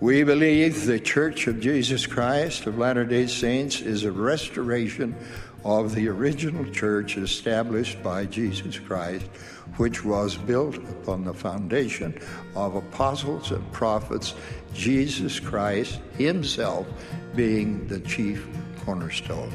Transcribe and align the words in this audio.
We 0.00 0.24
believe 0.24 0.86
the 0.86 0.98
Church 0.98 1.46
of 1.46 1.60
Jesus 1.60 2.06
Christ 2.06 2.64
of 2.64 2.78
Latter 2.78 3.04
day 3.04 3.26
Saints 3.26 3.82
is 3.82 4.04
a 4.04 4.10
restoration 4.10 5.14
of 5.62 5.94
the 5.94 6.08
original 6.08 6.64
church 6.72 7.18
established 7.18 8.02
by 8.02 8.24
Jesus 8.24 8.78
Christ, 8.78 9.26
which 9.76 10.02
was 10.02 10.38
built 10.38 10.76
upon 10.76 11.24
the 11.24 11.34
foundation 11.34 12.18
of 12.56 12.76
apostles 12.76 13.50
and 13.50 13.72
prophets, 13.72 14.32
Jesus 14.72 15.38
Christ 15.38 16.00
Himself 16.16 16.86
being 17.36 17.86
the 17.86 18.00
chief 18.00 18.48
cornerstone. 18.86 19.52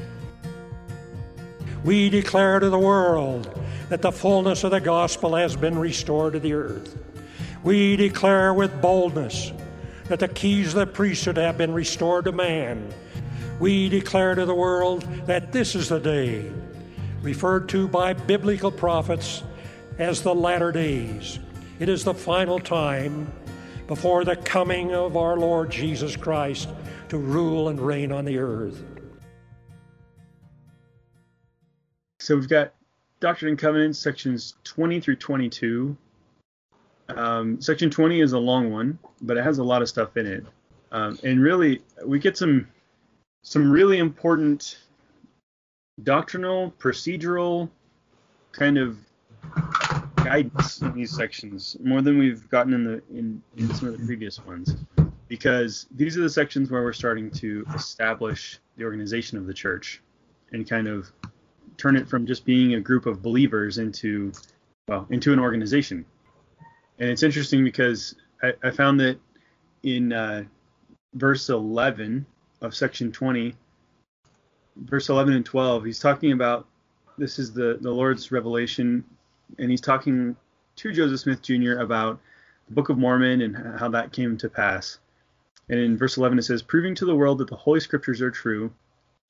We 1.83 2.07
declare 2.11 2.59
to 2.59 2.69
the 2.69 2.77
world 2.77 3.49
that 3.89 4.03
the 4.03 4.11
fullness 4.11 4.63
of 4.63 4.69
the 4.69 4.79
gospel 4.79 5.33
has 5.33 5.55
been 5.55 5.79
restored 5.79 6.33
to 6.33 6.39
the 6.39 6.53
earth. 6.53 6.95
We 7.63 7.95
declare 7.95 8.53
with 8.53 8.79
boldness 8.79 9.51
that 10.07 10.19
the 10.19 10.27
keys 10.27 10.69
of 10.69 10.75
the 10.75 10.87
priesthood 10.87 11.37
have 11.37 11.57
been 11.57 11.73
restored 11.73 12.25
to 12.25 12.31
man. 12.31 12.93
We 13.59 13.89
declare 13.89 14.35
to 14.35 14.45
the 14.45 14.53
world 14.53 15.03
that 15.25 15.51
this 15.51 15.75
is 15.75 15.89
the 15.89 15.99
day, 15.99 16.51
referred 17.21 17.69
to 17.69 17.87
by 17.87 18.13
biblical 18.13 18.71
prophets 18.71 19.43
as 19.97 20.21
the 20.21 20.35
latter 20.35 20.71
days. 20.71 21.39
It 21.79 21.89
is 21.89 22.03
the 22.03 22.13
final 22.13 22.59
time 22.59 23.31
before 23.87 24.23
the 24.25 24.35
coming 24.35 24.93
of 24.93 25.15
our 25.15 25.37
Lord 25.37 25.69
Jesus 25.69 26.15
Christ 26.15 26.69
to 27.09 27.17
rule 27.17 27.69
and 27.69 27.79
reign 27.79 28.11
on 28.11 28.25
the 28.25 28.37
earth. 28.37 28.83
So 32.19 32.35
we've 32.35 32.49
got 32.49 32.73
Doctrine 33.19 33.49
and 33.49 33.59
Covenants 33.59 33.99
sections 33.99 34.55
20 34.63 34.99
through 34.99 35.17
22 35.17 35.95
um, 37.09 37.61
section 37.61 37.89
20 37.89 38.21
is 38.21 38.33
a 38.33 38.39
long 38.39 38.71
one, 38.71 38.97
but 39.21 39.37
it 39.37 39.43
has 39.43 39.59
a 39.59 39.63
lot 39.63 39.81
of 39.81 39.89
stuff 39.89 40.17
in 40.17 40.25
it. 40.25 40.45
Um, 40.91 41.19
and 41.23 41.41
really, 41.41 41.81
we 42.05 42.19
get 42.19 42.37
some 42.37 42.67
some 43.43 43.69
really 43.69 43.99
important 43.99 44.79
doctrinal, 46.03 46.73
procedural 46.79 47.69
kind 48.51 48.77
of 48.77 48.97
guidance 50.15 50.81
in 50.81 50.93
these 50.93 51.15
sections, 51.15 51.77
more 51.83 52.01
than 52.01 52.17
we've 52.17 52.49
gotten 52.49 52.73
in 52.73 52.83
the 52.83 53.03
in, 53.11 53.41
in 53.57 53.73
some 53.75 53.89
of 53.89 53.99
the 53.99 54.05
previous 54.05 54.43
ones, 54.45 54.75
because 55.27 55.87
these 55.91 56.17
are 56.17 56.21
the 56.21 56.29
sections 56.29 56.71
where 56.71 56.83
we're 56.83 56.93
starting 56.93 57.29
to 57.31 57.65
establish 57.75 58.59
the 58.77 58.83
organization 58.83 59.37
of 59.37 59.45
the 59.45 59.53
church 59.53 60.01
and 60.51 60.67
kind 60.67 60.87
of 60.87 61.11
turn 61.77 61.95
it 61.95 62.07
from 62.07 62.25
just 62.25 62.45
being 62.45 62.75
a 62.75 62.79
group 62.79 63.05
of 63.05 63.21
believers 63.21 63.77
into 63.77 64.31
well 64.87 65.05
into 65.09 65.33
an 65.33 65.39
organization 65.39 66.05
and 66.99 67.09
it's 67.09 67.23
interesting 67.23 67.63
because 67.63 68.15
I, 68.41 68.53
I 68.63 68.71
found 68.71 68.99
that 69.01 69.19
in 69.83 70.13
uh, 70.13 70.43
verse 71.13 71.49
11 71.49 72.25
of 72.61 72.75
section 72.75 73.11
20, 73.11 73.55
verse 74.77 75.09
11 75.09 75.33
and 75.33 75.45
12, 75.45 75.85
he's 75.85 75.99
talking 75.99 76.31
about 76.31 76.67
this 77.17 77.37
is 77.39 77.53
the, 77.53 77.77
the 77.81 77.91
Lord's 77.91 78.31
revelation, 78.31 79.03
and 79.59 79.69
he's 79.69 79.81
talking 79.81 80.35
to 80.77 80.91
Joseph 80.91 81.19
Smith 81.19 81.41
Jr. 81.41 81.79
about 81.79 82.19
the 82.67 82.73
Book 82.73 82.89
of 82.89 82.97
Mormon 82.97 83.41
and 83.41 83.55
how 83.77 83.89
that 83.89 84.11
came 84.11 84.37
to 84.37 84.49
pass. 84.49 84.99
And 85.69 85.79
in 85.79 85.97
verse 85.97 86.17
11 86.17 86.39
it 86.39 86.43
says, 86.43 86.61
proving 86.61 86.95
to 86.95 87.05
the 87.05 87.15
world 87.15 87.39
that 87.39 87.49
the 87.49 87.55
Holy 87.55 87.79
Scriptures 87.79 88.21
are 88.21 88.31
true, 88.31 88.71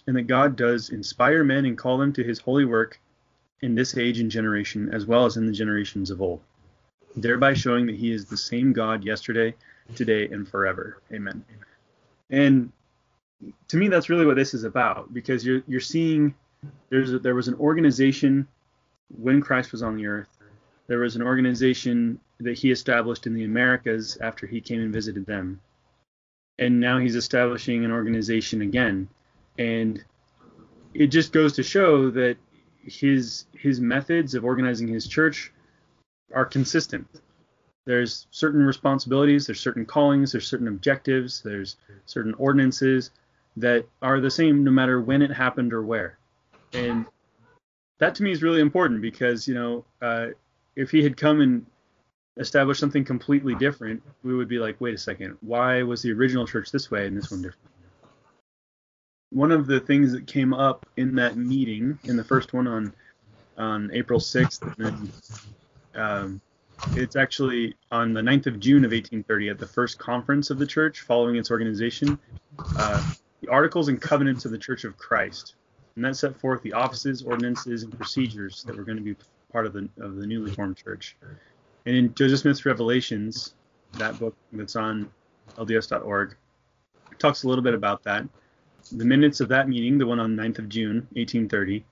and 0.08 0.16
that 0.16 0.24
God 0.24 0.56
does 0.56 0.90
inspire 0.90 1.44
men 1.44 1.66
and 1.66 1.78
call 1.78 1.98
them 1.98 2.14
to 2.14 2.24
his 2.24 2.40
holy 2.40 2.66
work 2.66 3.00
in 3.62 3.74
this 3.74 3.98
age 3.98 4.20
and 4.20 4.30
generation, 4.30 4.90
as 4.94 5.06
well 5.06 5.26
as 5.26 5.38
in 5.38 5.48
the 5.48 5.52
generations 5.52 6.12
of 6.12 6.22
old 6.22 6.42
thereby 7.16 7.54
showing 7.54 7.86
that 7.86 7.96
he 7.96 8.12
is 8.12 8.26
the 8.26 8.38
same 8.38 8.74
God 8.74 9.04
yesterday, 9.04 9.56
today, 9.96 10.28
and 10.28 10.48
forever. 10.48 11.02
Amen. 11.12 11.44
And 12.30 12.72
to 13.68 13.78
me, 13.78 13.88
that's 13.88 14.10
really 14.10 14.26
what 14.26 14.36
this 14.36 14.54
is 14.54 14.64
about, 14.64 15.14
because 15.14 15.46
you're 15.46 15.62
you're 15.68 15.80
seeing 15.80 16.34
there's 16.90 17.14
a, 17.14 17.20
there 17.20 17.36
was 17.36 17.48
an 17.48 17.56
organization 17.56 18.48
when 19.18 19.42
Christ 19.42 19.72
was 19.72 19.84
on 19.84 19.96
the 19.96 20.08
earth. 20.08 20.30
There 20.88 21.00
was 21.00 21.16
an 21.16 21.22
organization 21.22 22.20
that 22.40 22.58
he 22.58 22.72
established 22.72 23.28
in 23.28 23.34
the 23.34 23.44
Americas 23.44 24.18
after 24.22 24.48
he 24.48 24.62
came 24.62 24.81
and 24.81 24.94
visited 24.94 25.25
them, 25.25 25.62
and 26.59 26.80
now 26.80 26.98
he's 26.98 27.16
establishing 27.16 27.86
an 27.86 27.92
organization 27.92 28.62
again, 28.62 29.08
and 29.58 30.04
it 30.94 31.08
just 31.08 31.31
goes 31.31 31.54
to 31.54 31.64
show 31.64 32.09
that 32.12 32.38
his 32.84 33.46
his 33.54 33.80
methods 33.80 34.34
of 34.36 34.46
organizing 34.46 34.88
his 34.88 35.08
church 35.08 35.52
are 36.34 36.46
consistent. 36.46 37.08
There's 37.86 38.28
certain 38.31 38.63
responsibilities, 38.63 39.46
there's 39.46 39.59
certain 39.59 39.86
callings, 39.86 40.31
there's 40.31 40.47
certain 40.47 40.68
objectives, 40.68 41.41
there's 41.44 41.78
certain 42.06 42.34
ordinances 42.36 43.12
that 43.58 43.86
are 44.02 44.19
the 44.19 44.31
same 44.31 44.63
no 44.63 44.72
matter 44.72 45.00
when 45.02 45.22
it 45.22 45.31
happened 45.31 45.72
or 45.72 45.84
where. 45.84 46.18
And 46.74 47.06
that 48.00 48.16
to 48.16 48.24
me 48.24 48.31
is 48.31 48.41
really 48.41 48.59
important 48.59 49.02
because, 49.02 49.47
you 49.47 49.53
know, 49.53 49.86
uh, 50.02 50.28
if 50.75 50.91
he 50.91 51.03
had 51.03 51.16
come 51.16 51.41
and 51.41 51.66
established 52.38 52.80
something 52.80 53.06
completely 53.06 53.56
different, 53.56 54.02
we 54.24 54.36
would 54.36 54.50
be 54.50 54.59
like, 54.59 54.81
wait 54.81 54.96
a 54.96 54.97
second, 54.97 55.38
why 55.42 55.84
was 55.84 56.02
the 56.02 56.12
original 56.12 56.46
church 56.46 56.72
this 56.72 56.92
way 56.92 57.07
and 57.07 57.16
this 57.16 57.31
one 57.31 57.42
different? 57.42 57.72
One 59.30 59.52
of 59.52 59.68
the 59.68 59.80
things 59.80 60.12
that 60.12 60.28
came 60.28 60.53
up 60.53 60.86
in 60.97 61.16
that 61.16 61.38
meeting, 61.38 62.00
in 62.03 62.18
the 62.18 62.24
first 62.24 62.53
one 62.53 62.68
on 62.68 62.94
on 63.57 63.90
April 63.94 64.19
6th, 64.19 64.62
and 64.63 64.75
then 64.86 65.12
um, 65.95 66.41
it's 66.94 67.16
actually 67.16 67.75
on 67.91 68.13
the 68.13 68.22
9th 68.22 68.47
of 68.47 68.59
June 68.59 68.83
of 68.83 68.91
1830 68.91 69.50
at 69.50 69.57
the 69.57 69.67
first 69.67 69.97
conference 69.97 70.50
of 70.50 70.59
the 70.59 70.66
church 70.66 71.01
following 71.01 71.35
its 71.35 71.51
organization, 71.51 72.19
uh, 72.78 73.13
the 73.41 73.47
Articles 73.50 73.88
and 73.88 74.01
Covenants 74.01 74.45
of 74.45 74.51
the 74.51 74.57
Church 74.57 74.83
of 74.83 74.97
Christ. 74.97 75.56
And 75.95 76.03
that 76.03 76.17
set 76.17 76.38
forth 76.39 76.61
the 76.61 76.73
offices, 76.73 77.23
ordinances, 77.23 77.83
and 77.83 77.95
procedures 77.95 78.63
that 78.63 78.75
were 78.75 78.83
going 78.83 78.97
to 78.97 79.03
be 79.03 79.16
part 79.51 79.66
of 79.66 79.73
the, 79.73 79.88
of 80.00 80.17
the 80.17 80.28
newly 80.28 80.51
formed 80.53 80.75
church. 80.75 81.16
And 81.85 81.95
in 81.95 82.13
Joseph 82.13 82.39
Smith's 82.39 82.66
Revelations, 82.66 83.53
that 83.94 84.19
book 84.19 84.35
that's 84.51 84.75
on 84.75 85.09
LDS.org, 85.57 86.35
talks 87.17 87.44
a 87.44 87.47
little 87.47 87.63
bit 87.63 87.73
about 87.73 88.03
that. 88.03 88.27
The 88.91 89.06
minutes 89.06 89.39
of 89.39 89.47
that 89.50 89.69
meeting, 89.69 89.97
the 89.97 90.06
one 90.06 90.19
on 90.19 90.35
9th 90.35 90.59
of 90.59 90.69
June, 90.69 91.07
1830, 91.13 91.85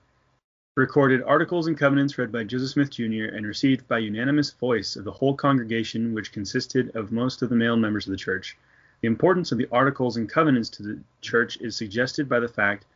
recorded 0.76 1.22
Articles 1.22 1.68
and 1.68 1.78
Covenants 1.78 2.18
read 2.18 2.32
by 2.32 2.42
Joseph 2.42 2.70
Smith 2.70 2.90
Jr. 2.90 3.26
and 3.32 3.46
received 3.46 3.86
by 3.86 3.98
unanimous 3.98 4.50
voice 4.50 4.96
of 4.96 5.04
the 5.04 5.12
whole 5.12 5.36
congregation, 5.36 6.12
which 6.12 6.32
consisted 6.32 6.90
of 6.96 7.12
most 7.12 7.42
of 7.42 7.48
the 7.48 7.54
male 7.54 7.76
members 7.76 8.08
of 8.08 8.10
the 8.10 8.16
church. 8.16 8.56
The 9.00 9.06
importance 9.06 9.52
of 9.52 9.58
the 9.58 9.68
Articles 9.70 10.16
and 10.16 10.28
Covenants 10.28 10.68
to 10.70 10.82
the 10.82 10.98
church 11.20 11.58
is 11.60 11.76
suggested 11.76 12.28
by 12.28 12.40
the 12.40 12.48
fact 12.48 12.86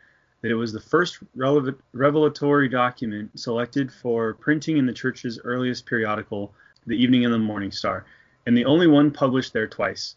that 0.42 0.50
it 0.50 0.56
was 0.56 0.72
the 0.72 0.80
first 0.80 1.20
relevant, 1.36 1.78
revelatory 1.92 2.68
document 2.68 3.38
selected 3.38 3.92
for 3.92 4.34
printing 4.34 4.76
in 4.76 4.86
the 4.86 4.92
church's 4.92 5.38
earliest 5.44 5.86
periodical, 5.86 6.52
The 6.84 7.00
Evening 7.00 7.24
and 7.24 7.32
the 7.32 7.38
Morning 7.38 7.70
Star, 7.70 8.04
and 8.44 8.56
the 8.56 8.64
only 8.64 8.88
one 8.88 9.12
published 9.12 9.52
there 9.52 9.68
twice. 9.68 10.16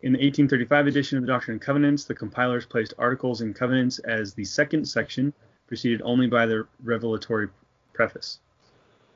In 0.00 0.12
the 0.12 0.18
1835 0.18 0.86
edition 0.86 1.18
of 1.18 1.24
the 1.24 1.28
Doctrine 1.28 1.56
and 1.56 1.60
Covenants, 1.60 2.04
the 2.04 2.14
compilers 2.14 2.64
placed 2.64 2.94
Articles 2.96 3.42
and 3.42 3.54
Covenants 3.54 3.98
as 3.98 4.32
the 4.32 4.44
second 4.44 4.86
section 4.86 5.34
preceded 5.66 6.02
only 6.02 6.26
by 6.26 6.46
the 6.46 6.66
revelatory 6.82 7.48
preface. 7.92 8.40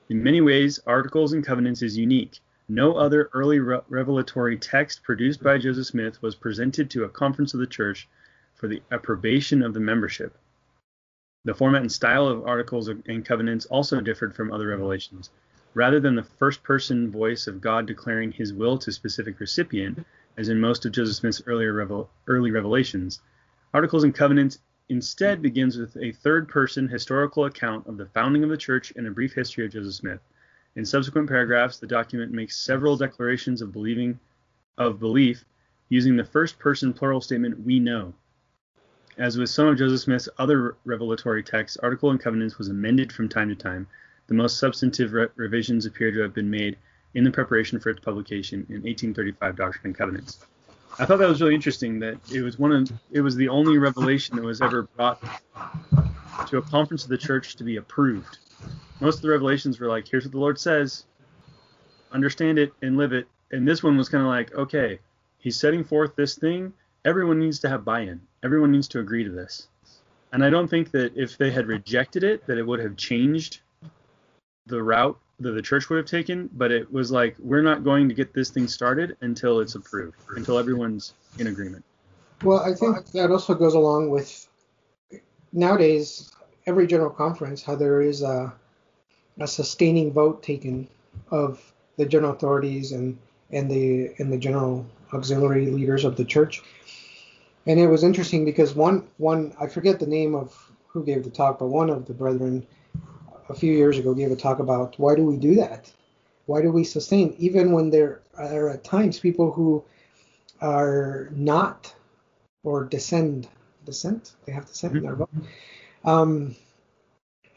In 0.08 0.22
many 0.22 0.40
ways, 0.40 0.80
Articles 0.86 1.32
and 1.32 1.44
Covenants 1.44 1.82
is 1.82 1.96
unique. 1.96 2.40
No 2.68 2.94
other 2.96 3.30
early 3.32 3.58
re- 3.58 3.80
revelatory 3.88 4.56
text 4.56 5.02
produced 5.02 5.42
by 5.42 5.58
Joseph 5.58 5.86
Smith 5.86 6.20
was 6.22 6.34
presented 6.34 6.90
to 6.90 7.04
a 7.04 7.08
conference 7.08 7.54
of 7.54 7.60
the 7.60 7.66
church 7.66 8.08
for 8.54 8.68
the 8.68 8.82
approbation 8.90 9.62
of 9.62 9.74
the 9.74 9.80
membership. 9.80 10.36
The 11.44 11.54
format 11.54 11.82
and 11.82 11.90
style 11.90 12.28
of 12.28 12.46
Articles 12.46 12.88
and 12.88 13.24
Covenants 13.24 13.66
also 13.66 14.00
differed 14.00 14.34
from 14.34 14.52
other 14.52 14.68
revelations. 14.68 15.30
Rather 15.74 16.00
than 16.00 16.16
the 16.16 16.22
first 16.22 16.62
person 16.62 17.10
voice 17.10 17.46
of 17.46 17.60
God 17.60 17.86
declaring 17.86 18.32
his 18.32 18.52
will 18.52 18.76
to 18.78 18.90
a 18.90 18.92
specific 18.92 19.40
recipient, 19.40 20.04
as 20.36 20.48
in 20.48 20.60
most 20.60 20.84
of 20.84 20.92
Joseph 20.92 21.16
Smith's 21.16 21.42
earlier 21.46 21.72
revel- 21.72 22.10
early 22.26 22.50
revelations, 22.50 23.20
Articles 23.72 24.04
and 24.04 24.14
Covenants 24.14 24.58
instead 24.90 25.40
begins 25.40 25.78
with 25.78 25.96
a 25.98 26.10
third 26.10 26.48
person 26.48 26.88
historical 26.88 27.44
account 27.44 27.86
of 27.86 27.96
the 27.96 28.06
founding 28.06 28.42
of 28.42 28.50
the 28.50 28.56
church 28.56 28.92
and 28.96 29.06
a 29.06 29.10
brief 29.10 29.32
history 29.32 29.64
of 29.64 29.72
Joseph 29.72 29.94
Smith. 29.94 30.20
In 30.74 30.84
subsequent 30.84 31.28
paragraphs, 31.28 31.78
the 31.78 31.86
document 31.86 32.32
makes 32.32 32.56
several 32.56 32.96
declarations 32.96 33.62
of 33.62 33.72
believing 33.72 34.18
of 34.78 34.98
belief 34.98 35.44
using 35.90 36.16
the 36.16 36.24
first 36.24 36.58
person 36.58 36.92
plural 36.92 37.20
statement 37.20 37.64
we 37.64 37.78
know. 37.78 38.12
As 39.16 39.38
with 39.38 39.48
some 39.48 39.68
of 39.68 39.78
Joseph 39.78 40.00
Smith's 40.00 40.28
other 40.38 40.76
revelatory 40.84 41.44
texts, 41.44 41.76
Article 41.76 42.10
and 42.10 42.18
Covenants 42.18 42.58
was 42.58 42.68
amended 42.68 43.12
from 43.12 43.28
time 43.28 43.48
to 43.48 43.54
time. 43.54 43.86
The 44.26 44.34
most 44.34 44.58
substantive 44.58 45.12
re- 45.12 45.28
revisions 45.36 45.86
appear 45.86 46.10
to 46.10 46.20
have 46.20 46.34
been 46.34 46.50
made 46.50 46.76
in 47.14 47.22
the 47.22 47.30
preparation 47.30 47.78
for 47.78 47.90
its 47.90 48.00
publication 48.00 48.66
in 48.68 48.82
1835 48.82 49.56
Doctrine 49.56 49.86
and 49.86 49.94
Covenants. 49.94 50.44
I 51.00 51.06
thought 51.06 51.18
that 51.18 51.28
was 51.28 51.40
really 51.40 51.54
interesting 51.54 51.98
that 52.00 52.18
it 52.30 52.42
was 52.42 52.58
one 52.58 52.72
of 52.72 52.92
it 53.10 53.22
was 53.22 53.34
the 53.34 53.48
only 53.48 53.78
revelation 53.78 54.36
that 54.36 54.44
was 54.44 54.60
ever 54.60 54.82
brought 54.82 55.22
to 56.46 56.58
a 56.58 56.62
conference 56.62 57.04
of 57.04 57.10
the 57.10 57.18
church 57.18 57.56
to 57.56 57.64
be 57.64 57.76
approved. 57.76 58.38
Most 59.00 59.16
of 59.16 59.22
the 59.22 59.30
revelations 59.30 59.80
were 59.80 59.88
like, 59.88 60.06
here's 60.06 60.24
what 60.24 60.32
the 60.32 60.38
Lord 60.38 60.60
says, 60.60 61.06
understand 62.12 62.58
it 62.58 62.72
and 62.82 62.98
live 62.98 63.14
it. 63.14 63.26
And 63.50 63.66
this 63.66 63.82
one 63.82 63.96
was 63.96 64.10
kind 64.10 64.22
of 64.22 64.28
like, 64.28 64.54
okay, 64.54 64.98
He's 65.40 65.58
setting 65.58 65.84
forth 65.84 66.14
this 66.16 66.34
thing. 66.36 66.74
Everyone 67.06 67.38
needs 67.38 67.60
to 67.60 67.68
have 67.70 67.82
buy-in. 67.82 68.20
Everyone 68.42 68.70
needs 68.70 68.88
to 68.88 69.00
agree 69.00 69.24
to 69.24 69.30
this. 69.30 69.68
And 70.32 70.44
I 70.44 70.50
don't 70.50 70.68
think 70.68 70.90
that 70.90 71.16
if 71.16 71.38
they 71.38 71.50
had 71.50 71.66
rejected 71.66 72.22
it, 72.22 72.46
that 72.46 72.58
it 72.58 72.66
would 72.66 72.78
have 72.80 72.96
changed 72.96 73.60
the 74.66 74.82
route 74.82 75.18
that 75.40 75.52
the 75.52 75.62
church 75.62 75.88
would 75.88 75.96
have 75.96 76.06
taken. 76.06 76.48
But 76.52 76.70
it 76.70 76.90
was 76.92 77.10
like, 77.10 77.36
we're 77.38 77.62
not 77.62 77.84
going 77.84 78.08
to 78.08 78.14
get 78.14 78.32
this 78.32 78.50
thing 78.50 78.68
started 78.68 79.16
until 79.20 79.60
it's 79.60 79.74
approved, 79.74 80.16
until 80.36 80.58
everyone's 80.58 81.14
in 81.38 81.48
agreement. 81.48 81.84
Well, 82.42 82.60
I 82.60 82.74
think 82.74 83.06
that 83.12 83.30
also 83.30 83.54
goes 83.54 83.74
along 83.74 84.10
with 84.10 84.48
nowadays 85.52 86.30
every 86.66 86.86
general 86.86 87.10
conference 87.10 87.62
how 87.62 87.74
there 87.74 88.00
is 88.00 88.22
a, 88.22 88.52
a 89.38 89.46
sustaining 89.46 90.12
vote 90.12 90.42
taken 90.42 90.88
of 91.30 91.60
the 91.96 92.06
general 92.06 92.32
authorities 92.32 92.92
and 92.92 93.18
and 93.50 93.70
the 93.70 94.14
and 94.18 94.32
the 94.32 94.38
general 94.38 94.86
auxiliary 95.12 95.66
leaders 95.66 96.04
of 96.04 96.16
the 96.16 96.24
church. 96.24 96.62
And 97.66 97.78
it 97.78 97.88
was 97.88 98.04
interesting 98.04 98.44
because 98.44 98.74
one 98.74 99.06
one 99.18 99.54
I 99.60 99.66
forget 99.66 99.98
the 99.98 100.06
name 100.06 100.34
of 100.34 100.56
who 100.86 101.04
gave 101.04 101.24
the 101.24 101.30
talk, 101.30 101.58
but 101.58 101.66
one 101.66 101.90
of 101.90 102.06
the 102.06 102.14
brethren 102.14 102.66
a 103.50 103.54
few 103.54 103.72
years 103.72 103.98
ago 103.98 104.14
gave 104.14 104.30
a 104.30 104.36
talk 104.36 104.58
about 104.60 104.98
why 104.98 105.14
do 105.14 105.24
we 105.24 105.36
do 105.36 105.56
that? 105.56 105.92
Why 106.46 106.62
do 106.62 106.70
we 106.72 106.84
sustain 106.84 107.34
even 107.38 107.72
when 107.72 107.90
there 107.90 108.22
are 108.36 108.70
at 108.70 108.84
times 108.84 109.18
people 109.18 109.52
who 109.52 109.84
are 110.60 111.28
not 111.32 111.94
or 112.62 112.84
descend 112.84 113.48
dissent 113.84 114.32
they 114.46 114.52
have 114.52 114.66
dissent 114.66 114.96
in 114.96 115.02
their 115.02 115.16
vote. 115.16 115.30
Um, 116.04 116.54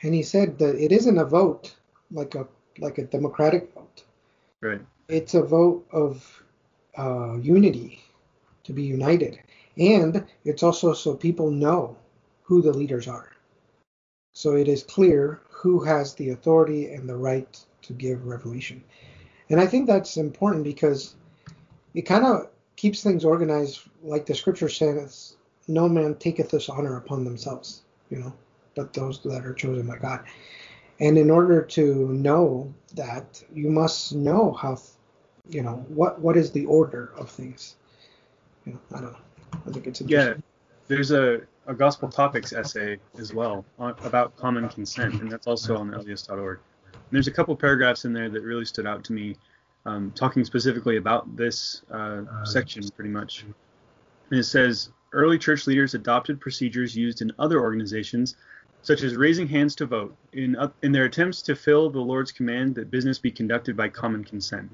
and 0.01 0.13
he 0.13 0.23
said 0.23 0.57
that 0.59 0.75
it 0.75 0.91
isn't 0.91 1.17
a 1.17 1.25
vote 1.25 1.75
like 2.11 2.35
a 2.35 2.47
like 2.79 2.97
a 2.97 3.03
democratic 3.03 3.73
vote. 3.73 4.03
Right. 4.61 4.81
It's 5.07 5.33
a 5.33 5.43
vote 5.43 5.85
of 5.91 6.43
uh, 6.97 7.37
unity 7.37 8.01
to 8.63 8.73
be 8.73 8.83
united, 8.83 9.39
and 9.77 10.25
it's 10.45 10.63
also 10.63 10.93
so 10.93 11.13
people 11.13 11.51
know 11.51 11.97
who 12.43 12.61
the 12.61 12.73
leaders 12.73 13.07
are. 13.07 13.32
So 14.33 14.55
it 14.55 14.67
is 14.67 14.83
clear 14.83 15.41
who 15.49 15.83
has 15.83 16.15
the 16.15 16.31
authority 16.31 16.91
and 16.91 17.07
the 17.07 17.15
right 17.15 17.59
to 17.83 17.93
give 17.93 18.25
revelation. 18.25 18.83
And 19.49 19.61
I 19.61 19.67
think 19.67 19.87
that's 19.87 20.17
important 20.17 20.63
because 20.63 21.15
it 21.93 22.03
kind 22.03 22.25
of 22.25 22.49
keeps 22.75 23.03
things 23.03 23.23
organized, 23.23 23.81
like 24.01 24.25
the 24.25 24.33
scripture 24.35 24.69
says, 24.69 25.35
"No 25.67 25.87
man 25.87 26.15
taketh 26.15 26.49
this 26.49 26.69
honor 26.69 26.97
upon 26.97 27.23
themselves," 27.23 27.83
you 28.09 28.17
know, 28.17 28.33
but 28.75 28.93
those 28.93 29.21
that 29.23 29.45
are 29.45 29.53
chosen 29.53 29.87
by 29.87 29.97
God. 29.97 30.25
And 30.99 31.17
in 31.17 31.29
order 31.29 31.61
to 31.61 32.07
know 32.09 32.73
that, 32.95 33.43
you 33.53 33.69
must 33.69 34.13
know 34.15 34.51
how, 34.53 34.79
you 35.49 35.61
know, 35.61 35.85
what 35.89 36.19
what 36.19 36.37
is 36.37 36.51
the 36.51 36.65
order 36.65 37.11
of 37.15 37.29
things. 37.29 37.75
You 38.65 38.73
know, 38.73 38.79
I 38.93 39.01
don't 39.01 39.11
know. 39.11 39.19
I 39.67 39.71
think 39.71 39.87
it's 39.87 40.01
interesting. 40.01 40.35
Yeah, 40.35 40.41
there's 40.87 41.11
a, 41.11 41.41
a 41.67 41.73
gospel 41.73 42.09
topics 42.09 42.53
essay 42.53 42.97
as 43.17 43.33
well 43.33 43.65
on, 43.79 43.95
about 44.03 44.35
common 44.37 44.67
consent, 44.69 45.21
and 45.21 45.31
that's 45.31 45.47
also 45.47 45.77
on 45.77 45.91
LDS.org. 45.91 46.59
And 46.93 47.01
there's 47.11 47.27
a 47.27 47.31
couple 47.31 47.55
paragraphs 47.55 48.05
in 48.05 48.13
there 48.13 48.29
that 48.29 48.41
really 48.41 48.65
stood 48.65 48.87
out 48.87 49.03
to 49.05 49.13
me, 49.13 49.35
um, 49.85 50.11
talking 50.15 50.43
specifically 50.43 50.97
about 50.97 51.35
this 51.35 51.83
uh, 51.91 52.23
section 52.43 52.83
pretty 52.95 53.09
much. 53.09 53.45
And 54.29 54.39
it 54.39 54.43
says 54.43 54.91
early 55.11 55.37
church 55.37 55.67
leaders 55.67 55.93
adopted 55.93 56.41
procedures 56.41 56.95
used 56.95 57.21
in 57.21 57.31
other 57.39 57.61
organizations 57.61 58.35
such 58.83 59.01
as 59.01 59.15
raising 59.15 59.47
hands 59.47 59.75
to 59.75 59.85
vote, 59.85 60.15
in, 60.33 60.57
uh, 60.57 60.69
in 60.81 60.91
their 60.91 61.05
attempts 61.05 61.41
to 61.41 61.55
fill 61.55 61.89
the 61.89 61.99
Lord's 61.99 62.33
command 62.33 62.75
that 62.75 62.91
business 62.91 63.17
be 63.17 63.31
conducted 63.31 63.77
by 63.77 63.87
common 63.87 64.25
consent. 64.25 64.69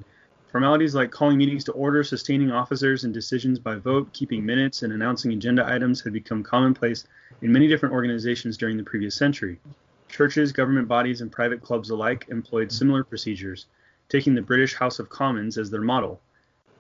Formalities 0.51 0.95
like 0.95 1.11
calling 1.11 1.37
meetings 1.37 1.63
to 1.65 1.71
order, 1.73 2.03
sustaining 2.03 2.49
officers 2.49 3.03
and 3.03 3.13
decisions 3.13 3.59
by 3.59 3.75
vote, 3.75 4.11
keeping 4.13 4.43
minutes, 4.43 4.81
and 4.81 4.91
announcing 4.91 5.31
agenda 5.31 5.63
items 5.63 6.01
had 6.01 6.11
become 6.11 6.41
commonplace 6.41 7.05
in 7.43 7.51
many 7.51 7.67
different 7.67 7.93
organizations 7.93 8.57
during 8.57 8.75
the 8.75 8.83
previous 8.83 9.13
century. 9.13 9.59
Churches, 10.07 10.51
government 10.51 10.87
bodies, 10.87 11.21
and 11.21 11.31
private 11.31 11.61
clubs 11.61 11.91
alike 11.91 12.25
employed 12.29 12.71
similar 12.71 13.03
procedures, 13.03 13.67
taking 14.07 14.33
the 14.33 14.41
British 14.41 14.73
House 14.73 14.97
of 14.97 15.07
Commons 15.07 15.55
as 15.55 15.69
their 15.69 15.83
model. 15.83 16.19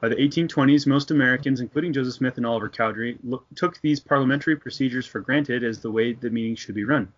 By 0.01 0.09
the 0.09 0.15
1820s, 0.15 0.87
most 0.87 1.11
Americans, 1.11 1.61
including 1.61 1.93
Joseph 1.93 2.15
Smith 2.15 2.37
and 2.37 2.47
Oliver 2.47 2.69
Cowdery, 2.69 3.19
look, 3.23 3.45
took 3.53 3.79
these 3.81 3.99
parliamentary 3.99 4.55
procedures 4.55 5.05
for 5.05 5.19
granted 5.19 5.63
as 5.63 5.79
the 5.79 5.91
way 5.91 6.13
the 6.13 6.31
meetings 6.31 6.57
should 6.57 6.73
be 6.73 6.85
run. 6.85 7.13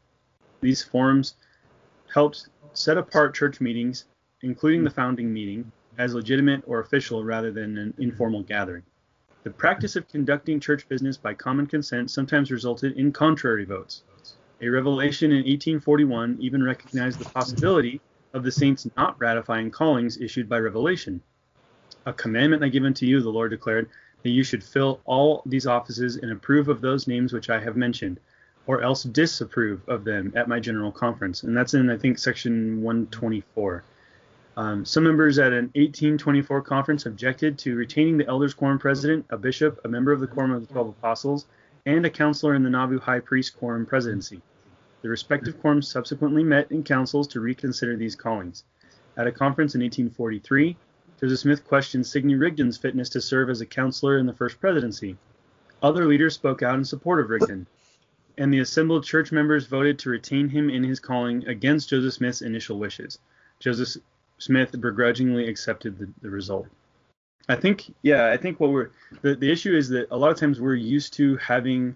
These 0.60 0.84
forms 0.84 1.36
helped 2.14 2.50
set 2.74 2.98
apart 2.98 3.36
church 3.36 3.62
meetings, 3.62 4.04
including 4.42 4.84
the 4.84 4.90
founding 4.90 5.32
meeting, 5.32 5.72
as 5.98 6.14
legitimate 6.14 6.64
or 6.66 6.80
official 6.80 7.24
rather 7.24 7.52
than 7.52 7.78
an 7.78 7.94
informal 7.98 8.44
gathering. 8.44 8.84
The 9.44 9.50
practice 9.50 9.96
of 9.96 10.08
conducting 10.08 10.60
church 10.60 10.88
business 10.88 11.18
by 11.18 11.34
common 11.34 11.66
consent 11.66 12.12
sometimes 12.12 12.52
resulted 12.52 12.98
in 12.98 13.12
contrary 13.12 13.66
votes. 13.66 14.04
A 14.62 14.70
revelation 14.70 15.32
in 15.32 15.40
1841 15.40 16.38
even 16.40 16.64
recognized 16.64 17.20
the 17.20 17.30
possibility 17.30 18.00
of 18.34 18.44
the 18.44 18.52
saints 18.52 18.88
not 18.96 19.20
ratifying 19.20 19.72
callings 19.72 20.22
issued 20.22 20.48
by 20.48 20.60
revelation. 20.60 21.22
A 22.06 22.14
commandment 22.14 22.64
I 22.64 22.70
give 22.70 22.86
unto 22.86 23.06
you, 23.06 23.22
the 23.22 23.30
Lord 23.30 23.52
declared, 23.52 23.90
that 24.24 24.30
you 24.30 24.44
should 24.44 24.64
fill 24.64 25.02
all 25.06 25.42
these 25.46 25.66
offices 25.66 26.18
and 26.18 26.32
approve 26.32 26.70
of 26.70 26.82
those 26.82 27.08
names 27.08 27.34
which 27.34 27.50
I 27.50 27.60
have 27.60 27.76
mentioned, 27.76 28.20
or 28.68 28.82
else 28.82 29.04
disapprove 29.04 29.82
of 29.90 30.04
them 30.04 30.32
at 30.36 30.48
my 30.48 30.60
general 30.60 30.92
conference. 30.92 31.44
And 31.44 31.58
that's 31.58 31.74
in, 31.74 31.90
I 31.90 31.98
think, 31.98 32.20
section 32.20 32.82
124. 32.84 33.84
Um, 34.58 34.84
some 34.86 35.04
members 35.04 35.40
at 35.40 35.54
an 35.54 35.72
1824 35.76 36.62
conference 36.62 37.06
objected 37.06 37.58
to 37.60 37.76
retaining 37.76 38.18
the 38.18 38.28
elders' 38.28 38.54
quorum 38.54 38.80
president, 38.80 39.26
a 39.30 39.38
bishop, 39.38 39.80
a 39.86 39.88
member 39.88 40.12
of 40.12 40.20
the 40.20 40.28
quorum 40.28 40.52
of 40.52 40.68
the 40.68 40.74
12 40.74 40.90
apostles, 40.90 41.46
and 41.86 42.06
a 42.06 42.10
counselor 42.10 42.54
in 42.54 42.64
the 42.64 42.70
Nauvoo 42.70 43.00
high 43.00 43.20
priest 43.20 43.58
quorum 43.58 43.86
presidency. 43.86 44.42
The 45.02 45.10
respective 45.10 45.62
quorums 45.62 45.86
subsequently 45.86 46.44
met 46.44 46.72
in 46.72 46.84
councils 46.84 47.28
to 47.30 47.40
reconsider 47.40 47.96
these 47.96 48.16
callings. 48.16 48.64
At 49.18 49.28
a 49.28 49.32
conference 49.32 49.74
in 49.74 49.82
1843, 49.82 50.78
Joseph 51.20 51.40
Smith 51.40 51.66
questioned 51.66 52.06
Sidney 52.06 52.36
Rigdon's 52.36 52.78
fitness 52.78 53.10
to 53.10 53.22
serve 53.22 53.50
as 53.50 53.62
a 53.62 53.66
counselor 53.66 54.18
in 54.18 54.26
the 54.26 54.34
first 54.34 54.60
presidency. 54.60 55.18
Other 55.82 56.06
leaders 56.06 56.36
spoke 56.36 56.62
out 56.62 56.78
in 56.78 56.86
support 56.86 57.20
of 57.20 57.30
Rigdon 57.30 57.68
and 58.38 58.54
the 58.54 58.60
assembled 58.60 59.04
church 59.04 59.32
members 59.32 59.68
voted 59.68 60.00
to 60.00 60.10
retain 60.10 60.50
him 60.50 60.70
in 60.70 60.84
his 60.84 61.00
calling 61.00 61.48
against 61.48 61.90
Joseph 61.90 62.14
Smith's 62.14 62.42
initial 62.42 62.80
wishes. 62.80 63.20
Joseph 63.60 64.02
Smith 64.42 64.72
begrudgingly 64.82 65.48
accepted 65.48 66.00
the, 66.00 66.10
the 66.24 66.30
result. 66.30 66.68
I 67.48 67.56
think, 67.56 67.94
yeah, 68.02 68.32
I 68.32 68.38
think 68.38 68.60
what 68.60 68.72
we're 68.72 68.90
the, 69.22 69.36
the 69.36 69.52
issue 69.52 69.76
is 69.76 69.88
that 69.90 70.08
a 70.10 70.18
lot 70.18 70.32
of 70.32 70.38
times 70.38 70.60
we're 70.60 70.74
used 70.76 71.14
to 71.14 71.38
having 71.38 71.96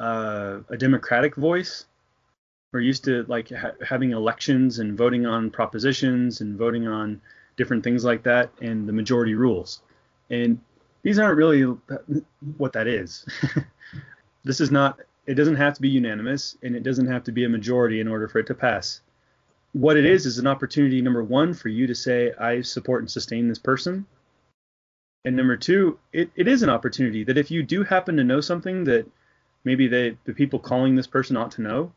uh, 0.00 0.58
a 0.68 0.76
democratic 0.76 1.36
voice. 1.36 1.86
We're 2.72 2.80
used 2.80 3.04
to 3.04 3.24
like 3.28 3.50
ha- 3.50 3.78
having 3.86 4.10
elections 4.10 4.80
and 4.80 4.98
voting 4.98 5.26
on 5.26 5.50
propositions 5.50 6.40
and 6.40 6.58
voting 6.58 6.88
on 6.88 7.20
different 7.56 7.84
things 7.84 8.04
like 8.04 8.22
that, 8.24 8.50
and 8.60 8.88
the 8.88 8.92
majority 8.92 9.34
rules. 9.34 9.80
And 10.28 10.60
these 11.02 11.20
aren't 11.20 11.36
really 11.36 11.62
what 12.56 12.72
that 12.72 12.88
is. 12.88 13.24
this 14.44 14.60
is 14.60 14.72
not 14.72 14.98
it 15.26 15.34
doesn't 15.34 15.56
have 15.56 15.74
to 15.74 15.82
be 15.82 15.88
unanimous 15.88 16.56
and 16.62 16.74
it 16.74 16.82
doesn't 16.82 17.06
have 17.06 17.24
to 17.24 17.32
be 17.32 17.44
a 17.44 17.48
majority 17.48 18.00
in 18.00 18.08
order 18.08 18.26
for 18.26 18.40
it 18.40 18.46
to 18.48 18.54
pass. 18.54 19.00
What 19.76 19.98
it 19.98 20.06
is 20.06 20.24
is 20.24 20.38
an 20.38 20.46
opportunity, 20.46 21.02
number 21.02 21.22
one, 21.22 21.52
for 21.52 21.68
you 21.68 21.86
to 21.86 21.94
say, 21.94 22.32
I 22.40 22.62
support 22.62 23.02
and 23.02 23.10
sustain 23.10 23.46
this 23.46 23.58
person. 23.58 24.06
And 25.26 25.36
number 25.36 25.58
two, 25.58 25.98
it, 26.14 26.30
it 26.34 26.48
is 26.48 26.62
an 26.62 26.70
opportunity 26.70 27.24
that 27.24 27.36
if 27.36 27.50
you 27.50 27.62
do 27.62 27.82
happen 27.82 28.16
to 28.16 28.24
know 28.24 28.40
something 28.40 28.84
that 28.84 29.06
maybe 29.64 29.86
they, 29.86 30.16
the 30.24 30.32
people 30.32 30.58
calling 30.58 30.94
this 30.94 31.06
person 31.06 31.36
ought 31.36 31.50
to 31.52 31.60
know, 31.60 31.92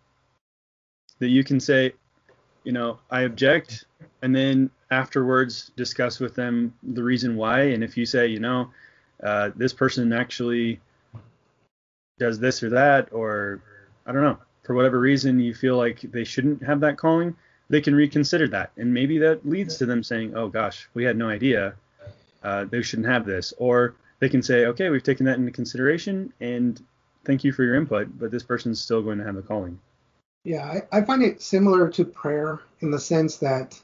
that 1.20 1.30
you 1.30 1.42
can 1.42 1.62
say, 1.62 1.94
you 2.66 2.74
know, 2.74 3.00
I 3.10 3.22
object, 3.22 3.86
and 4.22 4.36
then 4.36 4.72
afterwards 4.92 5.72
discuss 5.78 6.20
with 6.20 6.36
them 6.36 6.74
the 6.84 7.02
reason 7.02 7.38
why. 7.38 7.62
And 7.62 7.82
if 7.82 7.96
you 7.96 8.06
say, 8.06 8.28
you 8.28 8.42
know, 8.42 8.72
uh, 9.24 9.52
this 9.56 9.72
person 9.72 10.12
actually 10.12 10.82
does 12.18 12.40
this 12.40 12.62
or 12.62 12.72
that, 12.72 13.14
or 13.14 13.62
I 14.06 14.12
don't 14.12 14.24
know, 14.24 14.40
for 14.64 14.76
whatever 14.76 15.00
reason 15.00 15.40
you 15.40 15.54
feel 15.54 15.78
like 15.78 16.02
they 16.02 16.26
shouldn't 16.26 16.62
have 16.62 16.82
that 16.82 16.98
calling, 16.98 17.38
they 17.70 17.82
can 17.82 17.96
reconsider 17.96 18.48
that. 18.50 18.72
And 18.78 18.94
maybe 18.94 19.18
that 19.20 19.48
leads 19.48 19.78
to 19.78 19.86
them 19.86 20.04
saying, 20.04 20.36
oh 20.36 20.48
gosh, 20.48 20.88
we 20.94 21.04
had 21.04 21.18
no 21.18 21.30
idea. 21.30 21.76
Uh, 22.44 22.66
they 22.66 22.82
shouldn't 22.82 23.08
have 23.08 23.26
this. 23.26 23.54
Or 23.58 23.96
they 24.20 24.30
can 24.30 24.42
say, 24.42 24.66
okay, 24.66 24.90
we've 24.90 25.04
taken 25.04 25.26
that 25.26 25.38
into 25.38 25.52
consideration 25.52 26.34
and 26.40 26.82
thank 27.26 27.44
you 27.44 27.52
for 27.52 27.64
your 27.64 27.76
input, 27.76 28.08
but 28.18 28.32
this 28.32 28.44
person's 28.44 28.82
still 28.82 29.02
going 29.02 29.18
to 29.18 29.24
have 29.24 29.36
the 29.36 29.42
calling. 29.42 29.80
Yeah, 30.44 30.82
I, 30.92 31.00
I 31.00 31.02
find 31.02 31.22
it 31.22 31.42
similar 31.42 31.90
to 31.90 32.06
prayer 32.06 32.60
in 32.80 32.92
the 32.92 33.00
sense 33.00 33.38
that 33.38 33.80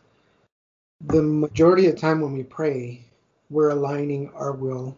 the 1.01 1.21
majority 1.21 1.87
of 1.87 1.95
the 1.95 2.01
time 2.01 2.21
when 2.21 2.33
we 2.33 2.43
pray, 2.43 3.01
we're 3.49 3.69
aligning 3.69 4.31
our 4.33 4.53
will 4.53 4.97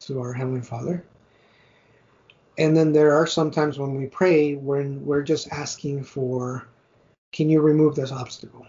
to 0.00 0.20
our 0.20 0.32
Heavenly 0.32 0.60
Father 0.60 1.04
and 2.58 2.76
then 2.76 2.92
there 2.92 3.14
are 3.14 3.26
sometimes 3.26 3.78
when 3.78 3.94
we 3.94 4.06
pray 4.06 4.56
when 4.56 5.04
we're 5.06 5.22
just 5.22 5.50
asking 5.52 6.02
for 6.02 6.66
can 7.32 7.48
you 7.48 7.60
remove 7.60 7.94
this 7.94 8.12
obstacle 8.12 8.66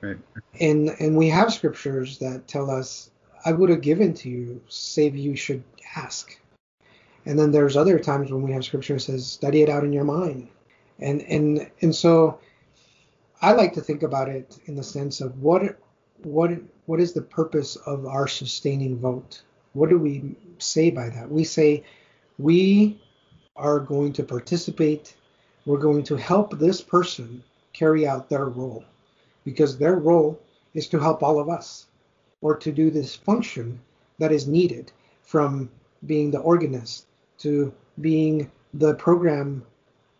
right 0.00 0.18
and 0.60 0.90
and 1.00 1.16
we 1.16 1.28
have 1.28 1.52
scriptures 1.52 2.18
that 2.18 2.46
tell 2.46 2.70
us 2.70 3.10
I 3.46 3.52
would 3.52 3.70
have 3.70 3.80
given 3.80 4.12
to 4.14 4.28
you, 4.28 4.60
save 4.68 5.14
you 5.14 5.36
should 5.36 5.62
ask. 5.94 6.36
And 7.26 7.38
then 7.38 7.52
there's 7.52 7.76
other 7.76 8.00
times 8.00 8.32
when 8.32 8.42
we 8.42 8.50
have 8.50 8.64
scripture 8.64 8.94
that 8.94 9.00
says, 9.00 9.24
study 9.24 9.62
it 9.62 9.68
out 9.68 9.84
in 9.84 9.92
your 9.92 10.04
mind. 10.04 10.48
And 10.98 11.22
and 11.22 11.70
and 11.80 11.94
so 11.94 12.40
I 13.40 13.52
like 13.52 13.72
to 13.74 13.80
think 13.80 14.02
about 14.02 14.28
it 14.28 14.58
in 14.66 14.74
the 14.74 14.82
sense 14.82 15.20
of 15.20 15.40
what 15.40 15.78
what 16.24 16.50
what 16.86 16.98
is 16.98 17.12
the 17.12 17.22
purpose 17.22 17.76
of 17.76 18.04
our 18.04 18.26
sustaining 18.26 18.98
vote? 18.98 19.42
What 19.74 19.90
do 19.90 19.98
we 19.98 20.34
say 20.58 20.90
by 20.90 21.08
that? 21.10 21.30
We 21.30 21.44
say 21.44 21.84
we 22.38 23.00
are 23.54 23.78
going 23.78 24.12
to 24.14 24.24
participate, 24.24 25.14
we're 25.66 25.78
going 25.78 26.02
to 26.04 26.16
help 26.16 26.58
this 26.58 26.80
person 26.80 27.44
carry 27.76 28.06
out 28.06 28.28
their 28.28 28.46
role. 28.46 28.84
Because 29.44 29.78
their 29.78 29.96
role 29.96 30.40
is 30.74 30.88
to 30.88 30.98
help 30.98 31.22
all 31.22 31.38
of 31.38 31.48
us 31.48 31.86
or 32.40 32.56
to 32.56 32.72
do 32.72 32.90
this 32.90 33.14
function 33.14 33.80
that 34.18 34.32
is 34.32 34.46
needed 34.46 34.92
from 35.22 35.70
being 36.06 36.30
the 36.30 36.38
organist 36.38 37.06
to 37.38 37.72
being 38.00 38.50
the 38.74 38.94
program 38.94 39.64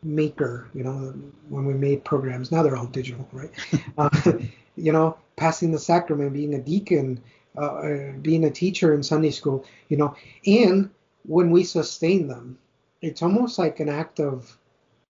maker 0.02 0.68
you 0.72 0.84
know 0.84 1.14
when 1.48 1.64
we 1.64 1.74
made 1.74 2.04
programs. 2.04 2.52
Now 2.52 2.62
they're 2.62 2.76
all 2.76 2.86
digital 2.86 3.28
right? 3.32 3.50
Uh, 3.98 4.32
you 4.76 4.92
know 4.92 5.16
passing 5.36 5.72
the 5.72 5.78
sacrament 5.78 6.32
being 6.32 6.54
a 6.54 6.60
deacon 6.60 7.22
uh, 7.56 7.60
uh, 7.60 8.12
being 8.20 8.44
a 8.44 8.50
teacher 8.50 8.94
in 8.94 9.02
sunday 9.02 9.30
school 9.30 9.64
you 9.88 9.96
know. 9.96 10.14
And 10.46 10.90
when 11.24 11.50
we 11.50 11.64
sustain 11.64 12.28
them 12.28 12.58
it's 13.00 13.22
almost 13.22 13.58
like 13.58 13.80
an 13.80 13.88
act 13.88 14.20
of 14.20 14.58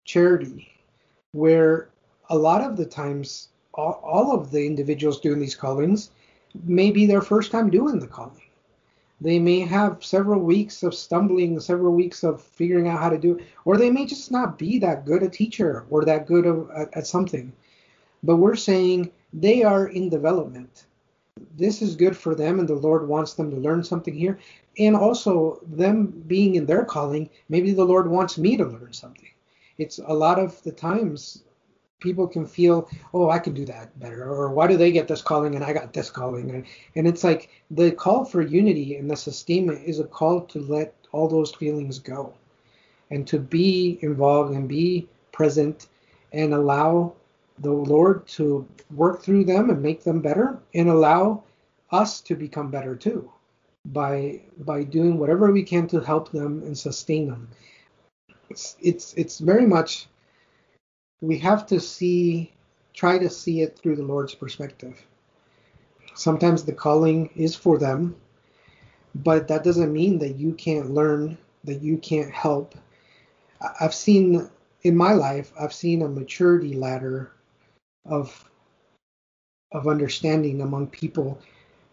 charity 0.06 0.70
where 1.32 1.90
a 2.30 2.38
lot 2.38 2.62
of 2.62 2.78
the 2.78 2.86
times 2.86 3.50
all, 3.74 4.00
all 4.04 4.34
of 4.34 4.52
the 4.52 4.66
individuals 4.66 5.20
doing 5.20 5.40
these 5.40 5.56
callings 5.56 6.12
may 6.64 6.92
be 6.92 7.06
their 7.06 7.22
first 7.22 7.52
time 7.52 7.70
doing 7.70 8.00
the 8.00 8.08
calling 8.08 8.50
they 9.22 9.40
may 9.40 9.60
have 9.60 10.04
several 10.04 10.40
weeks 10.40 10.82
of 10.84 10.96
stumbling, 10.96 11.60
several 11.60 11.94
weeks 11.94 12.24
of 12.24 12.42
figuring 12.42 12.88
out 12.88 13.00
how 13.00 13.10
to 13.10 13.18
do 13.18 13.38
it, 13.38 13.46
or 13.66 13.76
they 13.78 13.90
may 13.90 14.06
just 14.06 14.32
not 14.32 14.58
be 14.58 14.80
that 14.80 15.06
good 15.06 15.24
a 15.24 15.30
teacher 15.30 15.86
or 15.90 16.06
that 16.06 16.26
good 16.26 16.46
of, 16.46 16.70
at, 16.72 16.96
at 16.96 17.08
something. 17.08 17.52
But 18.24 18.38
we're 18.38 18.56
saying 18.56 19.12
they 19.34 19.64
are 19.64 19.88
in 19.88 20.10
development. 20.10 20.86
This 21.58 21.82
is 21.82 21.96
good 21.96 22.16
for 22.16 22.34
them, 22.34 22.60
and 22.60 22.68
the 22.68 22.76
Lord 22.76 23.08
wants 23.08 23.34
them 23.34 23.52
to 23.52 23.58
learn 23.58 23.84
something 23.84 24.14
here. 24.14 24.40
And 24.78 24.96
also, 24.96 25.60
them 25.68 26.08
being 26.28 26.56
in 26.56 26.66
their 26.66 26.86
calling, 26.86 27.30
maybe 27.50 27.74
the 27.74 27.86
Lord 27.86 28.10
wants 28.10 28.38
me 28.38 28.56
to 28.58 28.66
learn 28.66 28.94
something. 28.94 29.28
It's 29.78 30.00
a 30.00 30.14
lot 30.14 30.40
of 30.40 30.62
the 30.64 30.72
times 30.72 31.44
people 32.00 32.28
can 32.28 32.46
feel, 32.46 32.90
oh, 33.14 33.30
I 33.30 33.40
can 33.40 33.54
do 33.54 33.66
that 33.66 33.98
better, 34.00 34.24
or 34.24 34.50
why 34.50 34.68
do 34.68 34.78
they 34.78 34.92
get 34.92 35.08
this 35.08 35.22
calling 35.22 35.56
and 35.56 35.64
I 35.64 35.74
got 35.74 35.94
this 35.94 36.10
calling? 36.10 36.50
And, 36.52 36.66
and 36.96 37.08
it's 37.08 37.24
like 37.24 37.50
the 37.72 37.92
call 37.92 38.26
for 38.26 38.42
unity 38.42 38.96
and 38.96 39.10
the 39.10 39.16
sustainment 39.16 39.82
is 39.86 40.00
a 40.00 40.06
call 40.06 40.42
to 40.42 40.60
let 40.60 40.94
all 41.12 41.28
those 41.28 41.54
feelings 41.54 42.00
go 42.00 42.34
and 43.12 43.28
to 43.28 43.40
be 43.40 44.00
involved 44.02 44.54
and 44.54 44.68
be 44.68 45.08
present 45.32 45.88
and 46.32 46.54
allow 46.54 47.14
the 47.60 47.72
Lord 47.72 48.26
to 48.28 48.68
work 48.96 49.22
through 49.22 49.46
them 49.46 49.70
and 49.70 49.82
make 49.82 50.04
them 50.04 50.22
better 50.22 50.60
and 50.74 50.90
allow 50.90 51.44
us 51.92 52.22
to 52.22 52.36
become 52.36 52.70
better 52.70 52.96
too 52.96 53.30
by 53.86 54.40
by 54.60 54.84
doing 54.84 55.18
whatever 55.18 55.52
we 55.52 55.64
can 55.64 55.88
to 55.88 56.00
help 56.00 56.32
them 56.32 56.62
and 56.64 56.78
sustain 56.78 57.28
them. 57.28 57.48
It's 58.50 58.76
it's 58.82 59.14
it's 59.16 59.40
very 59.40 59.66
much 59.66 60.08
we 61.22 61.38
have 61.40 61.66
to 61.68 61.80
see, 61.80 62.52
try 62.94 63.18
to 63.18 63.30
see 63.30 63.62
it 63.62 63.78
through 63.78 63.96
the 63.96 64.04
Lord's 64.04 64.36
perspective. 64.36 65.06
Sometimes 66.16 66.64
the 66.64 66.74
calling 66.74 67.30
is 67.36 67.56
for 67.56 67.78
them, 67.78 68.16
but 69.16 69.48
that 69.48 69.64
doesn't 69.64 69.94
mean 69.94 70.20
that 70.20 70.36
you 70.36 70.54
can't 70.54 70.92
learn, 70.92 71.38
that 71.64 71.82
you 71.82 71.98
can't 71.98 72.32
help. 72.32 72.76
I've 73.80 73.94
seen 73.94 74.50
in 74.84 74.96
my 74.96 75.14
life, 75.14 75.52
I've 75.60 75.74
seen 75.74 76.02
a 76.02 76.10
maturity 76.10 76.74
ladder 76.74 77.32
of 78.06 78.46
of 79.72 79.88
understanding 79.88 80.62
among 80.62 80.88
people 80.88 81.40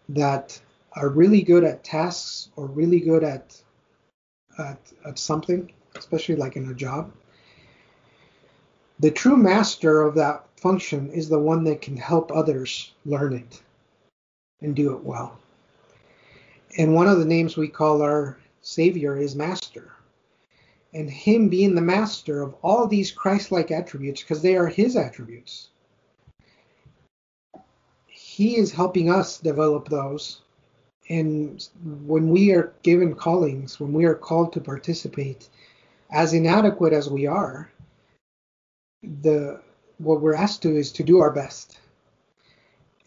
that 0.09 0.59
are 0.93 1.09
really 1.09 1.43
good 1.43 1.63
at 1.63 1.83
tasks 1.83 2.49
or 2.55 2.65
really 2.65 2.99
good 2.99 3.23
at 3.23 3.61
at, 4.57 4.79
at 5.05 5.19
something, 5.19 5.71
especially 5.95 6.35
like 6.35 6.55
in 6.55 6.69
a 6.69 6.73
job 6.73 7.11
the 8.99 9.11
true 9.11 9.37
master 9.37 10.01
of 10.01 10.15
that 10.15 10.45
function 10.57 11.09
is 11.11 11.29
the 11.29 11.39
one 11.39 11.63
that 11.65 11.81
can 11.81 11.97
help 11.97 12.31
others 12.31 12.93
learn 13.05 13.33
it 13.33 13.61
and 14.61 14.75
do 14.75 14.93
it 14.95 15.03
well. 15.03 15.37
And 16.77 16.93
one 16.93 17.07
of 17.07 17.19
the 17.19 17.25
names 17.25 17.57
we 17.57 17.67
call 17.67 18.01
our 18.01 18.37
Savior 18.61 19.17
is 19.17 19.35
Master. 19.35 19.91
And 20.93 21.09
Him 21.09 21.49
being 21.49 21.75
the 21.75 21.81
master 21.81 22.41
of 22.41 22.55
all 22.61 22.87
these 22.87 23.11
Christ 23.11 23.51
like 23.51 23.71
attributes, 23.71 24.21
because 24.21 24.41
they 24.41 24.55
are 24.55 24.67
His 24.67 24.95
attributes, 24.95 25.69
He 28.07 28.57
is 28.57 28.71
helping 28.71 29.11
us 29.11 29.37
develop 29.37 29.89
those. 29.89 30.41
And 31.09 31.65
when 31.83 32.29
we 32.29 32.51
are 32.51 32.73
given 32.83 33.15
callings, 33.15 33.79
when 33.79 33.93
we 33.93 34.05
are 34.05 34.15
called 34.15 34.53
to 34.53 34.59
participate, 34.59 35.49
as 36.11 36.33
inadequate 36.33 36.93
as 36.93 37.09
we 37.09 37.27
are, 37.27 37.71
the 39.03 39.61
what 39.97 40.21
we're 40.21 40.35
asked 40.35 40.61
to 40.63 40.75
is 40.75 40.91
to 40.93 41.03
do 41.03 41.19
our 41.19 41.31
best. 41.31 41.79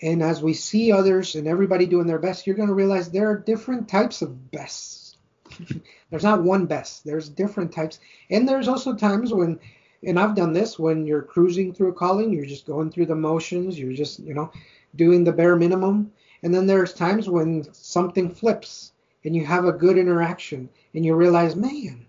And 0.02 0.22
as 0.22 0.42
we 0.42 0.54
see 0.54 0.92
others 0.92 1.34
and 1.34 1.46
everybody 1.46 1.86
doing 1.86 2.06
their 2.06 2.18
best, 2.18 2.46
you're 2.46 2.56
going 2.56 2.68
to 2.68 2.74
realize 2.74 3.10
there 3.10 3.30
are 3.30 3.38
different 3.38 3.88
types 3.88 4.22
of 4.22 4.50
bests. 4.50 5.18
there's 6.10 6.24
not 6.24 6.42
one 6.42 6.66
best. 6.66 7.04
There's 7.04 7.28
different 7.28 7.72
types. 7.72 8.00
And 8.30 8.48
there's 8.48 8.68
also 8.68 8.94
times 8.94 9.32
when 9.32 9.60
and 10.02 10.18
I've 10.18 10.34
done 10.34 10.52
this 10.52 10.78
when 10.78 11.06
you're 11.06 11.22
cruising 11.22 11.74
through 11.74 11.88
a 11.88 11.94
calling, 11.94 12.32
you're 12.32 12.46
just 12.46 12.66
going 12.66 12.90
through 12.90 13.06
the 13.06 13.14
motions, 13.14 13.78
you're 13.78 13.92
just, 13.92 14.18
you 14.20 14.34
know, 14.34 14.50
doing 14.96 15.24
the 15.24 15.32
bare 15.32 15.56
minimum. 15.56 16.12
And 16.42 16.54
then 16.54 16.66
there's 16.66 16.94
times 16.94 17.28
when 17.28 17.70
something 17.74 18.34
flips 18.34 18.92
and 19.24 19.36
you 19.36 19.44
have 19.44 19.66
a 19.66 19.72
good 19.72 19.98
interaction 19.98 20.70
and 20.94 21.04
you 21.04 21.14
realize, 21.14 21.54
man, 21.54 22.06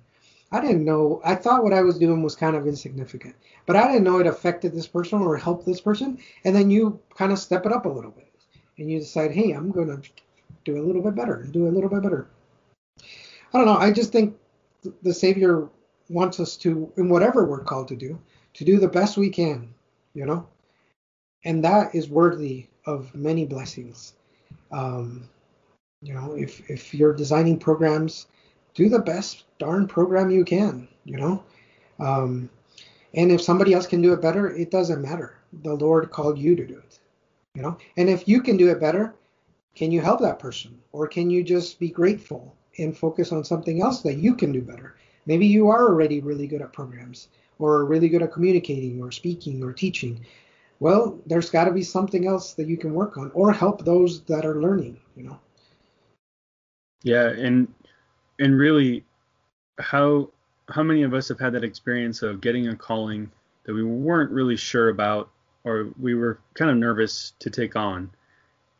I 0.52 0.60
didn't 0.60 0.84
know. 0.84 1.22
I 1.24 1.36
thought 1.36 1.64
what 1.64 1.74
I 1.74 1.82
was 1.82 1.98
doing 1.98 2.24
was 2.24 2.36
kind 2.36 2.56
of 2.56 2.68
insignificant, 2.68 3.36
but 3.66 3.76
I 3.76 3.88
didn't 3.88 4.04
know 4.04 4.20
it 4.20 4.28
affected 4.28 4.74
this 4.74 4.88
person 4.88 5.22
or 5.22 5.38
helped 5.38 5.66
this 5.66 5.80
person. 5.80 6.18
And 6.44 6.56
then 6.56 6.70
you 6.70 7.00
kind 7.16 7.32
of 7.32 7.40
step 7.40 7.66
it 7.66 7.72
up 7.72 7.86
a 7.86 7.90
little 7.90 8.12
bit, 8.12 8.32
and 8.78 8.90
you 8.90 9.00
decide, 9.00 9.32
hey, 9.32 9.52
I'm 9.52 9.72
going 9.72 9.88
to 9.88 10.10
do 10.66 10.78
a 10.78 10.86
little 10.86 11.02
bit 11.02 11.16
better 11.16 11.36
and 11.42 11.54
do 11.54 11.68
a 11.68 11.72
little 11.72 11.90
bit 11.90 12.04
better. 12.04 12.28
I 13.54 13.58
don't 13.58 13.66
know. 13.66 13.78
I 13.78 13.92
just 13.92 14.12
think 14.12 14.36
the 15.04 15.14
Savior 15.14 15.70
wants 16.10 16.40
us 16.40 16.58
to, 16.58 16.92
in 16.98 17.10
whatever 17.10 17.46
we're 17.46 17.64
called 17.64 17.88
to 17.90 17.96
do, 17.96 18.20
to 18.54 18.66
do 18.66 18.78
the 18.78 18.88
best 18.88 19.18
we 19.18 19.30
can, 19.30 19.74
you 20.14 20.26
know, 20.26 20.48
and 21.46 21.64
that 21.64 21.96
is 21.96 22.10
worthy 22.10 22.68
of 22.86 23.14
many 23.16 23.46
blessings. 23.46 24.14
Um, 24.72 25.30
you 26.02 26.14
know, 26.14 26.34
if 26.34 26.70
if 26.70 26.94
you're 26.94 27.14
designing 27.14 27.60
programs 27.60 28.28
do 28.74 28.90
the 28.90 29.00
best 29.00 29.44
darn 29.60 29.88
program 29.88 30.32
you 30.32 30.46
can, 30.46 30.88
you 31.06 31.18
know. 31.18 31.44
Um, 32.00 32.50
and 33.14 33.32
if 33.32 33.42
somebody 33.42 33.74
else 33.74 33.88
can 33.88 34.02
do 34.02 34.14
it 34.14 34.22
better, 34.22 34.50
it 34.50 34.72
doesn't 34.72 35.02
matter. 35.02 35.38
The 35.64 35.76
Lord 35.76 36.12
called 36.12 36.38
you 36.40 36.56
to 36.56 36.66
do 36.66 36.78
it, 36.78 37.00
you 37.56 37.62
know. 37.62 37.78
And 37.98 38.10
if 38.10 38.28
you 38.28 38.42
can 38.42 38.58
do 38.58 38.70
it 38.70 38.80
better, 38.80 39.14
can 39.76 39.92
you 39.92 40.02
help 40.02 40.22
that 40.22 40.40
person, 40.40 40.78
or 40.92 41.08
can 41.08 41.30
you 41.30 41.44
just 41.44 41.80
be 41.80 41.90
grateful 41.90 42.56
and 42.78 42.98
focus 42.98 43.32
on 43.32 43.44
something 43.44 43.82
else 43.82 44.02
that 44.02 44.18
you 44.18 44.36
can 44.36 44.52
do 44.52 44.62
better? 44.62 44.96
Maybe 45.26 45.46
you 45.46 45.68
are 45.70 45.88
already 45.88 46.20
really 46.20 46.48
good 46.48 46.62
at 46.62 46.74
programs, 46.74 47.28
or 47.60 47.86
really 47.86 48.10
good 48.10 48.24
at 48.24 48.34
communicating, 48.34 49.02
or 49.02 49.12
speaking, 49.12 49.64
or 49.64 49.72
teaching. 49.72 50.26
Well, 50.80 51.20
there's 51.26 51.50
got 51.50 51.66
to 51.66 51.72
be 51.72 51.84
something 51.84 52.28
else 52.28 52.54
that 52.56 52.68
you 52.68 52.76
can 52.76 52.94
work 52.94 53.18
on, 53.18 53.32
or 53.34 53.52
help 53.52 53.86
those 53.86 54.22
that 54.24 54.46
are 54.46 54.62
learning, 54.62 55.00
you 55.16 55.24
know. 55.24 55.40
Yeah, 57.04 57.30
and 57.30 57.68
and 58.42 58.58
really 58.58 59.06
how 59.80 60.30
how 60.70 60.84
many 60.84 61.04
of 61.04 61.14
us 61.14 61.30
have 61.30 61.40
had 61.40 61.54
that 61.54 61.64
experience 61.64 62.22
of 62.22 62.42
getting 62.42 62.68
a 62.68 62.76
calling 62.76 63.32
that 63.64 63.74
we 63.74 63.84
weren't 63.84 64.32
really 64.32 64.58
sure 64.58 64.90
about 64.90 65.30
or 65.64 65.90
we 66.00 66.16
were 66.16 66.40
kind 66.54 66.72
of 66.72 66.78
nervous 66.78 67.34
to 67.40 67.50
take 67.50 67.76
on? 67.76 68.12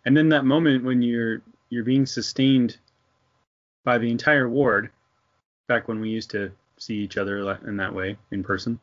And 0.06 0.18
then 0.18 0.30
that 0.30 0.44
moment 0.44 0.84
when 0.84 1.02
you're 1.02 1.42
you're 1.70 1.84
being 1.84 2.06
sustained 2.06 2.78
by 3.86 3.98
the 3.98 4.12
entire 4.12 4.50
ward 4.50 4.90
back 5.68 5.88
when 5.88 6.02
we 6.02 6.10
used 6.10 6.32
to 6.32 6.52
see 6.78 6.96
each 6.96 7.18
other 7.18 7.58
in 7.66 7.78
that 7.78 7.94
way 7.94 8.18
in 8.32 8.44
person 8.44 8.80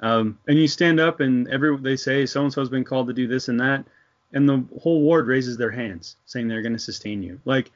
um, 0.00 0.38
and 0.46 0.58
you 0.58 0.68
stand 0.68 1.00
up 1.00 1.20
and 1.20 1.48
every 1.48 1.76
they 1.78 1.96
say 1.96 2.24
so 2.24 2.42
and 2.42 2.52
so 2.52 2.60
has 2.60 2.68
been 2.68 2.84
called 2.84 3.08
to 3.08 3.12
do 3.12 3.26
this 3.26 3.48
and 3.48 3.60
that 3.60 3.84
and 4.32 4.48
the 4.48 4.64
whole 4.80 5.02
ward 5.02 5.26
raises 5.26 5.56
their 5.56 5.70
hands 5.70 6.16
saying 6.26 6.48
they're 6.48 6.62
going 6.62 6.72
to 6.72 6.78
sustain 6.78 7.22
you. 7.22 7.40
Like 7.44 7.70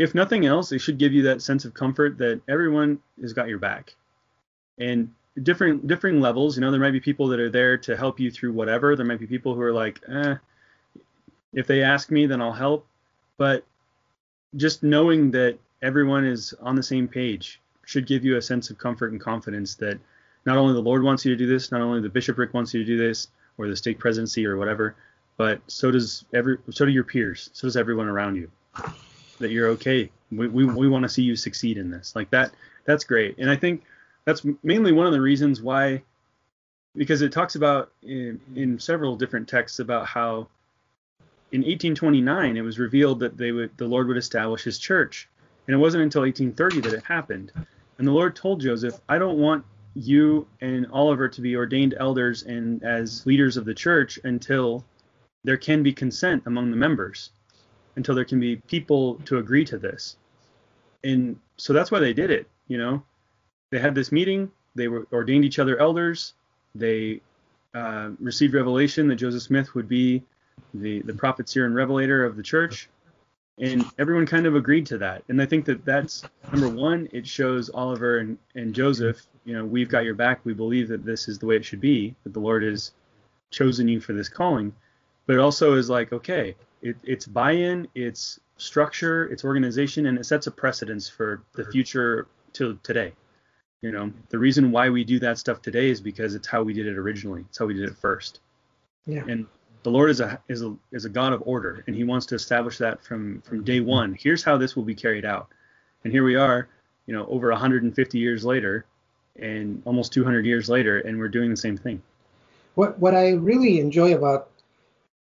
if 0.00 0.14
nothing 0.14 0.46
else, 0.46 0.72
it 0.72 0.78
should 0.78 0.96
give 0.96 1.12
you 1.12 1.22
that 1.24 1.42
sense 1.42 1.66
of 1.66 1.74
comfort 1.74 2.16
that 2.16 2.40
everyone 2.48 2.98
has 3.20 3.34
got 3.34 3.48
your 3.48 3.58
back. 3.58 3.94
And 4.78 5.12
different 5.42 5.86
different 5.86 6.22
levels, 6.22 6.56
you 6.56 6.62
know, 6.62 6.70
there 6.70 6.80
might 6.80 6.92
be 6.92 7.00
people 7.00 7.28
that 7.28 7.38
are 7.38 7.50
there 7.50 7.76
to 7.76 7.94
help 7.94 8.18
you 8.18 8.30
through 8.30 8.54
whatever. 8.54 8.96
There 8.96 9.04
might 9.04 9.20
be 9.20 9.26
people 9.26 9.54
who 9.54 9.60
are 9.60 9.74
like, 9.74 10.00
eh, 10.08 10.36
if 11.52 11.66
they 11.66 11.82
ask 11.82 12.10
me, 12.10 12.24
then 12.24 12.40
I'll 12.40 12.50
help. 12.50 12.86
But 13.36 13.66
just 14.56 14.82
knowing 14.82 15.30
that 15.32 15.58
everyone 15.82 16.24
is 16.24 16.54
on 16.62 16.76
the 16.76 16.82
same 16.82 17.06
page 17.06 17.60
should 17.84 18.06
give 18.06 18.24
you 18.24 18.38
a 18.38 18.42
sense 18.42 18.70
of 18.70 18.78
comfort 18.78 19.12
and 19.12 19.20
confidence 19.20 19.74
that 19.74 19.98
not 20.46 20.56
only 20.56 20.72
the 20.72 20.80
Lord 20.80 21.02
wants 21.02 21.26
you 21.26 21.30
to 21.32 21.36
do 21.36 21.46
this, 21.46 21.70
not 21.70 21.82
only 21.82 22.00
the 22.00 22.08
bishopric 22.08 22.54
wants 22.54 22.72
you 22.72 22.80
to 22.80 22.86
do 22.86 22.96
this, 22.96 23.28
or 23.58 23.68
the 23.68 23.76
stake 23.76 23.98
presidency 23.98 24.46
or 24.46 24.56
whatever, 24.56 24.96
but 25.36 25.60
so 25.66 25.90
does 25.90 26.24
every 26.32 26.56
so 26.70 26.86
do 26.86 26.90
your 26.90 27.04
peers, 27.04 27.50
so 27.52 27.66
does 27.66 27.76
everyone 27.76 28.08
around 28.08 28.36
you. 28.36 28.50
That 29.40 29.50
you're 29.50 29.68
okay. 29.70 30.10
We 30.30 30.48
we, 30.48 30.64
we 30.64 30.88
want 30.88 31.02
to 31.02 31.08
see 31.08 31.22
you 31.22 31.36
succeed 31.36 31.76
in 31.76 31.90
this. 31.90 32.14
Like 32.14 32.30
that 32.30 32.52
that's 32.84 33.04
great. 33.04 33.38
And 33.38 33.50
I 33.50 33.56
think 33.56 33.84
that's 34.24 34.44
mainly 34.62 34.92
one 34.92 35.06
of 35.06 35.12
the 35.12 35.20
reasons 35.20 35.60
why 35.60 36.02
because 36.96 37.22
it 37.22 37.32
talks 37.32 37.54
about 37.54 37.92
in, 38.02 38.40
in 38.54 38.78
several 38.78 39.16
different 39.16 39.48
texts 39.48 39.78
about 39.78 40.06
how 40.06 40.48
in 41.52 41.60
1829 41.62 42.56
it 42.56 42.62
was 42.62 42.78
revealed 42.78 43.20
that 43.20 43.36
they 43.36 43.52
would 43.52 43.76
the 43.76 43.86
Lord 43.86 44.08
would 44.08 44.16
establish 44.16 44.62
his 44.62 44.78
church. 44.78 45.28
And 45.66 45.74
it 45.74 45.78
wasn't 45.78 46.02
until 46.02 46.22
1830 46.22 46.88
that 46.88 46.98
it 46.98 47.04
happened. 47.04 47.52
And 47.98 48.06
the 48.06 48.12
Lord 48.12 48.34
told 48.34 48.60
Joseph, 48.60 48.98
I 49.08 49.18
don't 49.18 49.38
want 49.38 49.64
you 49.94 50.46
and 50.60 50.86
Oliver 50.92 51.28
to 51.28 51.40
be 51.40 51.56
ordained 51.56 51.94
elders 51.98 52.42
and 52.42 52.82
as 52.82 53.26
leaders 53.26 53.56
of 53.56 53.64
the 53.64 53.74
church 53.74 54.18
until 54.24 54.84
there 55.44 55.56
can 55.56 55.82
be 55.82 55.92
consent 55.92 56.44
among 56.46 56.70
the 56.70 56.76
members, 56.76 57.30
until 57.96 58.14
there 58.14 58.24
can 58.24 58.40
be 58.40 58.56
people 58.56 59.16
to 59.26 59.38
agree 59.38 59.64
to 59.64 59.78
this. 59.78 60.16
And 61.04 61.38
so 61.56 61.72
that's 61.72 61.90
why 61.90 61.98
they 61.98 62.12
did 62.12 62.30
it, 62.30 62.48
you 62.68 62.78
know. 62.78 63.02
They 63.70 63.78
had 63.78 63.94
this 63.94 64.10
meeting, 64.10 64.50
they 64.74 64.88
were 64.88 65.06
ordained 65.12 65.44
each 65.44 65.58
other 65.58 65.78
elders, 65.78 66.34
they 66.74 67.20
uh, 67.74 68.10
received 68.18 68.54
revelation 68.54 69.08
that 69.08 69.16
Joseph 69.16 69.42
Smith 69.42 69.74
would 69.74 69.88
be 69.88 70.22
the 70.74 71.00
the 71.02 71.14
prophet, 71.14 71.48
seer, 71.48 71.66
and 71.66 71.74
revelator 71.74 72.24
of 72.24 72.36
the 72.36 72.42
church, 72.42 72.88
and 73.58 73.84
everyone 73.98 74.26
kind 74.26 74.46
of 74.46 74.56
agreed 74.56 74.86
to 74.86 74.98
that. 74.98 75.22
And 75.28 75.40
I 75.40 75.46
think 75.46 75.64
that 75.66 75.84
that's 75.84 76.24
number 76.52 76.68
one. 76.68 77.08
It 77.12 77.26
shows 77.26 77.70
Oliver 77.70 78.18
and, 78.18 78.38
and 78.54 78.74
Joseph, 78.74 79.20
you 79.44 79.54
know, 79.54 79.64
we've 79.64 79.88
got 79.88 80.04
your 80.04 80.14
back. 80.14 80.40
We 80.44 80.52
believe 80.52 80.88
that 80.88 81.04
this 81.04 81.28
is 81.28 81.38
the 81.38 81.46
way 81.46 81.56
it 81.56 81.64
should 81.64 81.80
be. 81.80 82.14
That 82.24 82.32
the 82.32 82.40
Lord 82.40 82.62
has 82.62 82.92
chosen 83.50 83.88
you 83.88 84.00
for 84.00 84.12
this 84.12 84.28
calling. 84.28 84.72
But 85.26 85.34
it 85.34 85.40
also 85.40 85.74
is 85.74 85.90
like, 85.90 86.12
okay, 86.12 86.56
it, 86.82 86.96
it's 87.02 87.26
buy-in, 87.26 87.88
it's 87.94 88.40
structure, 88.56 89.26
it's 89.26 89.44
organization, 89.44 90.06
and 90.06 90.18
it 90.18 90.24
sets 90.24 90.46
a 90.46 90.50
precedence 90.50 91.08
for 91.08 91.42
the 91.54 91.64
future 91.66 92.26
till 92.52 92.76
today. 92.82 93.12
You 93.82 93.92
know, 93.92 94.12
the 94.28 94.38
reason 94.38 94.72
why 94.72 94.90
we 94.90 95.04
do 95.04 95.18
that 95.20 95.38
stuff 95.38 95.62
today 95.62 95.90
is 95.90 96.00
because 96.00 96.34
it's 96.34 96.46
how 96.46 96.62
we 96.62 96.74
did 96.74 96.86
it 96.86 96.98
originally. 96.98 97.44
It's 97.48 97.58
how 97.58 97.66
we 97.66 97.74
did 97.74 97.88
it 97.88 97.96
first. 97.96 98.40
Yeah. 99.06 99.24
And 99.26 99.46
the 99.82 99.90
Lord 99.90 100.10
is 100.10 100.20
a 100.20 100.40
is 100.48 100.62
a 100.62 100.76
is 100.92 101.06
a 101.06 101.08
God 101.08 101.32
of 101.32 101.42
order, 101.46 101.82
and 101.86 101.96
He 101.96 102.04
wants 102.04 102.26
to 102.26 102.34
establish 102.34 102.78
that 102.78 103.02
from 103.02 103.40
from 103.40 103.64
day 103.64 103.78
mm-hmm. 103.78 103.88
one. 103.88 104.16
Here's 104.18 104.42
how 104.42 104.58
this 104.58 104.76
will 104.76 104.82
be 104.82 104.94
carried 104.94 105.24
out, 105.24 105.48
and 106.04 106.12
here 106.12 106.24
we 106.24 106.36
are, 106.36 106.68
you 107.06 107.14
know, 107.14 107.26
over 107.26 107.50
150 107.50 108.18
years 108.18 108.44
later, 108.44 108.84
and 109.36 109.82
almost 109.86 110.12
200 110.12 110.44
years 110.44 110.68
later, 110.68 110.98
and 110.98 111.18
we're 111.18 111.28
doing 111.28 111.50
the 111.50 111.56
same 111.56 111.78
thing. 111.78 112.02
What 112.74 112.98
what 112.98 113.14
I 113.14 113.30
really 113.30 113.80
enjoy 113.80 114.14
about 114.14 114.49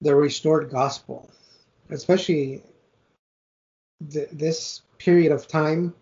the 0.01 0.15
restored 0.15 0.69
gospel, 0.69 1.29
especially 1.89 2.63
the, 3.99 4.27
this 4.31 4.81
period 4.97 5.31
of 5.31 5.47
time 5.47 5.93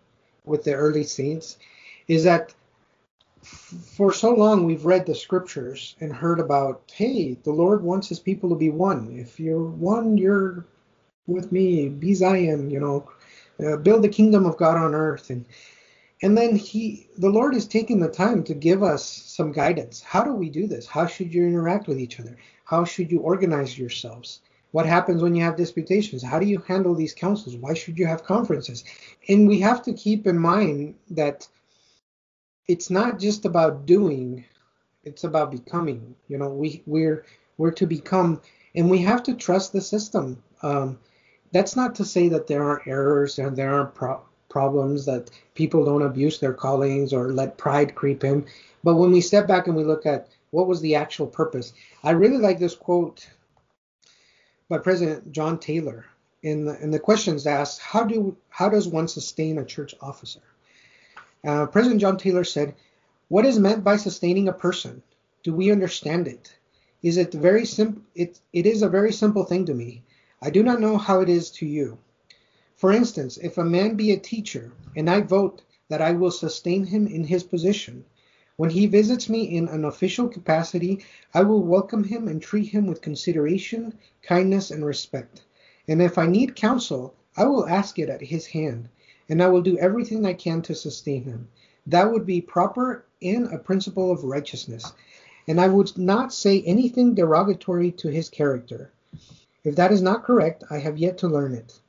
with 0.44 0.64
the 0.64 0.74
early 0.74 1.04
saints, 1.04 1.58
is 2.06 2.24
that 2.24 2.54
for 3.42 4.12
so 4.12 4.34
long 4.34 4.64
we've 4.64 4.84
read 4.84 5.06
the 5.06 5.14
scriptures 5.14 5.96
and 6.00 6.12
heard 6.12 6.40
about, 6.40 6.82
hey, 6.92 7.34
the 7.44 7.52
Lord 7.52 7.82
wants 7.82 8.08
his 8.08 8.18
people 8.18 8.48
to 8.50 8.56
be 8.56 8.70
one. 8.70 9.16
If 9.18 9.38
you're 9.38 9.64
one, 9.64 10.18
you're 10.18 10.64
with 11.26 11.52
me. 11.52 11.88
Be 11.88 12.14
Zion, 12.14 12.70
you 12.70 12.80
know, 12.80 13.08
uh, 13.64 13.76
build 13.76 14.02
the 14.02 14.08
kingdom 14.08 14.46
of 14.46 14.56
God 14.56 14.76
on 14.76 14.94
earth. 14.94 15.30
And 15.30 15.44
and 16.22 16.36
then 16.36 16.56
he, 16.56 17.08
the 17.16 17.30
Lord 17.30 17.54
is 17.54 17.66
taking 17.66 18.00
the 18.00 18.08
time 18.08 18.42
to 18.44 18.54
give 18.54 18.82
us 18.82 19.04
some 19.04 19.52
guidance. 19.52 20.00
How 20.00 20.24
do 20.24 20.32
we 20.32 20.50
do 20.50 20.66
this? 20.66 20.86
How 20.86 21.06
should 21.06 21.32
you 21.32 21.46
interact 21.46 21.86
with 21.86 22.00
each 22.00 22.18
other? 22.18 22.36
How 22.64 22.84
should 22.84 23.10
you 23.10 23.20
organize 23.20 23.78
yourselves? 23.78 24.40
What 24.72 24.86
happens 24.86 25.22
when 25.22 25.34
you 25.34 25.42
have 25.44 25.56
disputations? 25.56 26.22
How 26.22 26.38
do 26.38 26.46
you 26.46 26.58
handle 26.66 26.94
these 26.94 27.14
councils? 27.14 27.56
Why 27.56 27.72
should 27.72 27.98
you 27.98 28.06
have 28.06 28.24
conferences? 28.24 28.84
And 29.28 29.48
we 29.48 29.60
have 29.60 29.82
to 29.84 29.92
keep 29.92 30.26
in 30.26 30.38
mind 30.38 30.96
that 31.10 31.48
it's 32.68 32.90
not 32.90 33.18
just 33.18 33.46
about 33.46 33.86
doing 33.86 34.44
it's 35.04 35.24
about 35.24 35.50
becoming 35.50 36.14
you 36.28 36.36
know 36.38 36.50
we 36.50 36.82
we're 36.86 37.24
we're 37.56 37.70
to 37.70 37.86
become 37.86 38.40
and 38.74 38.90
we 38.90 38.98
have 38.98 39.22
to 39.22 39.34
trust 39.34 39.72
the 39.72 39.80
system 39.80 40.40
um, 40.62 40.98
that's 41.50 41.76
not 41.76 41.94
to 41.94 42.04
say 42.04 42.28
that 42.28 42.46
there 42.46 42.62
aren't 42.62 42.86
errors 42.86 43.38
and 43.38 43.56
there 43.56 43.72
aren't 43.72 43.94
pro- 43.94 44.22
problems 44.48 45.04
that 45.06 45.30
people 45.54 45.84
don't 45.84 46.02
abuse 46.02 46.38
their 46.38 46.54
callings 46.54 47.12
or 47.12 47.32
let 47.32 47.58
pride 47.58 47.94
creep 47.94 48.24
in 48.24 48.44
but 48.84 48.94
when 48.94 49.12
we 49.12 49.20
step 49.20 49.46
back 49.46 49.66
and 49.66 49.76
we 49.76 49.84
look 49.84 50.06
at 50.06 50.28
what 50.50 50.66
was 50.66 50.80
the 50.80 50.94
actual 50.94 51.26
purpose 51.26 51.72
i 52.04 52.10
really 52.10 52.38
like 52.38 52.58
this 52.58 52.74
quote 52.74 53.28
by 54.68 54.78
president 54.78 55.30
john 55.32 55.58
taylor 55.58 56.06
in 56.42 56.64
the, 56.64 56.80
in 56.82 56.90
the 56.90 56.98
questions 56.98 57.46
asked 57.46 57.80
how 57.80 58.04
do 58.04 58.36
how 58.48 58.68
does 58.68 58.88
one 58.88 59.08
sustain 59.08 59.58
a 59.58 59.64
church 59.64 59.94
officer 60.00 60.40
uh, 61.44 61.66
President 61.66 62.00
John 62.00 62.16
Taylor 62.16 62.44
said, 62.44 62.74
"What 63.28 63.46
is 63.46 63.58
meant 63.58 63.84
by 63.84 63.96
sustaining 63.96 64.48
a 64.48 64.52
person? 64.52 65.02
Do 65.44 65.54
we 65.54 65.70
understand 65.70 66.26
it? 66.26 66.54
Is 67.02 67.16
it 67.16 67.32
very 67.32 67.64
simple? 67.64 68.02
It, 68.14 68.40
it 68.52 68.66
is 68.66 68.82
a 68.82 68.88
very 68.88 69.12
simple 69.12 69.44
thing 69.44 69.64
to 69.66 69.74
me. 69.74 70.02
I 70.42 70.50
do 70.50 70.62
not 70.62 70.80
know 70.80 70.98
how 70.98 71.20
it 71.20 71.28
is 71.28 71.50
to 71.52 71.66
you. 71.66 71.98
For 72.78 72.92
instance, 72.92 73.38
if 73.38 73.58
a 73.58 73.64
man 73.64 73.96
be 73.96 74.12
a 74.12 74.16
teacher, 74.16 74.70
and 74.94 75.10
I 75.10 75.20
vote 75.20 75.62
that 75.88 76.00
I 76.00 76.12
will 76.12 76.30
sustain 76.30 76.84
him 76.84 77.08
in 77.08 77.24
his 77.24 77.42
position, 77.42 78.04
when 78.56 78.70
he 78.70 78.86
visits 78.86 79.28
me 79.28 79.42
in 79.42 79.66
an 79.66 79.84
official 79.84 80.28
capacity, 80.28 81.04
I 81.34 81.42
will 81.42 81.64
welcome 81.64 82.04
him 82.04 82.28
and 82.28 82.40
treat 82.40 82.68
him 82.68 82.86
with 82.86 83.00
consideration, 83.00 83.94
kindness, 84.22 84.70
and 84.70 84.86
respect. 84.86 85.42
And 85.88 86.00
if 86.00 86.18
I 86.18 86.28
need 86.28 86.54
counsel, 86.54 87.14
I 87.36 87.46
will 87.46 87.66
ask 87.66 87.98
it 87.98 88.08
at 88.08 88.20
his 88.20 88.46
hand 88.46 88.88
and 89.28 89.42
I 89.42 89.48
will 89.48 89.60
do 89.60 89.76
everything 89.78 90.24
I 90.24 90.34
can 90.34 90.62
to 90.62 90.74
sustain 90.76 91.24
him. 91.24 91.48
That 91.84 92.12
would 92.12 92.26
be 92.26 92.40
proper 92.40 93.04
in 93.20 93.46
a 93.46 93.58
principle 93.58 94.12
of 94.12 94.22
righteousness, 94.22 94.92
and 95.48 95.60
I 95.60 95.66
would 95.66 95.98
not 95.98 96.32
say 96.32 96.62
anything 96.62 97.16
derogatory 97.16 97.90
to 97.90 98.08
his 98.08 98.28
character. 98.28 98.92
If 99.64 99.74
that 99.74 99.90
is 99.90 100.00
not 100.00 100.22
correct, 100.22 100.62
I 100.70 100.78
have 100.78 100.96
yet 100.96 101.18
to 101.18 101.28
learn 101.28 101.54
it. 101.54 101.80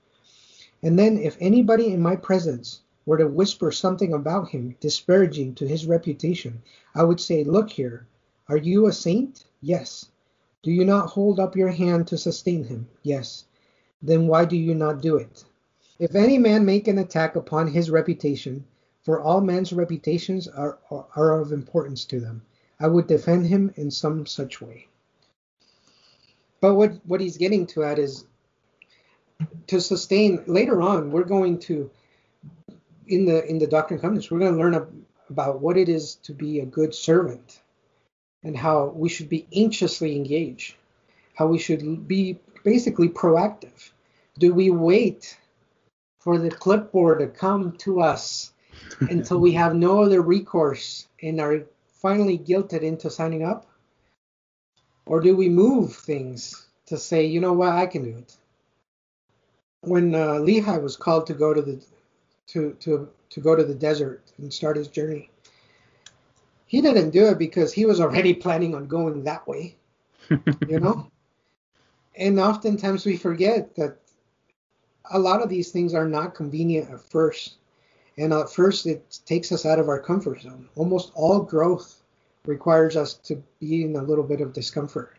And 0.81 0.97
then, 0.97 1.17
if 1.17 1.35
anybody 1.39 1.91
in 1.91 2.01
my 2.01 2.15
presence 2.15 2.81
were 3.05 3.17
to 3.17 3.27
whisper 3.27 3.71
something 3.71 4.13
about 4.13 4.49
him 4.49 4.75
disparaging 4.79 5.55
to 5.55 5.67
his 5.67 5.85
reputation, 5.85 6.61
I 6.95 7.03
would 7.03 7.19
say, 7.19 7.43
Look 7.43 7.69
here, 7.69 8.07
are 8.47 8.57
you 8.57 8.87
a 8.87 8.93
saint? 8.93 9.45
Yes. 9.61 10.05
Do 10.63 10.71
you 10.71 10.85
not 10.85 11.09
hold 11.09 11.39
up 11.39 11.55
your 11.55 11.69
hand 11.69 12.07
to 12.07 12.17
sustain 12.17 12.63
him? 12.63 12.87
Yes. 13.03 13.45
Then 14.01 14.27
why 14.27 14.45
do 14.45 14.55
you 14.55 14.73
not 14.73 15.01
do 15.01 15.17
it? 15.17 15.43
If 15.99 16.15
any 16.15 16.37
man 16.37 16.63
make 16.65 16.87
an 16.87 16.97
attack 16.97 17.35
upon 17.35 17.67
his 17.67 17.89
reputation, 17.89 18.65
for 19.01 19.19
all 19.19 19.41
men's 19.41 19.73
reputations 19.73 20.47
are, 20.47 20.77
are 20.89 21.39
of 21.39 21.51
importance 21.51 22.05
to 22.05 22.19
them, 22.19 22.41
I 22.79 22.87
would 22.87 23.07
defend 23.07 23.47
him 23.47 23.73
in 23.75 23.91
some 23.91 24.25
such 24.25 24.61
way. 24.61 24.87
But 26.61 26.75
what, 26.75 26.93
what 27.05 27.19
he's 27.19 27.37
getting 27.37 27.67
to 27.67 27.83
at 27.83 27.99
is 27.99 28.25
to 29.67 29.79
sustain 29.79 30.43
later 30.47 30.81
on, 30.81 31.11
we're 31.11 31.23
going 31.23 31.59
to 31.59 31.89
in 33.07 33.25
the 33.25 33.45
in 33.45 33.59
the 33.59 33.67
Doctrine 33.67 33.97
and 33.97 34.01
Covenants, 34.01 34.29
we're 34.29 34.39
going 34.39 34.53
to 34.53 34.59
learn 34.59 35.05
about 35.29 35.61
what 35.61 35.77
it 35.77 35.89
is 35.89 36.15
to 36.23 36.33
be 36.33 36.59
a 36.59 36.65
good 36.65 36.93
servant 36.93 37.61
and 38.43 38.57
how 38.57 38.85
we 38.95 39.09
should 39.09 39.29
be 39.29 39.47
anxiously 39.55 40.15
engaged, 40.15 40.75
how 41.35 41.47
we 41.47 41.59
should 41.59 42.07
be 42.07 42.39
basically 42.63 43.09
proactive. 43.09 43.91
Do 44.37 44.53
we 44.53 44.69
wait 44.69 45.37
for 46.19 46.37
the 46.37 46.51
clipboard 46.51 47.19
to 47.19 47.27
come 47.27 47.73
to 47.77 48.01
us 48.01 48.51
until 49.01 49.39
we 49.39 49.53
have 49.53 49.75
no 49.75 50.03
other 50.03 50.21
recourse 50.21 51.07
and 51.21 51.39
are 51.39 51.65
finally 51.93 52.37
guilted 52.37 52.81
into 52.81 53.09
signing 53.09 53.43
up? 53.43 53.65
Or 55.05 55.21
do 55.21 55.35
we 55.35 55.49
move 55.49 55.95
things 55.95 56.67
to 56.85 56.97
say, 56.97 57.25
you 57.25 57.41
know 57.41 57.53
what, 57.53 57.73
I 57.73 57.87
can 57.87 58.03
do 58.03 58.17
it? 58.17 58.35
When 59.81 60.13
uh, 60.13 60.33
Lehi 60.33 60.81
was 60.81 60.97
called 60.97 61.25
to 61.27 61.33
go 61.33 61.53
to 61.53 61.61
the 61.61 61.83
to 62.47 62.73
to 62.81 63.09
to 63.29 63.39
go 63.39 63.55
to 63.55 63.63
the 63.63 63.75
desert 63.75 64.23
and 64.37 64.53
start 64.53 64.77
his 64.77 64.87
journey, 64.87 65.29
he 66.65 66.81
didn't 66.81 67.11
do 67.11 67.27
it 67.27 67.37
because 67.37 67.73
he 67.73 67.85
was 67.85 68.01
already 68.01 68.33
planning 68.33 68.75
on 68.75 68.87
going 68.87 69.23
that 69.23 69.47
way, 69.47 69.75
you 70.67 70.79
know. 70.79 71.09
and 72.15 72.39
oftentimes 72.39 73.05
we 73.05 73.17
forget 73.17 73.75
that 73.75 73.97
a 75.11 75.19
lot 75.19 75.41
of 75.41 75.49
these 75.49 75.71
things 75.71 75.93
are 75.93 76.07
not 76.07 76.35
convenient 76.35 76.89
at 76.91 77.01
first. 77.01 77.55
And 78.17 78.33
at 78.33 78.51
first, 78.51 78.85
it 78.85 79.19
takes 79.25 79.51
us 79.51 79.65
out 79.65 79.79
of 79.79 79.87
our 79.87 79.99
comfort 79.99 80.41
zone. 80.41 80.67
Almost 80.75 81.11
all 81.15 81.41
growth 81.41 82.03
requires 82.45 82.95
us 82.95 83.13
to 83.13 83.41
be 83.59 83.83
in 83.85 83.95
a 83.95 84.03
little 84.03 84.23
bit 84.23 84.41
of 84.41 84.53
discomfort. 84.53 85.17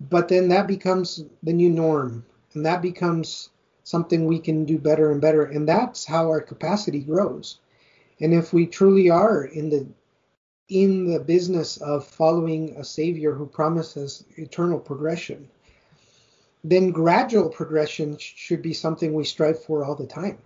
But 0.00 0.28
then 0.28 0.48
that 0.48 0.66
becomes 0.66 1.24
the 1.42 1.52
new 1.52 1.70
norm, 1.70 2.24
and 2.54 2.66
that 2.66 2.82
becomes 2.82 3.50
something 3.84 4.26
we 4.26 4.38
can 4.38 4.64
do 4.64 4.78
better 4.78 5.10
and 5.10 5.20
better. 5.20 5.44
And 5.44 5.68
that's 5.68 6.04
how 6.04 6.28
our 6.28 6.40
capacity 6.40 7.00
grows. 7.00 7.58
And 8.20 8.32
if 8.32 8.52
we 8.52 8.66
truly 8.66 9.10
are 9.10 9.44
in 9.44 9.70
the 9.70 9.86
in 10.68 11.12
the 11.12 11.20
business 11.20 11.76
of 11.78 12.06
following 12.06 12.74
a 12.76 12.84
savior 12.84 13.34
who 13.34 13.46
promises 13.46 14.24
eternal 14.36 14.78
progression, 14.78 15.48
then 16.64 16.90
gradual 16.90 17.50
progression 17.50 18.16
should 18.18 18.62
be 18.62 18.72
something 18.72 19.12
we 19.12 19.24
strive 19.24 19.62
for 19.62 19.84
all 19.84 19.94
the 19.94 20.06
time. 20.06 20.38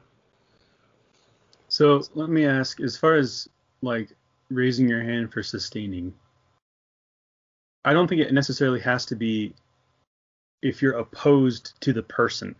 So 1.68 2.02
let 2.14 2.28
me 2.28 2.44
ask, 2.46 2.80
as 2.80 2.96
far 2.96 3.14
as 3.16 3.48
like 3.82 4.08
raising 4.50 4.88
your 4.88 5.02
hand 5.02 5.32
for 5.32 5.42
sustaining, 5.42 6.14
I 7.84 7.92
don't 7.92 8.08
think 8.08 8.20
it 8.20 8.32
necessarily 8.32 8.80
has 8.80 9.06
to 9.06 9.16
be 9.16 9.54
if 10.62 10.82
you're 10.82 10.98
opposed 10.98 11.80
to 11.82 11.92
the 11.92 12.02
person. 12.02 12.54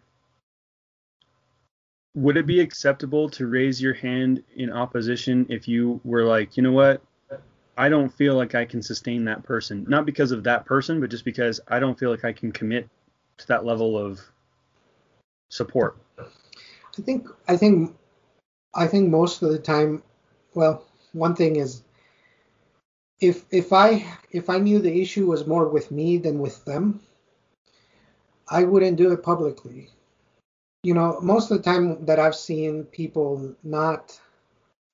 Would 2.15 2.37
it 2.37 2.47
be 2.47 2.61
acceptable 2.61 3.29
to 3.31 3.47
raise 3.47 3.81
your 3.81 3.95
hand 3.95 4.43
in 4.55 4.73
opposition 4.73 5.47
if 5.51 5.69
you 5.69 6.01
were 6.05 6.25
like, 6.25 6.57
you 6.57 6.63
know 6.63 6.73
what, 6.73 7.03
I 7.77 7.89
don't 7.89 8.09
feel 8.09 8.35
like 8.35 8.55
I 8.55 8.65
can 8.65 8.83
sustain 8.83 9.25
that 9.27 9.43
person, 9.43 9.85
not 9.89 10.07
because 10.07 10.33
of 10.33 10.45
that 10.45 10.65
person, 10.65 11.01
but 11.01 11.11
just 11.11 11.25
because 11.25 11.61
I 11.69 11.79
don't 11.79 11.99
feel 11.99 12.11
like 12.11 12.25
I 12.25 12.33
can 12.33 12.53
commit 12.53 12.89
to 13.39 13.47
that 13.49 13.67
level 13.67 13.99
of 13.99 14.21
support. 15.51 15.99
I 16.19 17.03
think 17.03 17.29
I 17.49 17.57
think 17.57 17.95
I 18.75 18.87
think 18.87 19.11
most 19.11 19.43
of 19.43 19.51
the 19.51 19.59
time, 19.59 20.03
well, 20.55 20.85
one 21.13 21.35
thing 21.35 21.57
is 21.57 21.83
if 23.21 23.45
if 23.51 23.73
I 23.73 24.07
if 24.31 24.49
I 24.49 24.59
knew 24.59 24.79
the 24.79 25.01
issue 25.03 25.27
was 25.27 25.47
more 25.47 25.69
with 25.69 25.91
me 25.91 26.17
than 26.17 26.39
with 26.39 26.65
them, 26.65 27.01
I 28.49 28.65
wouldn't 28.65 28.97
do 28.97 29.13
it 29.13 29.23
publicly. 29.23 29.91
You 30.83 30.95
know, 30.95 31.19
most 31.21 31.51
of 31.51 31.59
the 31.59 31.65
time 31.65 32.05
that 32.07 32.21
I've 32.21 32.37
seen 32.37 32.85
people 32.85 33.55
not 33.65 34.19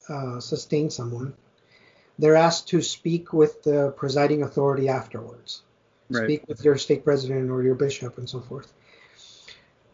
uh, 0.08 0.40
sustain 0.40 0.90
someone, 0.90 1.34
they're 2.18 2.36
asked 2.36 2.68
to 2.68 2.80
speak 2.80 3.32
with 3.32 3.62
the 3.62 3.92
presiding 3.96 4.42
authority 4.42 4.88
afterwards. 4.88 5.62
Right. 6.08 6.24
Speak 6.24 6.48
with 6.48 6.64
your 6.64 6.78
stake 6.78 7.04
president 7.04 7.50
or 7.50 7.62
your 7.62 7.74
bishop 7.74 8.18
and 8.18 8.28
so 8.28 8.40
forth. 8.40 8.72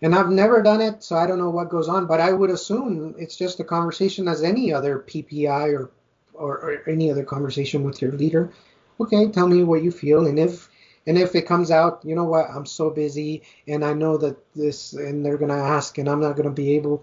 And 0.01 0.15
I've 0.15 0.31
never 0.31 0.63
done 0.63 0.81
it, 0.81 1.03
so 1.03 1.17
I 1.17 1.27
don't 1.27 1.39
know 1.39 1.51
what 1.51 1.71
goes 1.71 1.89
on, 1.89 2.07
but 2.07 2.21
I 2.21 2.33
would 2.33 2.51
assume 2.51 3.15
it's 3.19 3.37
just 3.37 3.59
a 3.59 3.65
conversation 3.65 4.29
as 4.29 4.43
any 4.43 4.73
other 4.73 5.01
PPI 5.01 5.75
or, 5.77 5.91
or, 6.35 6.59
or 6.59 6.89
any 6.89 7.11
other 7.11 7.25
conversation 7.25 7.83
with 7.83 8.01
your 8.01 8.13
leader. 8.13 8.53
Okay, 9.01 9.29
tell 9.29 9.49
me 9.49 9.65
what 9.65 9.83
you 9.83 9.91
feel, 9.91 10.27
and 10.27 10.39
if 10.39 10.68
and 11.09 11.17
if 11.17 11.35
it 11.35 11.47
comes 11.47 11.71
out, 11.71 12.03
you 12.05 12.15
know 12.15 12.27
what, 12.27 12.51
I'm 12.51 12.67
so 12.67 12.91
busy, 12.91 13.43
and 13.67 13.83
I 13.83 13.95
know 13.95 14.19
that 14.19 14.37
this, 14.55 14.93
and 14.93 15.25
they're 15.25 15.39
gonna 15.39 15.55
ask, 15.55 15.97
and 15.97 16.07
I'm 16.07 16.21
not 16.21 16.37
gonna 16.37 16.51
be 16.51 16.77
able, 16.77 17.03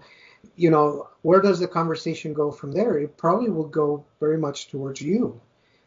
you 0.54 0.70
know, 0.70 1.08
where 1.22 1.40
does 1.40 1.58
the 1.58 1.66
conversation 1.66 2.32
go 2.32 2.52
from 2.52 2.70
there? 2.70 2.98
It 2.98 3.16
probably 3.16 3.50
will 3.50 3.66
go 3.66 4.04
very 4.20 4.38
much 4.38 4.68
towards 4.68 5.02
you. 5.02 5.40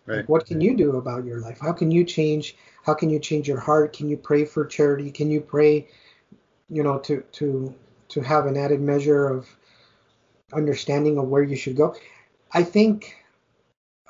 Right. 0.05 0.17
Like, 0.17 0.29
what 0.29 0.45
can 0.45 0.59
you 0.59 0.75
do 0.75 0.97
about 0.97 1.23
your 1.23 1.39
life? 1.39 1.59
How 1.61 1.71
can 1.71 1.91
you 1.91 2.03
change? 2.03 2.57
How 2.83 2.93
can 2.93 3.09
you 3.09 3.19
change 3.19 3.47
your 3.47 3.59
heart? 3.59 3.93
Can 3.93 4.09
you 4.09 4.17
pray 4.17 4.43
for 4.43 4.65
charity? 4.65 5.11
Can 5.11 5.31
you 5.31 5.39
pray, 5.39 5.87
you 6.69 6.83
know, 6.83 6.99
to 6.99 7.23
to 7.33 7.73
to 8.09 8.21
have 8.21 8.47
an 8.47 8.57
added 8.57 8.81
measure 8.81 9.29
of 9.29 9.47
understanding 10.51 11.17
of 11.17 11.29
where 11.29 11.43
you 11.43 11.55
should 11.55 11.77
go? 11.77 11.95
I 12.51 12.63
think 12.63 13.15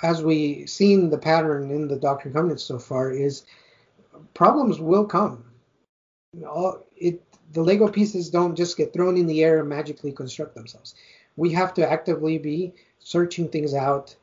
as 0.01 0.23
we've 0.23 0.67
seen 0.67 1.11
the 1.11 1.17
pattern 1.19 1.69
in 1.69 1.87
the 1.87 1.97
Doctrine 1.97 2.31
and 2.31 2.35
Covenants 2.35 2.63
so 2.63 2.79
far 2.79 3.11
is 3.11 3.43
problems 4.33 4.79
will 4.79 5.05
come. 5.05 5.43
All 6.47 6.85
it 6.95 7.21
the 7.53 7.63
Lego 7.63 7.87
pieces 7.87 8.29
don't 8.29 8.55
just 8.55 8.77
get 8.77 8.93
thrown 8.93 9.17
in 9.17 9.25
the 9.25 9.43
air 9.43 9.59
and 9.59 9.69
magically 9.69 10.11
construct 10.11 10.53
themselves. 10.55 10.95
We 11.35 11.51
have 11.53 11.73
to 11.75 11.89
actively 11.89 12.37
be 12.37 12.73
searching 12.99 13.49
things 13.49 13.73
out, 13.73 14.15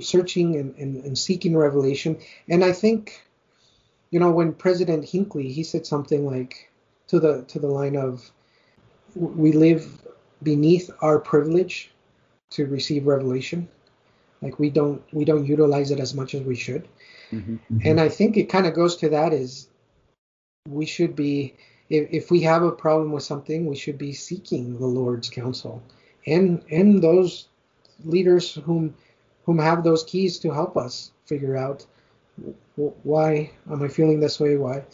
searching 0.00 0.56
and, 0.56 0.74
and, 0.76 1.04
and 1.04 1.16
seeking 1.16 1.56
revelation. 1.56 2.18
And 2.50 2.64
I 2.64 2.72
think, 2.72 3.22
you 4.10 4.20
know, 4.20 4.30
when 4.30 4.52
President 4.52 5.08
Hinckley 5.08 5.50
he 5.50 5.62
said 5.62 5.86
something 5.86 6.26
like 6.26 6.70
to 7.08 7.18
the 7.18 7.44
to 7.44 7.58
the 7.58 7.68
line 7.68 7.96
of 7.96 8.30
we 9.14 9.52
live 9.52 10.00
beneath 10.42 10.90
our 11.00 11.18
privilege 11.18 11.90
to 12.50 12.66
receive 12.66 13.06
revelation. 13.06 13.68
Like 14.42 14.58
we 14.58 14.70
don't 14.70 15.02
we 15.12 15.24
don't 15.24 15.46
utilize 15.46 15.90
it 15.90 16.00
as 16.00 16.14
much 16.14 16.34
as 16.34 16.42
we 16.42 16.54
should. 16.54 16.88
Mm-hmm. 17.32 17.78
And 17.84 18.00
I 18.00 18.08
think 18.08 18.36
it 18.36 18.48
kind 18.48 18.66
of 18.66 18.74
goes 18.74 18.96
to 18.96 19.08
that 19.10 19.32
is 19.32 19.68
we 20.68 20.86
should 20.86 21.14
be 21.14 21.54
if, 21.88 22.08
if 22.10 22.30
we 22.30 22.42
have 22.42 22.62
a 22.62 22.72
problem 22.72 23.12
with 23.12 23.22
something, 23.22 23.66
we 23.66 23.76
should 23.76 23.98
be 23.98 24.12
seeking 24.12 24.78
the 24.78 24.86
Lord's 24.86 25.30
counsel 25.30 25.82
and 26.26 26.62
and 26.70 27.02
those 27.02 27.48
leaders 28.04 28.54
whom 28.54 28.94
whom 29.44 29.58
have 29.58 29.82
those 29.82 30.04
keys 30.04 30.38
to 30.40 30.52
help 30.52 30.76
us 30.76 31.10
figure 31.26 31.56
out 31.56 31.86
why 32.76 33.50
am 33.70 33.82
I 33.82 33.88
feeling 33.88 34.20
this 34.20 34.38
way? 34.38 34.56
Why? 34.56 34.84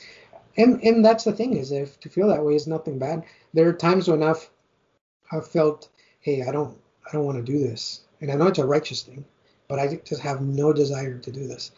And 0.57 0.83
and 0.83 1.05
that's 1.05 1.25
the 1.25 1.33
thing 1.33 1.57
is 1.57 1.73
if 1.73 1.99
to 2.01 2.09
feel 2.09 2.29
that 2.29 2.45
way 2.45 2.55
is 2.55 2.67
nothing 2.67 2.99
bad. 2.99 3.25
There 3.53 3.69
are 3.69 3.73
times 3.73 4.09
when 4.09 4.23
I've 4.23 4.49
I've 5.33 5.49
felt, 5.49 5.89
hey, 6.21 6.43
I 6.43 6.53
don't 6.53 6.77
I 7.07 7.13
don't 7.13 7.27
want 7.27 7.45
to 7.45 7.53
do 7.53 7.59
this, 7.59 8.03
and 8.21 8.31
I 8.31 8.37
know 8.37 8.47
it's 8.47 8.59
a 8.59 8.67
righteous 8.67 9.03
thing, 9.03 9.25
but 9.69 9.79
I 9.79 10.01
just 10.05 10.23
have 10.23 10.41
no 10.41 10.73
desire 10.73 11.19
to 11.19 11.33
do 11.33 11.47
this. 11.47 11.73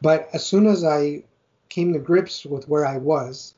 But 0.00 0.28
as 0.32 0.46
soon 0.46 0.66
as 0.66 0.84
I 0.84 1.24
came 1.68 1.92
to 1.92 1.98
grips 1.98 2.46
with 2.46 2.68
where 2.68 2.86
I 2.86 2.98
was, 2.98 3.54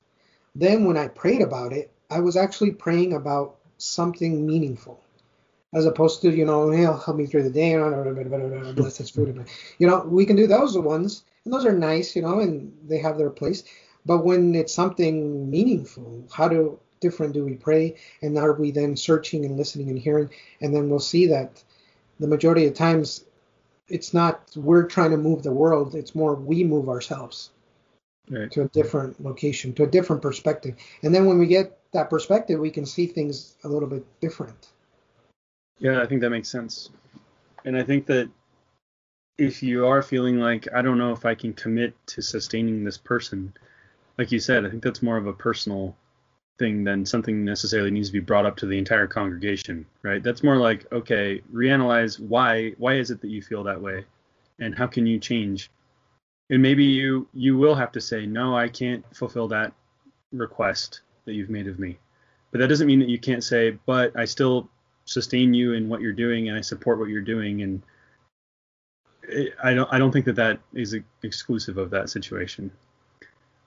then 0.55 0.85
when 0.85 0.97
I 0.97 1.09
prayed 1.09 1.43
about 1.43 1.73
it, 1.73 1.91
I 2.11 2.21
was 2.21 2.37
actually 2.37 2.73
praying 2.73 3.13
about 3.13 3.57
something 3.79 4.47
meaningful. 4.47 5.01
As 5.73 5.87
opposed 5.87 6.23
to, 6.23 6.31
you 6.31 6.45
know, 6.45 6.71
hey, 6.71 6.83
help 6.83 7.17
me 7.17 7.27
through 7.27 7.45
the 7.45 7.51
day, 7.51 7.77
bless 8.75 8.99
this 8.99 9.11
food. 9.11 9.47
You 9.79 9.87
know, 9.87 10.01
we 10.01 10.27
can 10.27 10.35
do 10.35 10.49
those 10.49 10.77
ones, 10.77 11.23
and 11.45 11.55
those 11.55 11.65
are 11.65 11.73
nice, 11.73 12.17
you 12.17 12.23
know, 12.23 12.41
and 12.41 12.77
they 12.89 12.99
have 12.99 13.19
their 13.19 13.31
place. 13.31 13.63
But 14.05 14.25
when 14.25 14.55
it's 14.57 14.75
something 14.75 15.49
meaningful, 15.49 16.25
how 16.33 16.49
do 16.49 16.81
different 17.01 17.35
do 17.35 17.45
we 17.45 17.55
pray? 17.55 17.97
And 18.23 18.37
are 18.37 18.55
we 18.55 18.73
then 18.73 18.97
searching 18.97 19.45
and 19.45 19.57
listening 19.57 19.91
and 19.91 19.99
hearing? 19.99 20.31
And 20.61 20.75
then 20.75 20.89
we'll 20.89 20.99
see 20.99 21.27
that 21.27 21.63
the 22.19 22.27
majority 22.27 22.67
of 22.67 22.75
times 22.75 23.25
it's 23.91 24.15
not 24.15 24.43
we're 24.57 24.87
trying 24.87 25.11
to 25.11 25.17
move 25.17 25.43
the 25.43 25.53
world 25.53 25.95
it's 25.95 26.15
more 26.15 26.35
we 26.35 26.65
move 26.65 26.89
ourselves 26.89 27.51
right. 28.31 28.51
to 28.53 28.63
a 28.63 28.69
different 28.69 29.23
location 29.23 29.73
to 29.75 29.85
a 29.85 29.87
different 29.87 30.23
perspective. 30.23 30.77
And 31.03 31.15
then 31.15 31.27
when 31.27 31.39
we 31.39 31.47
get 31.47 31.79
that 31.93 32.09
perspective 32.09 32.59
we 32.59 32.71
can 32.71 32.87
see 32.87 33.07
things 33.07 33.57
a 33.65 33.69
little 33.69 33.89
bit 33.89 34.05
different. 34.21 34.69
Yeah 35.79 36.03
i 36.03 36.07
think 36.07 36.21
that 36.23 36.31
makes 36.31 36.49
sense. 36.49 36.91
And 37.65 37.77
i 37.77 37.83
think 37.83 38.07
that 38.07 38.31
if 39.37 39.63
you 39.63 39.87
are 39.87 40.03
feeling 40.03 40.39
like 40.39 40.69
i 40.75 40.83
don't 40.83 40.99
know 40.99 41.13
if 41.13 41.25
i 41.25 41.35
can 41.35 41.53
commit 41.53 41.95
to 42.07 42.23
sustaining 42.23 42.85
this 42.85 42.99
person 42.99 43.53
like 44.19 44.31
you 44.33 44.39
said 44.39 44.67
i 44.67 44.71
think 44.71 44.83
that's 44.83 45.03
more 45.03 45.17
of 45.17 45.27
a 45.27 45.33
personal 45.33 45.97
thing 46.61 46.85
than 46.85 47.05
something 47.05 47.45
necessarily 47.45 47.91
needs 47.91 48.09
to 48.09 48.13
be 48.13 48.21
brought 48.21 48.47
up 48.47 48.57
to 48.59 48.67
the 48.67 48.79
entire 48.79 49.09
congregation, 49.09 49.87
right? 50.03 50.23
That's 50.23 50.45
more 50.45 50.59
like, 50.59 50.87
okay, 50.93 51.41
reanalyze 51.53 52.21
why 52.21 52.75
why 52.79 52.95
is 52.95 53.11
it 53.11 53.21
that 53.23 53.31
you 53.31 53.43
feel 53.43 53.65
that 53.65 53.81
way, 53.81 54.05
and 54.61 54.77
how 54.77 54.87
can 54.87 55.07
you 55.07 55.19
change? 55.19 55.71
And 56.51 56.63
maybe 56.63 56.85
you 56.85 57.27
you 57.35 57.57
will 57.59 57.75
have 57.75 57.91
to 57.93 58.01
say, 58.01 58.27
no, 58.27 58.57
I 58.57 58.69
can't 58.69 59.05
fulfill 59.17 59.49
that 59.49 59.73
request 60.31 61.01
that 61.25 61.33
you've 61.33 61.51
made 61.51 61.67
of 61.67 61.81
me. 61.81 61.99
But 62.53 62.61
that 62.61 62.69
doesn't 62.69 62.87
mean 62.87 63.01
that 63.01 63.09
you 63.09 63.19
can't 63.19 63.43
say, 63.43 63.79
but 63.87 64.17
I 64.17 64.27
still 64.27 64.69
sustain 65.07 65.55
you 65.55 65.73
in 65.73 65.89
what 65.89 66.01
you're 66.01 66.13
doing 66.13 66.49
and 66.49 66.59
I 66.59 66.61
support 66.61 66.99
what 66.99 67.09
you're 67.09 67.21
doing 67.23 67.63
and 67.63 67.83
I 69.63 69.75
don't 69.75 69.93
I 69.93 69.99
don't 69.99 70.13
think 70.13 70.27
that 70.27 70.37
that 70.37 70.61
is 70.75 70.95
exclusive 71.23 71.79
of 71.79 71.91
that 71.91 72.11
situation. 72.11 72.71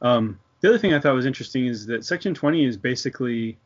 Um, 0.01 0.39
the 0.63 0.69
other 0.69 0.78
thing 0.78 0.93
I 0.93 0.99
thought 0.99 1.13
was 1.13 1.26
interesting 1.26 1.65
is 1.65 1.86
that 1.88 2.06
Section 2.06 2.34
20 2.34 2.63
is 2.63 2.78
basically 2.78 3.58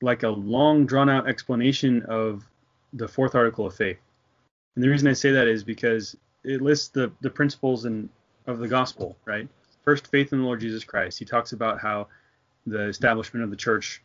like 0.00 0.22
a 0.22 0.28
long, 0.28 0.86
drawn 0.86 1.10
out 1.10 1.28
explanation 1.28 2.04
of 2.04 2.44
the 2.92 3.08
fourth 3.08 3.34
article 3.34 3.66
of 3.66 3.74
faith. 3.74 3.98
And 4.76 4.84
the 4.84 4.88
reason 4.88 5.08
I 5.08 5.14
say 5.14 5.32
that 5.32 5.48
is 5.48 5.64
because 5.64 6.16
it 6.44 6.62
lists 6.62 6.86
the, 6.86 7.10
the 7.20 7.30
principles 7.30 7.84
in, 7.84 8.08
of 8.46 8.60
the 8.60 8.68
gospel, 8.68 9.16
right? 9.24 9.48
First, 9.84 10.06
faith 10.06 10.32
in 10.32 10.38
the 10.38 10.44
Lord 10.44 10.60
Jesus 10.60 10.84
Christ. 10.84 11.18
He 11.18 11.24
talks 11.24 11.50
about 11.50 11.80
how 11.80 12.06
the 12.64 12.82
establishment 12.82 13.42
of 13.42 13.50
the 13.50 13.56
church 13.56 14.00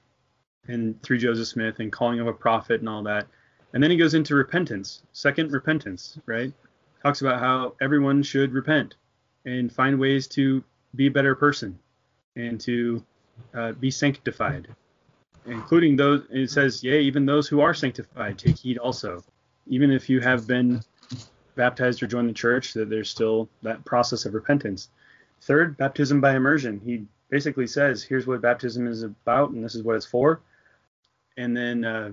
and 0.67 0.99
through 1.03 1.19
Joseph 1.19 1.47
Smith 1.47 1.79
and 1.79 1.91
calling 1.91 2.19
of 2.19 2.25
a 2.25 2.33
prophet 2.33 2.79
and 2.79 2.89
all 2.89 3.03
that. 3.03 3.27
And 3.73 3.83
then 3.83 3.91
he 3.91 3.97
goes 3.97 4.15
into 4.15 4.33
repentance. 4.33 5.03
Second, 5.13 5.51
repentance, 5.51 6.17
right? 6.25 6.51
Talks 7.03 7.21
about 7.21 7.39
how 7.39 7.75
everyone 7.79 8.23
should 8.23 8.51
repent 8.51 8.95
and 9.45 9.71
find 9.71 9.99
ways 9.99 10.25
to 10.29 10.63
be 10.95 11.05
a 11.05 11.11
better 11.11 11.35
person 11.35 11.77
and 12.35 12.59
to 12.61 13.03
uh, 13.53 13.71
be 13.73 13.91
sanctified, 13.91 14.67
including 15.45 15.95
those. 15.95 16.23
It 16.29 16.49
says, 16.49 16.83
"Yea, 16.83 17.01
even 17.01 17.25
those 17.25 17.47
who 17.47 17.61
are 17.61 17.73
sanctified, 17.73 18.37
take 18.37 18.57
heed 18.57 18.77
also." 18.77 19.23
Even 19.67 19.91
if 19.91 20.09
you 20.09 20.19
have 20.21 20.47
been 20.47 20.81
baptized 21.55 22.01
or 22.01 22.07
joined 22.07 22.29
the 22.29 22.33
church, 22.33 22.73
that 22.73 22.89
there's 22.89 23.09
still 23.09 23.47
that 23.61 23.85
process 23.85 24.25
of 24.25 24.33
repentance. 24.33 24.89
Third, 25.41 25.77
baptism 25.77 26.21
by 26.21 26.35
immersion. 26.35 26.81
He 26.83 27.05
basically 27.29 27.67
says, 27.67 28.03
"Here's 28.03 28.27
what 28.27 28.41
baptism 28.41 28.87
is 28.87 29.03
about, 29.03 29.51
and 29.51 29.63
this 29.63 29.75
is 29.75 29.83
what 29.83 29.95
it's 29.95 30.05
for." 30.05 30.41
and 31.37 31.55
then 31.55 31.83
uh, 31.83 32.11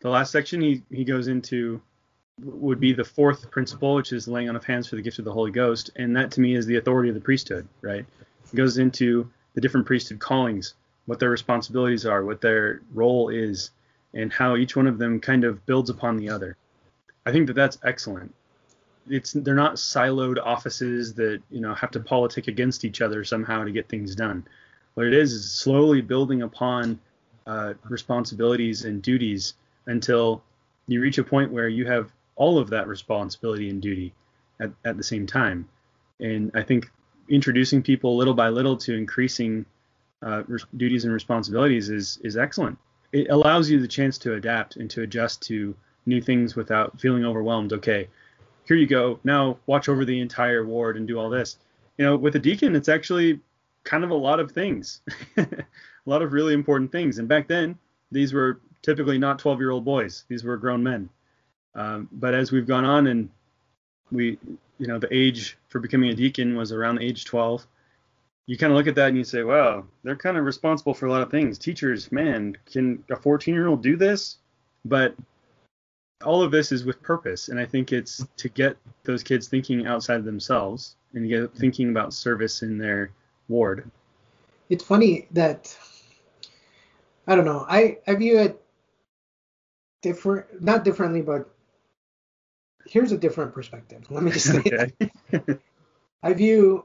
the 0.00 0.08
last 0.08 0.32
section 0.32 0.60
he 0.60 0.82
he 0.90 1.04
goes 1.04 1.28
into 1.28 1.80
would 2.42 2.80
be 2.80 2.92
the 2.94 3.04
fourth 3.04 3.50
principle, 3.50 3.94
which 3.94 4.12
is 4.12 4.26
laying 4.26 4.48
on 4.48 4.56
of 4.56 4.64
hands 4.64 4.88
for 4.88 4.96
the 4.96 5.02
gift 5.02 5.18
of 5.18 5.26
the 5.26 5.32
Holy 5.32 5.50
Ghost, 5.50 5.90
and 5.96 6.16
that 6.16 6.30
to 6.32 6.40
me 6.40 6.54
is 6.54 6.64
the 6.64 6.76
authority 6.76 7.08
of 7.10 7.14
the 7.14 7.20
priesthood. 7.20 7.68
Right? 7.82 8.06
It 8.52 8.56
goes 8.56 8.78
into 8.78 9.30
the 9.54 9.60
different 9.60 9.86
priesthood 9.86 10.20
callings, 10.20 10.74
what 11.06 11.18
their 11.18 11.30
responsibilities 11.30 12.06
are, 12.06 12.24
what 12.24 12.40
their 12.40 12.82
role 12.92 13.28
is, 13.28 13.70
and 14.14 14.32
how 14.32 14.56
each 14.56 14.76
one 14.76 14.86
of 14.86 14.98
them 14.98 15.20
kind 15.20 15.44
of 15.44 15.64
builds 15.66 15.90
upon 15.90 16.16
the 16.16 16.28
other. 16.28 16.56
I 17.26 17.32
think 17.32 17.46
that 17.46 17.54
that's 17.54 17.78
excellent. 17.84 18.34
It's 19.08 19.32
they're 19.32 19.54
not 19.54 19.74
siloed 19.74 20.38
offices 20.42 21.14
that 21.14 21.40
you 21.50 21.60
know 21.60 21.74
have 21.74 21.90
to 21.92 22.00
politic 22.00 22.48
against 22.48 22.84
each 22.84 23.00
other 23.00 23.24
somehow 23.24 23.64
to 23.64 23.70
get 23.70 23.88
things 23.88 24.14
done. 24.14 24.46
What 24.94 25.06
it 25.06 25.14
is 25.14 25.32
is 25.32 25.50
slowly 25.50 26.00
building 26.00 26.42
upon 26.42 27.00
uh, 27.46 27.74
responsibilities 27.88 28.84
and 28.84 29.02
duties 29.02 29.54
until 29.86 30.42
you 30.86 31.00
reach 31.00 31.18
a 31.18 31.24
point 31.24 31.52
where 31.52 31.68
you 31.68 31.86
have 31.86 32.12
all 32.36 32.58
of 32.58 32.70
that 32.70 32.88
responsibility 32.88 33.70
and 33.70 33.80
duty 33.80 34.12
at, 34.60 34.70
at 34.84 34.96
the 34.96 35.02
same 35.02 35.26
time. 35.26 35.68
And 36.20 36.50
I 36.54 36.62
think 36.62 36.90
introducing 37.30 37.82
people 37.82 38.16
little 38.16 38.34
by 38.34 38.48
little 38.48 38.76
to 38.76 38.94
increasing 38.94 39.64
uh, 40.22 40.42
res- 40.46 40.66
duties 40.76 41.04
and 41.04 41.14
responsibilities 41.14 41.88
is 41.88 42.18
is 42.22 42.36
excellent. 42.36 42.78
It 43.12 43.28
allows 43.30 43.70
you 43.70 43.80
the 43.80 43.88
chance 43.88 44.18
to 44.18 44.34
adapt 44.34 44.76
and 44.76 44.90
to 44.90 45.02
adjust 45.02 45.42
to 45.42 45.74
new 46.06 46.20
things 46.20 46.54
without 46.54 47.00
feeling 47.00 47.24
overwhelmed. 47.24 47.72
Okay, 47.72 48.08
here 48.66 48.76
you 48.76 48.86
go. 48.86 49.18
Now 49.24 49.58
watch 49.66 49.88
over 49.88 50.04
the 50.04 50.20
entire 50.20 50.64
ward 50.64 50.96
and 50.96 51.08
do 51.08 51.18
all 51.18 51.30
this. 51.30 51.56
You 51.96 52.04
know, 52.04 52.16
with 52.16 52.36
a 52.36 52.38
deacon, 52.38 52.76
it's 52.76 52.88
actually 52.88 53.40
kind 53.84 54.04
of 54.04 54.10
a 54.10 54.14
lot 54.14 54.40
of 54.40 54.52
things, 54.52 55.00
a 55.36 55.46
lot 56.06 56.22
of 56.22 56.32
really 56.32 56.54
important 56.54 56.92
things. 56.92 57.18
And 57.18 57.28
back 57.28 57.48
then, 57.48 57.78
these 58.12 58.32
were 58.32 58.60
typically 58.82 59.18
not 59.18 59.38
12 59.38 59.58
year 59.60 59.70
old 59.70 59.84
boys. 59.84 60.24
These 60.28 60.44
were 60.44 60.56
grown 60.56 60.82
men. 60.82 61.08
Um, 61.74 62.08
but 62.12 62.34
as 62.34 62.50
we've 62.50 62.66
gone 62.66 62.84
on 62.84 63.06
and 63.06 63.30
we, 64.10 64.38
you 64.80 64.86
know, 64.86 64.98
the 64.98 65.14
age 65.14 65.58
for 65.68 65.78
becoming 65.78 66.08
a 66.10 66.14
deacon 66.14 66.56
was 66.56 66.72
around 66.72 66.96
the 66.96 67.04
age 67.04 67.26
12. 67.26 67.66
You 68.46 68.56
kind 68.56 68.72
of 68.72 68.78
look 68.78 68.86
at 68.86 68.94
that 68.94 69.08
and 69.08 69.16
you 69.18 69.24
say, 69.24 69.42
wow, 69.42 69.84
they're 70.02 70.16
kind 70.16 70.38
of 70.38 70.44
responsible 70.44 70.94
for 70.94 71.06
a 71.06 71.10
lot 71.10 71.20
of 71.22 71.30
things. 71.30 71.58
Teachers, 71.58 72.10
man, 72.10 72.56
can 72.64 73.04
a 73.10 73.16
14 73.16 73.54
year 73.54 73.68
old 73.68 73.82
do 73.82 73.94
this? 73.94 74.38
But 74.86 75.14
all 76.24 76.42
of 76.42 76.50
this 76.50 76.72
is 76.72 76.84
with 76.84 77.02
purpose. 77.02 77.50
And 77.50 77.60
I 77.60 77.66
think 77.66 77.92
it's 77.92 78.26
to 78.38 78.48
get 78.48 78.78
those 79.04 79.22
kids 79.22 79.48
thinking 79.48 79.86
outside 79.86 80.16
of 80.16 80.24
themselves 80.24 80.96
and 81.12 81.28
get 81.28 81.54
thinking 81.54 81.90
about 81.90 82.14
service 82.14 82.62
in 82.62 82.78
their 82.78 83.12
ward. 83.48 83.90
It's 84.70 84.84
funny 84.84 85.28
that 85.32 85.76
I 87.26 87.36
don't 87.36 87.44
know. 87.44 87.66
I 87.68 87.98
I 88.06 88.14
view 88.14 88.38
it 88.38 88.62
different, 90.00 90.62
not 90.62 90.84
differently, 90.84 91.20
but 91.20 91.54
here's 92.86 93.12
a 93.12 93.18
different 93.18 93.54
perspective. 93.54 94.04
Let 94.10 94.22
me 94.22 94.30
just 94.32 94.46
say 94.46 94.58
okay. 94.58 95.58
I 96.22 96.32
view 96.34 96.84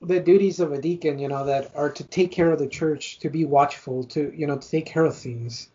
the 0.00 0.20
duties 0.20 0.60
of 0.60 0.72
a 0.72 0.80
deacon, 0.80 1.18
you 1.18 1.28
know, 1.28 1.44
that 1.46 1.70
are 1.74 1.90
to 1.90 2.04
take 2.04 2.30
care 2.30 2.52
of 2.52 2.58
the 2.58 2.68
church, 2.68 3.18
to 3.20 3.30
be 3.30 3.44
watchful, 3.44 4.04
to 4.04 4.32
you 4.36 4.46
know, 4.46 4.58
to 4.58 4.70
take 4.70 4.86
care 4.86 5.04
of 5.04 5.16
things. 5.16 5.68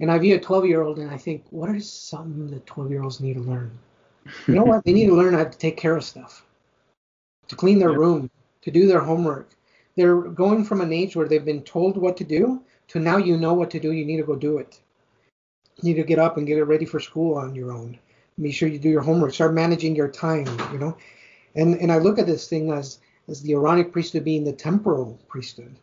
And 0.00 0.10
I 0.10 0.18
view 0.18 0.36
a 0.36 0.40
12 0.40 0.66
year 0.66 0.82
old 0.82 0.98
and 0.98 1.10
I 1.10 1.16
think, 1.16 1.44
what 1.50 1.68
are 1.68 1.80
some 1.80 2.48
that 2.48 2.66
12 2.66 2.90
year 2.90 3.02
olds 3.02 3.20
need 3.20 3.34
to 3.34 3.40
learn? 3.40 3.78
You 4.46 4.54
know 4.54 4.64
what? 4.64 4.84
They 4.84 4.92
need 4.92 5.06
to 5.06 5.14
learn 5.14 5.34
how 5.34 5.44
to 5.44 5.58
take 5.58 5.76
care 5.76 5.96
of 5.96 6.04
stuff, 6.04 6.44
to 7.48 7.56
clean 7.56 7.78
their 7.78 7.92
room, 7.92 8.30
to 8.62 8.70
do 8.70 8.86
their 8.86 9.00
homework. 9.00 9.50
They're 9.96 10.20
going 10.20 10.64
from 10.64 10.80
an 10.80 10.92
age 10.92 11.16
where 11.16 11.26
they've 11.26 11.44
been 11.44 11.62
told 11.62 11.96
what 11.96 12.16
to 12.18 12.24
do 12.24 12.62
to 12.88 13.00
now 13.00 13.16
you 13.16 13.36
know 13.36 13.54
what 13.54 13.70
to 13.70 13.80
do. 13.80 13.92
You 13.92 14.04
need 14.04 14.18
to 14.18 14.22
go 14.22 14.36
do 14.36 14.58
it. 14.58 14.78
You 15.76 15.90
need 15.90 16.00
to 16.00 16.06
get 16.06 16.18
up 16.18 16.36
and 16.36 16.46
get 16.46 16.58
it 16.58 16.64
ready 16.64 16.84
for 16.84 17.00
school 17.00 17.36
on 17.36 17.54
your 17.54 17.72
own. 17.72 17.98
Make 18.38 18.54
sure 18.54 18.68
you 18.68 18.78
do 18.78 18.88
your 18.88 19.02
homework. 19.02 19.34
Start 19.34 19.52
managing 19.52 19.96
your 19.96 20.08
time. 20.08 20.46
You 20.72 20.78
know, 20.78 20.96
and 21.54 21.74
and 21.74 21.92
I 21.92 21.98
look 21.98 22.18
at 22.18 22.26
this 22.26 22.48
thing 22.48 22.72
as 22.72 23.00
as 23.28 23.42
the 23.42 23.52
Aaronic 23.52 23.92
priesthood 23.92 24.24
being 24.24 24.44
the 24.44 24.52
temporal 24.52 25.18
priesthood, 25.28 25.76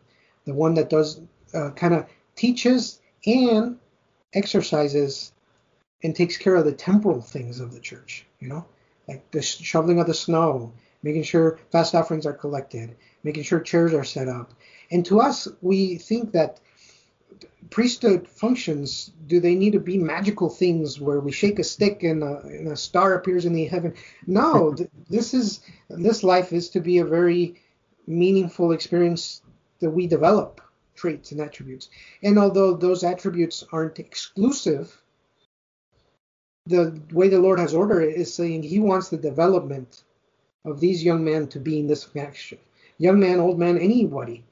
the 0.46 0.54
one 0.54 0.74
that 0.74 0.90
does 0.90 1.20
uh, 1.54 1.70
kind 1.70 1.94
of 1.94 2.06
teaches 2.34 3.00
and 3.26 3.78
exercises 4.32 5.32
and 6.02 6.14
takes 6.14 6.36
care 6.36 6.56
of 6.56 6.64
the 6.64 6.72
temporal 6.72 7.20
things 7.20 7.60
of 7.60 7.72
the 7.72 7.80
church. 7.80 8.26
You 8.40 8.48
know, 8.48 8.66
like 9.06 9.30
the 9.30 9.42
shoveling 9.42 10.00
of 10.00 10.06
the 10.06 10.14
snow, 10.14 10.72
making 11.02 11.22
sure 11.22 11.58
fast 11.70 11.94
offerings 11.94 12.26
are 12.26 12.32
collected, 12.32 12.96
making 13.22 13.44
sure 13.44 13.60
chairs 13.60 13.94
are 13.94 14.04
set 14.04 14.28
up. 14.28 14.52
And 14.90 15.04
to 15.06 15.20
us, 15.20 15.48
we 15.62 15.96
think 15.96 16.32
that 16.32 16.60
priesthood 17.70 18.28
functions 18.28 19.10
do 19.26 19.40
they 19.40 19.54
need 19.54 19.72
to 19.72 19.80
be 19.80 19.98
magical 19.98 20.48
things 20.48 21.00
where 21.00 21.20
we 21.20 21.32
shake 21.32 21.58
a 21.58 21.64
stick 21.64 22.02
and 22.02 22.22
a, 22.22 22.38
and 22.40 22.68
a 22.68 22.76
star 22.76 23.14
appears 23.14 23.44
in 23.44 23.52
the 23.52 23.64
heaven? 23.64 23.94
No 24.26 24.72
th- 24.76 24.90
this 25.08 25.34
is 25.34 25.60
this 25.90 26.22
life 26.22 26.52
is 26.52 26.70
to 26.70 26.80
be 26.80 26.98
a 26.98 27.04
very 27.04 27.60
meaningful 28.06 28.72
experience 28.72 29.42
that 29.80 29.90
we 29.90 30.06
develop 30.06 30.60
traits 30.94 31.32
and 31.32 31.40
attributes. 31.40 31.90
And 32.22 32.38
although 32.38 32.74
those 32.74 33.04
attributes 33.04 33.64
aren't 33.72 33.98
exclusive 33.98 35.02
the 36.66 37.00
way 37.12 37.28
the 37.28 37.38
lord 37.38 37.60
has 37.60 37.74
ordered 37.74 38.02
it 38.02 38.16
is 38.16 38.34
saying 38.34 38.62
he 38.62 38.80
wants 38.80 39.08
the 39.08 39.16
development 39.16 40.02
of 40.64 40.80
these 40.80 41.04
young 41.04 41.24
men 41.24 41.46
to 41.46 41.60
be 41.60 41.78
in 41.78 41.86
this 41.86 42.02
faction. 42.02 42.58
Young 42.98 43.20
man 43.20 43.38
old 43.38 43.58
man 43.58 43.78
anybody. 43.78 44.44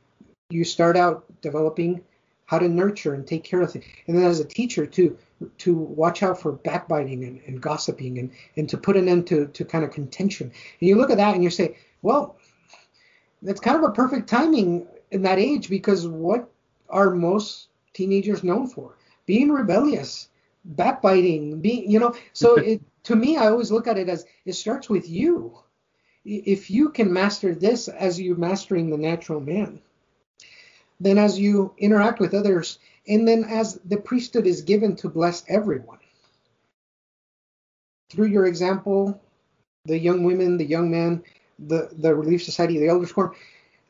You 0.50 0.64
start 0.64 0.96
out 0.96 1.24
developing 1.40 2.02
how 2.46 2.58
to 2.58 2.68
nurture 2.68 3.14
and 3.14 3.26
take 3.26 3.44
care 3.44 3.62
of 3.62 3.72
things. 3.72 3.84
And 4.06 4.16
then 4.16 4.24
as 4.24 4.40
a 4.40 4.44
teacher 4.44 4.86
to 4.86 5.18
to 5.58 5.74
watch 5.74 6.22
out 6.22 6.40
for 6.40 6.52
backbiting 6.52 7.24
and, 7.24 7.40
and 7.46 7.60
gossiping 7.60 8.18
and, 8.18 8.30
and 8.56 8.68
to 8.68 8.78
put 8.78 8.96
an 8.96 9.08
end 9.08 9.26
to, 9.26 9.46
to 9.48 9.64
kind 9.64 9.84
of 9.84 9.90
contention. 9.90 10.46
And 10.80 10.88
you 10.88 10.96
look 10.96 11.10
at 11.10 11.18
that 11.18 11.34
and 11.34 11.44
you 11.44 11.50
say, 11.50 11.76
well, 12.02 12.36
that's 13.42 13.60
kind 13.60 13.76
of 13.76 13.82
a 13.82 13.92
perfect 13.92 14.28
timing 14.28 14.86
in 15.10 15.22
that 15.22 15.38
age 15.38 15.68
because 15.68 16.06
what 16.08 16.48
are 16.88 17.10
most 17.10 17.68
teenagers 17.92 18.42
known 18.42 18.66
for? 18.66 18.96
Being 19.26 19.50
rebellious, 19.50 20.28
backbiting, 20.64 21.60
being 21.60 21.90
you 21.90 21.98
know, 21.98 22.14
so 22.32 22.54
it 22.58 22.80
to 23.04 23.16
me 23.16 23.36
I 23.36 23.48
always 23.48 23.70
look 23.70 23.86
at 23.86 23.98
it 23.98 24.08
as 24.08 24.24
it 24.44 24.54
starts 24.54 24.88
with 24.88 25.08
you. 25.08 25.58
If 26.24 26.70
you 26.70 26.88
can 26.88 27.12
master 27.12 27.54
this 27.54 27.88
as 27.88 28.18
you're 28.18 28.36
mastering 28.36 28.88
the 28.88 28.96
natural 28.96 29.40
man, 29.40 29.82
then 31.00 31.18
as 31.18 31.38
you 31.38 31.74
interact 31.78 32.20
with 32.20 32.34
others, 32.34 32.78
and 33.08 33.26
then 33.26 33.44
as 33.44 33.74
the 33.84 33.96
priesthood 33.96 34.46
is 34.46 34.62
given 34.62 34.96
to 34.96 35.08
bless 35.08 35.44
everyone. 35.48 35.98
Through 38.10 38.28
your 38.28 38.46
example, 38.46 39.20
the 39.84 39.98
young 39.98 40.24
women, 40.24 40.56
the 40.56 40.64
young 40.64 40.90
men, 40.90 41.22
the, 41.58 41.90
the 41.92 42.14
Relief 42.14 42.42
Society, 42.42 42.78
the 42.78 42.88
Elders 42.88 43.12
Quorum, 43.12 43.34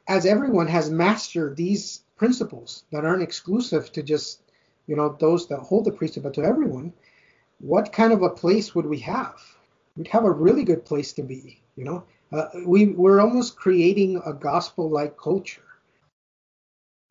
as 0.08 0.26
everyone 0.26 0.66
has 0.66 0.90
mastered 0.90 1.56
these 1.56 2.02
principles 2.16 2.84
that 2.90 3.04
aren't 3.04 3.22
exclusive 3.22 3.92
to 3.92 4.02
just, 4.02 4.40
you 4.86 4.96
know, 4.96 5.16
those 5.20 5.46
that 5.48 5.60
hold 5.60 5.84
the 5.84 5.92
priesthood, 5.92 6.22
but 6.22 6.34
to 6.34 6.42
everyone, 6.42 6.92
what 7.58 7.92
kind 7.92 8.12
of 8.12 8.22
a 8.22 8.30
place 8.30 8.74
would 8.74 8.86
we 8.86 8.98
have? 8.98 9.40
We'd 9.96 10.08
have 10.08 10.24
a 10.24 10.30
really 10.30 10.64
good 10.64 10.84
place 10.84 11.12
to 11.14 11.22
be, 11.22 11.60
you 11.76 11.84
know. 11.84 12.04
Uh, 12.32 12.46
we, 12.66 12.86
we're 12.86 13.20
almost 13.20 13.56
creating 13.56 14.20
a 14.26 14.32
gospel-like 14.32 15.16
culture 15.16 15.63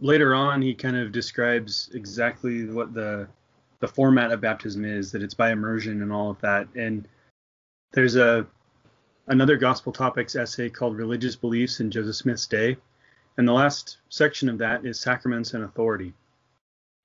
later 0.04 0.36
on 0.36 0.62
he 0.62 0.76
kind 0.76 0.98
of 0.98 1.14
describes 1.14 1.90
exactly 1.94 2.66
what 2.70 2.94
the 2.94 3.28
the 3.80 3.88
format 3.88 4.32
of 4.32 4.42
baptism 4.42 4.86
is 4.86 5.12
that 5.12 5.24
it's 5.24 5.34
by 5.34 5.52
immersion 5.52 6.02
and 6.02 6.12
all 6.12 6.30
of 6.30 6.40
that. 6.42 6.68
And 6.76 7.08
there's 7.94 8.16
a 8.16 8.46
another 9.28 9.58
gospel 9.58 9.92
topics 9.92 10.36
essay 10.36 10.70
called 10.70 10.98
religious 10.98 11.36
beliefs 11.36 11.80
in 11.80 11.90
joseph 11.90 12.16
smith's 12.16 12.46
day. 12.46 12.78
And 13.38 13.48
the 13.48 13.54
last 13.54 13.98
section 14.10 14.48
of 14.50 14.58
that 14.60 14.86
is 14.86 15.00
sacraments 15.00 15.54
and 15.54 15.64
authority. 15.64 16.14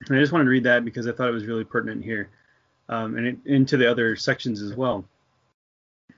And 0.06 0.16
i 0.16 0.20
just 0.20 0.32
wanted 0.32 0.44
to 0.44 0.50
read 0.50 0.64
that 0.64 0.84
because 0.84 1.06
i 1.06 1.12
thought 1.12 1.28
it 1.28 1.34
was 1.34 1.46
really 1.46 1.64
pertinent 1.64 2.04
here 2.04 2.30
um, 2.88 3.16
and 3.16 3.26
it, 3.26 3.38
into 3.44 3.76
the 3.76 3.90
other 3.90 4.16
sections 4.16 4.60
as 4.60 4.74
well. 4.74 5.04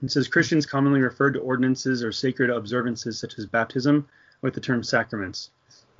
It 0.03 0.11
says 0.11 0.29
christians 0.29 0.65
commonly 0.65 1.01
refer 1.01 1.31
to 1.31 1.41
ordinances 1.41 2.03
or 2.03 2.11
sacred 2.11 2.49
observances 2.49 3.19
such 3.19 3.39
as 3.39 3.45
baptism 3.45 4.09
with 4.41 4.55
the 4.55 4.61
term 4.61 4.83
sacraments 4.83 5.51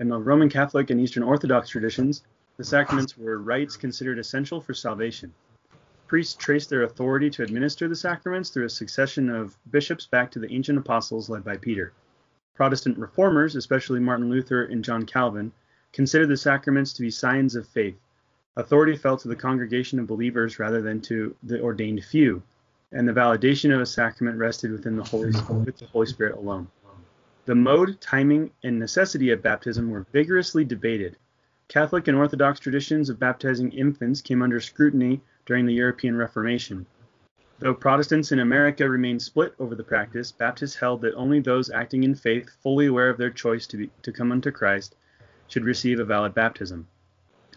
in 0.01 0.09
the 0.09 0.19
Roman 0.19 0.49
Catholic 0.49 0.89
and 0.89 0.99
Eastern 0.99 1.23
Orthodox 1.23 1.69
traditions, 1.69 2.25
the 2.57 2.65
sacraments 2.65 3.19
were 3.19 3.39
rites 3.39 3.77
considered 3.77 4.19
essential 4.19 4.61
for 4.61 4.73
salvation. 4.73 5.33
Priests 6.07 6.35
traced 6.35 6.71
their 6.71 6.83
authority 6.83 7.29
to 7.31 7.43
administer 7.43 7.87
the 7.87 7.95
sacraments 7.95 8.49
through 8.49 8.65
a 8.65 8.71
succession 8.71 9.29
of 9.29 9.57
bishops 9.71 10.07
back 10.07 10.31
to 10.31 10.39
the 10.39 10.51
ancient 10.51 10.79
apostles 10.79 11.29
led 11.29 11.45
by 11.45 11.57
Peter. 11.57 11.93
Protestant 12.55 12.99
reformers, 12.99 13.57
especially 13.57 14.01
Martin 14.01 14.31
Luther 14.31 14.65
and 14.65 14.83
John 14.83 15.05
Calvin, 15.05 15.53
considered 15.93 16.29
the 16.29 16.37
sacraments 16.37 16.95
to 16.95 17.03
be 17.03 17.11
signs 17.11 17.55
of 17.55 17.69
faith. 17.69 17.97
Authority 18.57 18.97
fell 18.97 19.19
to 19.19 19.29
the 19.29 19.37
congregation 19.37 19.99
of 19.99 20.07
believers 20.07 20.59
rather 20.59 20.81
than 20.81 21.01
to 21.03 21.37
the 21.43 21.61
ordained 21.61 22.05
few, 22.05 22.43
and 22.91 23.07
the 23.07 23.13
validation 23.13 23.73
of 23.73 23.81
a 23.81 23.87
sacrament 23.87 24.39
rested 24.39 24.73
within 24.73 24.97
the 24.97 25.05
Holy, 25.05 25.31
with 25.65 25.79
the 25.79 25.87
Holy 25.87 26.07
Spirit 26.07 26.37
alone. 26.37 26.69
The 27.51 27.57
mode, 27.57 28.01
timing, 28.01 28.53
and 28.63 28.79
necessity 28.79 29.31
of 29.31 29.43
baptism 29.43 29.91
were 29.91 30.07
vigorously 30.13 30.65
debated. 30.65 31.17
Catholic 31.67 32.07
and 32.07 32.17
Orthodox 32.17 32.61
traditions 32.61 33.11
of 33.11 33.19
baptizing 33.19 33.73
infants 33.73 34.21
came 34.21 34.41
under 34.41 34.61
scrutiny 34.61 35.21
during 35.47 35.67
the 35.67 35.75
European 35.75 36.15
Reformation. 36.15 36.87
Though 37.59 37.75
Protestants 37.75 38.31
in 38.31 38.39
America 38.39 38.89
remained 38.89 39.21
split 39.23 39.53
over 39.59 39.75
the 39.75 39.83
practice, 39.83 40.31
Baptists 40.31 40.77
held 40.77 41.01
that 41.01 41.17
only 41.17 41.41
those 41.41 41.71
acting 41.71 42.05
in 42.05 42.15
faith, 42.15 42.49
fully 42.63 42.87
aware 42.87 43.11
of 43.11 43.19
their 43.19 43.31
choice 43.31 43.67
to, 43.67 43.79
be, 43.79 43.91
to 44.03 44.13
come 44.13 44.31
unto 44.31 44.53
Christ, 44.53 44.95
should 45.49 45.65
receive 45.65 45.99
a 45.99 46.05
valid 46.05 46.35
baptism. 46.35 46.87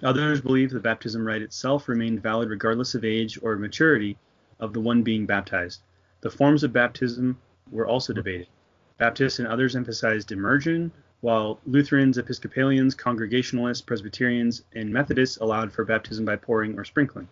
Others 0.02 0.42
believed 0.42 0.74
the 0.74 0.80
baptism 0.80 1.24
rite 1.24 1.44
itself 1.44 1.88
remained 1.88 2.24
valid 2.24 2.50
regardless 2.50 2.96
of 2.96 3.06
age 3.06 3.38
or 3.44 3.58
maturity 3.58 4.18
of 4.60 4.74
the 4.74 4.82
one 4.82 5.04
being 5.04 5.28
baptized. 5.28 5.84
The 6.22 6.32
forms 6.32 6.64
of 6.64 6.74
baptism 6.74 7.38
were 7.70 7.86
also 7.86 8.12
debated. 8.12 8.48
Baptists 9.04 9.40
and 9.40 9.50
others 9.50 9.76
emphasized 9.76 10.32
immersion, 10.32 10.90
while 11.20 11.60
Lutherans, 11.66 12.18
Episcopalians, 12.18 12.96
Congregationalists, 12.96 13.82
Presbyterians, 13.82 14.64
and 14.76 14.94
Methodists 14.94 15.36
allowed 15.36 15.74
for 15.74 15.84
baptism 15.84 16.24
by 16.24 16.38
pouring 16.38 16.80
or 16.80 16.86
sprinkling. 16.86 17.28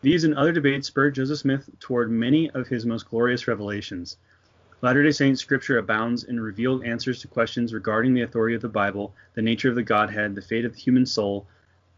These 0.00 0.24
and 0.24 0.34
other 0.34 0.52
debates 0.52 0.86
spurred 0.86 1.14
Joseph 1.14 1.40
Smith 1.40 1.68
toward 1.80 2.10
many 2.10 2.48
of 2.52 2.66
his 2.66 2.86
most 2.86 3.10
glorious 3.10 3.46
revelations. 3.46 4.16
Latter 4.80 5.02
day 5.02 5.10
Saint 5.10 5.38
scripture 5.38 5.76
abounds 5.76 6.24
in 6.24 6.40
revealed 6.40 6.82
answers 6.82 7.20
to 7.20 7.28
questions 7.28 7.74
regarding 7.74 8.14
the 8.14 8.22
authority 8.22 8.54
of 8.54 8.62
the 8.62 8.68
Bible, 8.70 9.14
the 9.34 9.42
nature 9.42 9.68
of 9.68 9.74
the 9.74 9.82
Godhead, 9.82 10.34
the 10.34 10.40
fate 10.40 10.64
of 10.64 10.72
the 10.72 10.80
human 10.80 11.04
soul, 11.04 11.46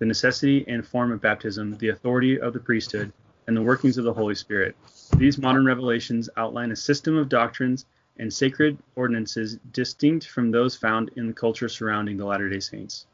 the 0.00 0.06
necessity 0.06 0.64
and 0.66 0.84
form 0.84 1.12
of 1.12 1.20
baptism, 1.20 1.78
the 1.78 1.90
authority 1.90 2.40
of 2.40 2.52
the 2.52 2.58
priesthood, 2.58 3.12
and 3.46 3.56
the 3.56 3.62
workings 3.62 3.96
of 3.96 4.02
the 4.02 4.12
Holy 4.12 4.34
Spirit. 4.34 4.74
These 5.16 5.38
modern 5.38 5.64
revelations 5.64 6.28
outline 6.36 6.72
a 6.72 6.76
system 6.76 7.16
of 7.16 7.28
doctrines 7.28 7.86
and 8.18 8.32
sacred 8.32 8.78
ordinances 8.96 9.58
distinct 9.72 10.28
from 10.28 10.50
those 10.50 10.76
found 10.76 11.10
in 11.16 11.26
the 11.26 11.32
culture 11.32 11.68
surrounding 11.68 12.16
the 12.16 12.24
Latter 12.24 12.48
day 12.48 12.60
Saints. 12.60 13.06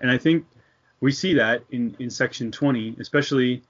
And 0.00 0.10
I 0.10 0.18
think 0.18 0.46
we 1.00 1.12
see 1.12 1.34
that 1.34 1.62
in, 1.70 1.94
in 1.98 2.10
section 2.10 2.50
20, 2.50 2.96
especially 3.00 3.62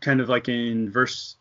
kind 0.00 0.20
of 0.20 0.28
like 0.28 0.48
in 0.48 0.90
verse 0.90 1.36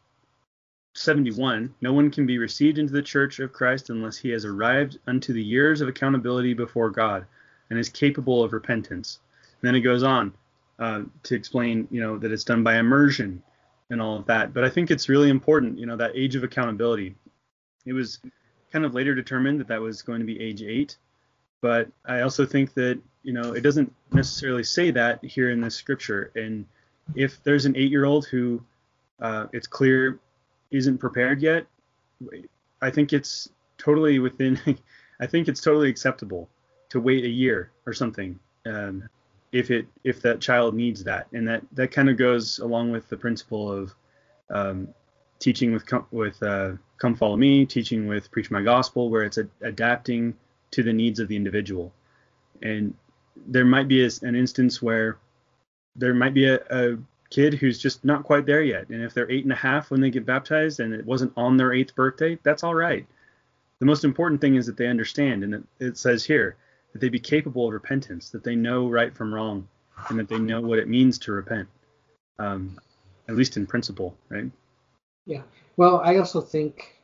71 0.96 1.74
No 1.82 1.94
one 1.94 2.12
can 2.12 2.26
be 2.26 2.38
received 2.38 2.78
into 2.78 2.94
the 2.94 3.02
church 3.02 3.40
of 3.40 3.54
Christ 3.54 3.90
unless 3.90 4.18
he 4.18 4.30
has 4.30 4.46
arrived 4.46 4.98
unto 5.08 5.34
the 5.34 5.44
years 5.44 5.82
of 5.82 5.88
accountability 5.88 6.54
before 6.54 6.90
God 6.90 7.26
and 7.70 7.80
is 7.80 7.90
capable 7.90 8.44
of 8.44 8.54
repentance. 8.54 9.20
And 9.62 9.68
then 9.68 9.76
it 9.76 9.82
goes 9.82 10.04
on 10.04 10.34
uh, 10.80 11.04
to 11.24 11.36
explain, 11.36 11.88
you 11.92 12.02
know, 12.02 12.18
that 12.18 12.32
it's 12.32 12.44
done 12.44 12.64
by 12.64 12.78
immersion 12.78 13.42
and 13.90 14.02
all 14.02 14.18
of 14.18 14.26
that. 14.28 14.54
But 14.54 14.64
I 14.64 14.70
think 14.70 14.92
it's 14.92 15.10
really 15.10 15.30
important, 15.30 15.78
you 15.78 15.86
know, 15.86 15.98
that 15.98 16.16
age 16.16 16.36
of 16.36 16.44
accountability. 16.44 17.16
It 17.86 17.94
was 17.94 18.20
kind 18.72 18.86
of 18.86 18.94
later 18.94 19.16
determined 19.16 19.60
that 19.60 19.68
that 19.68 19.82
was 19.82 20.02
going 20.02 20.20
to 20.20 20.26
be 20.26 20.40
age 20.40 20.62
eight, 20.62 20.98
but 21.62 21.90
I 22.06 22.22
also 22.22 22.46
think 22.46 22.74
that 22.76 23.00
you 23.24 23.34
know 23.34 23.54
it 23.54 23.62
doesn't 23.62 23.94
necessarily 24.12 24.64
say 24.64 24.92
that 24.92 25.24
here 25.24 25.50
in 25.50 25.62
this 25.62 25.76
scripture. 25.76 26.32
And 26.36 26.66
if 27.16 27.44
there's 27.44 27.66
an 27.66 27.76
eight-year-old 27.76 28.28
who 28.28 28.62
uh, 29.22 29.48
it's 29.54 29.68
clear 29.68 30.20
isn't 30.72 31.00
prepared 31.00 31.42
yet, 31.42 31.66
I 32.82 32.90
think 32.90 33.14
it's 33.14 33.50
totally 33.78 34.20
within. 34.20 34.60
I 35.22 35.28
think 35.28 35.50
it's 35.50 35.60
totally 35.60 35.90
acceptable 35.90 36.50
to 36.90 37.02
wait 37.02 37.26
a 37.26 37.30
year 37.30 37.72
or 37.86 37.94
something 37.94 38.40
um, 38.66 39.10
if 39.52 39.72
it 39.72 39.88
if 40.04 40.22
that 40.22 40.42
child 40.42 40.76
needs 40.76 41.04
that, 41.04 41.28
and 41.34 41.48
that 41.48 41.64
that 41.74 41.92
kind 41.92 42.10
of 42.10 42.18
goes 42.18 42.60
along 42.60 42.92
with 42.92 43.10
the 43.10 43.18
principle 43.18 43.72
of 43.72 43.94
um, 44.50 44.88
teaching 45.40 45.74
with 45.74 45.84
with 46.12 46.42
uh, 46.44 46.72
come 46.98 47.16
follow 47.16 47.38
me, 47.38 47.66
teaching 47.66 48.08
with 48.08 48.32
preach 48.32 48.52
my 48.52 48.62
gospel, 48.62 49.10
where 49.10 49.24
it's 49.24 49.38
a, 49.38 49.48
adapting 49.62 50.36
to 50.72 50.84
the 50.84 50.94
needs 50.94 51.20
of 51.20 51.28
the 51.28 51.36
individual. 51.36 51.94
And 52.62 52.94
there 53.36 53.66
might 53.66 53.88
be 53.88 54.06
a, 54.06 54.10
an 54.22 54.36
instance 54.36 54.82
where 54.82 55.18
there 55.96 56.14
might 56.14 56.34
be 56.34 56.46
a, 56.46 56.60
a, 56.70 56.98
kid 57.30 57.54
who's 57.54 57.78
just 57.78 58.04
not 58.04 58.24
quite 58.24 58.48
there 58.48 58.64
yet, 58.64 58.90
and 58.90 59.04
if 59.04 59.14
they're 59.14 59.30
eight 59.30 59.44
and 59.44 59.54
a 59.54 59.56
half 59.56 59.92
when 59.92 60.02
they 60.02 60.10
get 60.10 60.26
baptized 60.26 60.80
and 60.80 60.96
it 60.96 61.06
wasn't 61.06 61.32
on 61.38 61.58
their 61.58 61.72
eighth 61.72 61.94
birthday, 61.94 62.40
that's 62.42 62.64
all 62.64 62.74
right. 62.74 63.06
The 63.78 63.86
most 63.86 64.04
important 64.04 64.42
thing 64.42 64.56
is 64.56 64.66
that 64.66 64.78
they 64.78 64.88
understand, 64.88 65.44
and 65.44 65.54
it, 65.54 65.64
it 65.80 65.98
says 66.00 66.26
here 66.26 66.56
that 66.92 67.00
they 67.00 67.10
be 67.10 67.20
capable 67.20 67.68
of 67.68 67.74
repentance, 67.74 68.32
that 68.32 68.44
they 68.44 68.56
know 68.56 68.90
right 68.90 69.16
from 69.16 69.32
wrong, 69.32 69.68
and 70.10 70.18
that 70.18 70.28
they 70.28 70.40
know 70.40 70.60
what 70.60 70.80
it 70.80 70.88
means 70.88 71.20
to 71.20 71.32
repent, 71.32 71.68
um, 72.40 72.80
at 73.28 73.36
least 73.36 73.58
in 73.58 73.68
principle, 73.68 74.18
right? 74.30 74.50
Yeah. 75.30 75.44
Well, 75.78 76.02
I 76.04 76.18
also 76.18 76.42
think, 76.42 76.96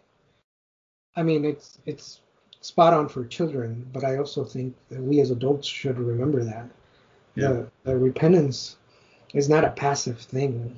I 1.15 1.21
mean, 1.21 1.45
it's 1.45 1.77
it's 1.85 2.21
spot 2.61 2.91
on 2.91 3.07
for 3.07 3.23
children, 3.23 3.88
but 3.93 4.03
I 4.03 4.17
also 4.17 4.43
think 4.43 4.75
that 4.89 4.99
we 4.99 5.21
as 5.21 5.29
adults 5.29 5.67
should 5.67 5.99
remember 5.99 6.43
that 6.43 6.67
yeah. 7.35 7.49
the, 7.49 7.71
the 7.83 7.95
repentance 7.95 8.77
is 9.35 9.47
not 9.47 9.63
a 9.63 9.69
passive 9.69 10.19
thing. 10.19 10.75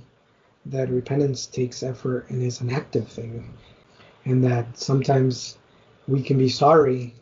That 0.65 0.89
repentance 0.89 1.45
takes 1.45 1.83
effort 1.83 2.29
and 2.29 2.43
is 2.43 2.60
an 2.60 2.69
active 2.69 3.07
thing, 3.07 3.53
and 4.25 4.43
that 4.43 4.77
sometimes 4.77 5.57
we 6.05 6.21
can 6.21 6.38
be 6.38 6.49
sorry, 6.49 7.15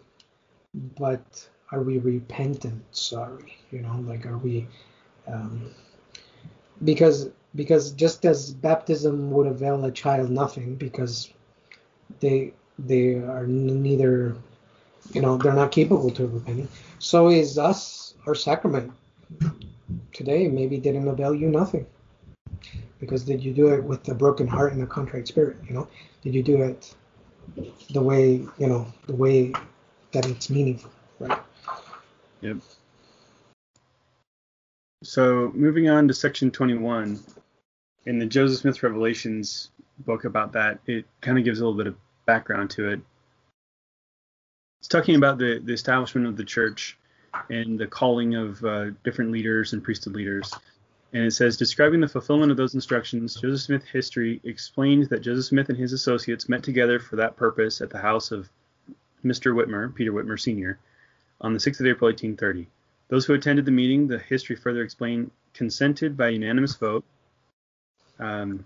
but 0.97 1.47
are 1.71 1.83
we 1.83 1.99
repentant 1.99 2.83
sorry? 2.89 3.57
You 3.69 3.81
know, 3.81 4.03
like 4.07 4.25
are 4.25 4.39
we? 4.39 4.67
Um, 5.27 5.69
because 6.83 7.29
because 7.55 7.91
just 7.91 8.25
as 8.25 8.51
baptism 8.51 9.31
would 9.31 9.47
avail 9.47 9.83
a 9.85 9.91
child 9.91 10.29
nothing 10.29 10.75
because 10.75 11.31
they 12.19 12.53
they 12.77 13.15
are 13.15 13.47
neither 13.47 14.35
you 15.13 15.21
know 15.21 15.37
they're 15.37 15.53
not 15.53 15.71
capable 15.71 16.11
to 16.11 16.27
repent 16.27 16.69
so 16.99 17.29
is 17.29 17.57
us 17.57 18.05
our 18.25 18.35
sacrament. 18.35 18.91
Today 20.13 20.47
maybe 20.47 20.77
didn't 20.77 21.07
avail 21.07 21.35
you 21.35 21.49
nothing. 21.49 21.85
Because 22.99 23.23
did 23.23 23.43
you 23.43 23.53
do 23.53 23.67
it 23.73 23.83
with 23.83 24.07
a 24.07 24.15
broken 24.15 24.47
heart 24.47 24.73
and 24.73 24.81
a 24.81 24.87
contrite 24.87 25.27
spirit 25.27 25.57
you 25.67 25.73
know? 25.73 25.87
Did 26.23 26.33
you 26.33 26.43
do 26.43 26.63
it 26.63 26.93
the 27.91 28.01
way 28.01 28.45
you 28.57 28.67
know 28.67 28.87
the 29.07 29.15
way 29.15 29.53
that 30.11 30.25
it's 30.25 30.49
meaningful 30.49 30.91
right? 31.19 31.39
Yep. 32.41 32.57
So 35.03 35.51
moving 35.53 35.89
on 35.89 36.07
to 36.07 36.13
section 36.13 36.49
21 36.49 37.19
in 38.05 38.19
the 38.19 38.25
Joseph 38.25 38.59
Smith 38.59 38.83
Revelations 38.83 39.71
book 39.99 40.25
about 40.25 40.53
that, 40.53 40.79
it 40.85 41.05
kind 41.21 41.37
of 41.37 41.43
gives 41.43 41.59
a 41.59 41.65
little 41.65 41.77
bit 41.77 41.87
of 41.87 41.95
background 42.25 42.69
to 42.71 42.89
it. 42.89 42.99
It's 44.79 44.87
talking 44.87 45.15
about 45.15 45.37
the, 45.37 45.59
the 45.63 45.73
establishment 45.73 46.27
of 46.27 46.37
the 46.37 46.43
church 46.43 46.97
and 47.49 47.79
the 47.79 47.87
calling 47.87 48.35
of 48.35 48.63
uh, 48.63 48.91
different 49.03 49.31
leaders 49.31 49.73
and 49.73 49.83
priesthood 49.83 50.13
leaders. 50.13 50.53
And 51.13 51.23
it 51.23 51.31
says, 51.31 51.57
describing 51.57 52.01
the 52.01 52.07
fulfillment 52.07 52.51
of 52.51 52.57
those 52.57 52.75
instructions, 52.75 53.35
Joseph 53.35 53.61
Smith 53.61 53.83
history 53.85 54.41
explained 54.43 55.09
that 55.09 55.21
Joseph 55.21 55.45
Smith 55.45 55.69
and 55.69 55.77
his 55.77 55.93
associates 55.93 56.49
met 56.49 56.61
together 56.61 56.99
for 56.99 57.15
that 57.15 57.37
purpose 57.37 57.81
at 57.81 57.89
the 57.89 57.97
house 57.97 58.31
of 58.31 58.49
Mr. 59.23 59.53
Whitmer, 59.55 59.93
Peter 59.93 60.11
Whitmer 60.11 60.39
Sr., 60.39 60.77
on 61.41 61.53
the 61.53 61.59
6th 61.59 61.79
of 61.79 61.87
April, 61.87 62.09
1830. 62.09 62.67
Those 63.07 63.25
who 63.25 63.33
attended 63.33 63.65
the 63.65 63.71
meeting, 63.71 64.07
the 64.07 64.19
history 64.19 64.55
further 64.55 64.83
explained, 64.83 65.31
consented 65.53 66.17
by 66.17 66.29
unanimous 66.29 66.75
vote 66.75 67.03
um, 68.19 68.65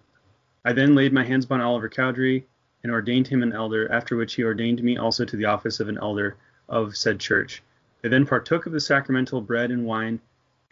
I 0.65 0.73
then 0.73 0.95
laid 0.95 1.13
my 1.13 1.23
hands 1.23 1.45
upon 1.45 1.61
Oliver 1.61 1.89
Cowdery 1.89 2.45
and 2.83 2.91
ordained 2.91 3.27
him 3.27 3.43
an 3.43 3.53
elder, 3.53 3.91
after 3.91 4.15
which 4.15 4.35
he 4.35 4.43
ordained 4.43 4.83
me 4.83 4.97
also 4.97 5.25
to 5.25 5.35
the 5.35 5.45
office 5.45 5.79
of 5.79 5.89
an 5.89 5.97
elder 5.97 6.37
of 6.67 6.95
said 6.95 7.19
church. 7.19 7.63
They 8.01 8.09
then 8.09 8.25
partook 8.25 8.65
of 8.65 8.71
the 8.71 8.79
sacramental 8.79 9.41
bread 9.41 9.71
and 9.71 9.85
wine, 9.85 10.19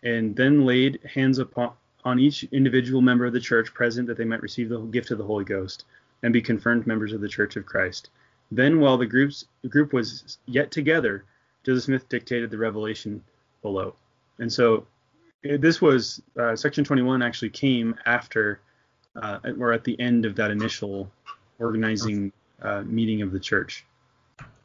and 0.04 0.36
then 0.36 0.66
laid 0.66 1.00
hands 1.04 1.40
upon 1.40 1.74
on 2.06 2.20
each 2.20 2.44
individual 2.54 3.02
member 3.02 3.26
of 3.26 3.34
the 3.34 3.40
church 3.40 3.74
present 3.74 4.08
that 4.08 4.16
they 4.16 4.24
might 4.24 4.42
receive 4.42 4.70
the 4.70 4.80
gift 4.80 5.12
of 5.12 5.18
the 5.18 5.26
Holy 5.26 5.44
Ghost 5.44 5.84
and 6.24 6.32
be 6.32 6.42
confirmed 6.42 6.88
members 6.88 7.12
of 7.12 7.20
the 7.20 7.28
Church 7.28 7.58
of 7.58 7.66
Christ. 7.66 8.10
Then, 8.50 8.80
while 8.80 8.98
the, 8.98 9.06
groups, 9.06 9.46
the 9.62 9.68
group 9.68 9.92
was 9.92 10.38
yet 10.46 10.72
together, 10.72 11.26
Joseph 11.66 11.84
Smith 11.84 12.08
dictated 12.08 12.50
the 12.50 12.58
revelation 12.58 13.22
below. 13.62 13.94
And 14.40 14.52
so 14.52 14.88
this 15.44 15.82
was 15.82 16.22
uh, 16.40 16.56
section 16.56 16.86
21 16.86 17.22
actually 17.22 17.50
came 17.50 17.96
after 18.06 18.62
uh, 19.22 19.40
or 19.60 19.74
at 19.74 19.84
the 19.84 20.00
end 20.00 20.26
of 20.26 20.36
that 20.36 20.52
initial 20.52 21.12
organizing 21.60 22.32
uh, 22.62 22.82
meeting 22.82 23.22
of 23.22 23.32
the 23.32 23.40
church. 23.40 23.86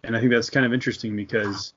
And 0.05 0.17
I 0.17 0.21
think 0.21 0.33
that's 0.33 0.51
kind 0.51 0.67
of 0.67 0.73
interesting 0.73 1.17
because 1.17 1.75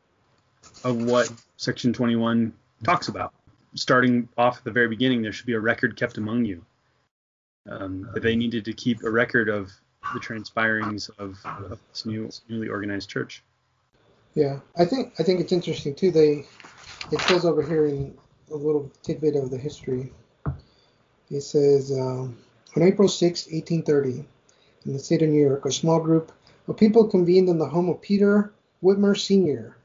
of 0.84 1.04
what 1.04 1.32
Section 1.58 1.94
21 1.94 2.54
talks 2.84 3.08
about. 3.08 3.34
Starting 3.76 4.28
off 4.38 4.60
at 4.60 4.64
the 4.64 4.72
very 4.72 4.88
beginning, 4.88 5.22
there 5.22 5.32
should 5.32 5.46
be 5.46 5.54
a 5.54 5.60
record 5.60 5.96
kept 5.96 6.18
among 6.18 6.46
you. 6.46 6.66
Um, 7.70 8.10
that 8.14 8.22
they 8.22 8.36
needed 8.36 8.66
to 8.66 8.74
keep 8.74 9.04
a 9.04 9.10
record 9.10 9.50
of 9.50 9.72
the 10.14 10.20
transpirings 10.20 11.10
of, 11.18 11.38
of 11.46 11.80
this 11.90 12.06
new, 12.06 12.30
newly 12.48 12.70
organized 12.70 13.10
church. 13.10 13.44
Yeah, 14.36 14.60
I 14.78 14.86
think 14.86 15.14
I 15.18 15.24
think 15.24 15.40
it's 15.40 15.54
interesting 15.54 15.96
too. 15.96 16.12
They 16.12 16.46
it 17.12 17.22
says 17.22 17.46
over 17.46 17.64
here 17.64 17.86
in 17.88 18.16
a 18.52 18.56
little 18.56 18.92
tidbit 19.02 19.36
of 19.36 19.50
the 19.50 19.58
history. 19.58 20.12
It 21.32 21.42
says 21.42 21.92
um, 21.92 22.38
on 22.76 22.84
April 22.84 23.08
6, 23.08 23.48
1830, 23.48 24.26
in 24.86 24.94
the 24.94 25.00
state 25.00 25.22
of 25.22 25.30
New 25.30 25.40
York, 25.40 25.66
a 25.66 25.72
small 25.72 26.00
group 26.00 26.32
of 26.68 26.76
people 26.76 27.08
convened 27.08 27.48
in 27.48 27.58
the 27.58 27.70
home 27.70 27.90
of 27.90 28.02
Peter 28.02 28.52
Whitmer 28.84 29.18
Sr. 29.18 29.78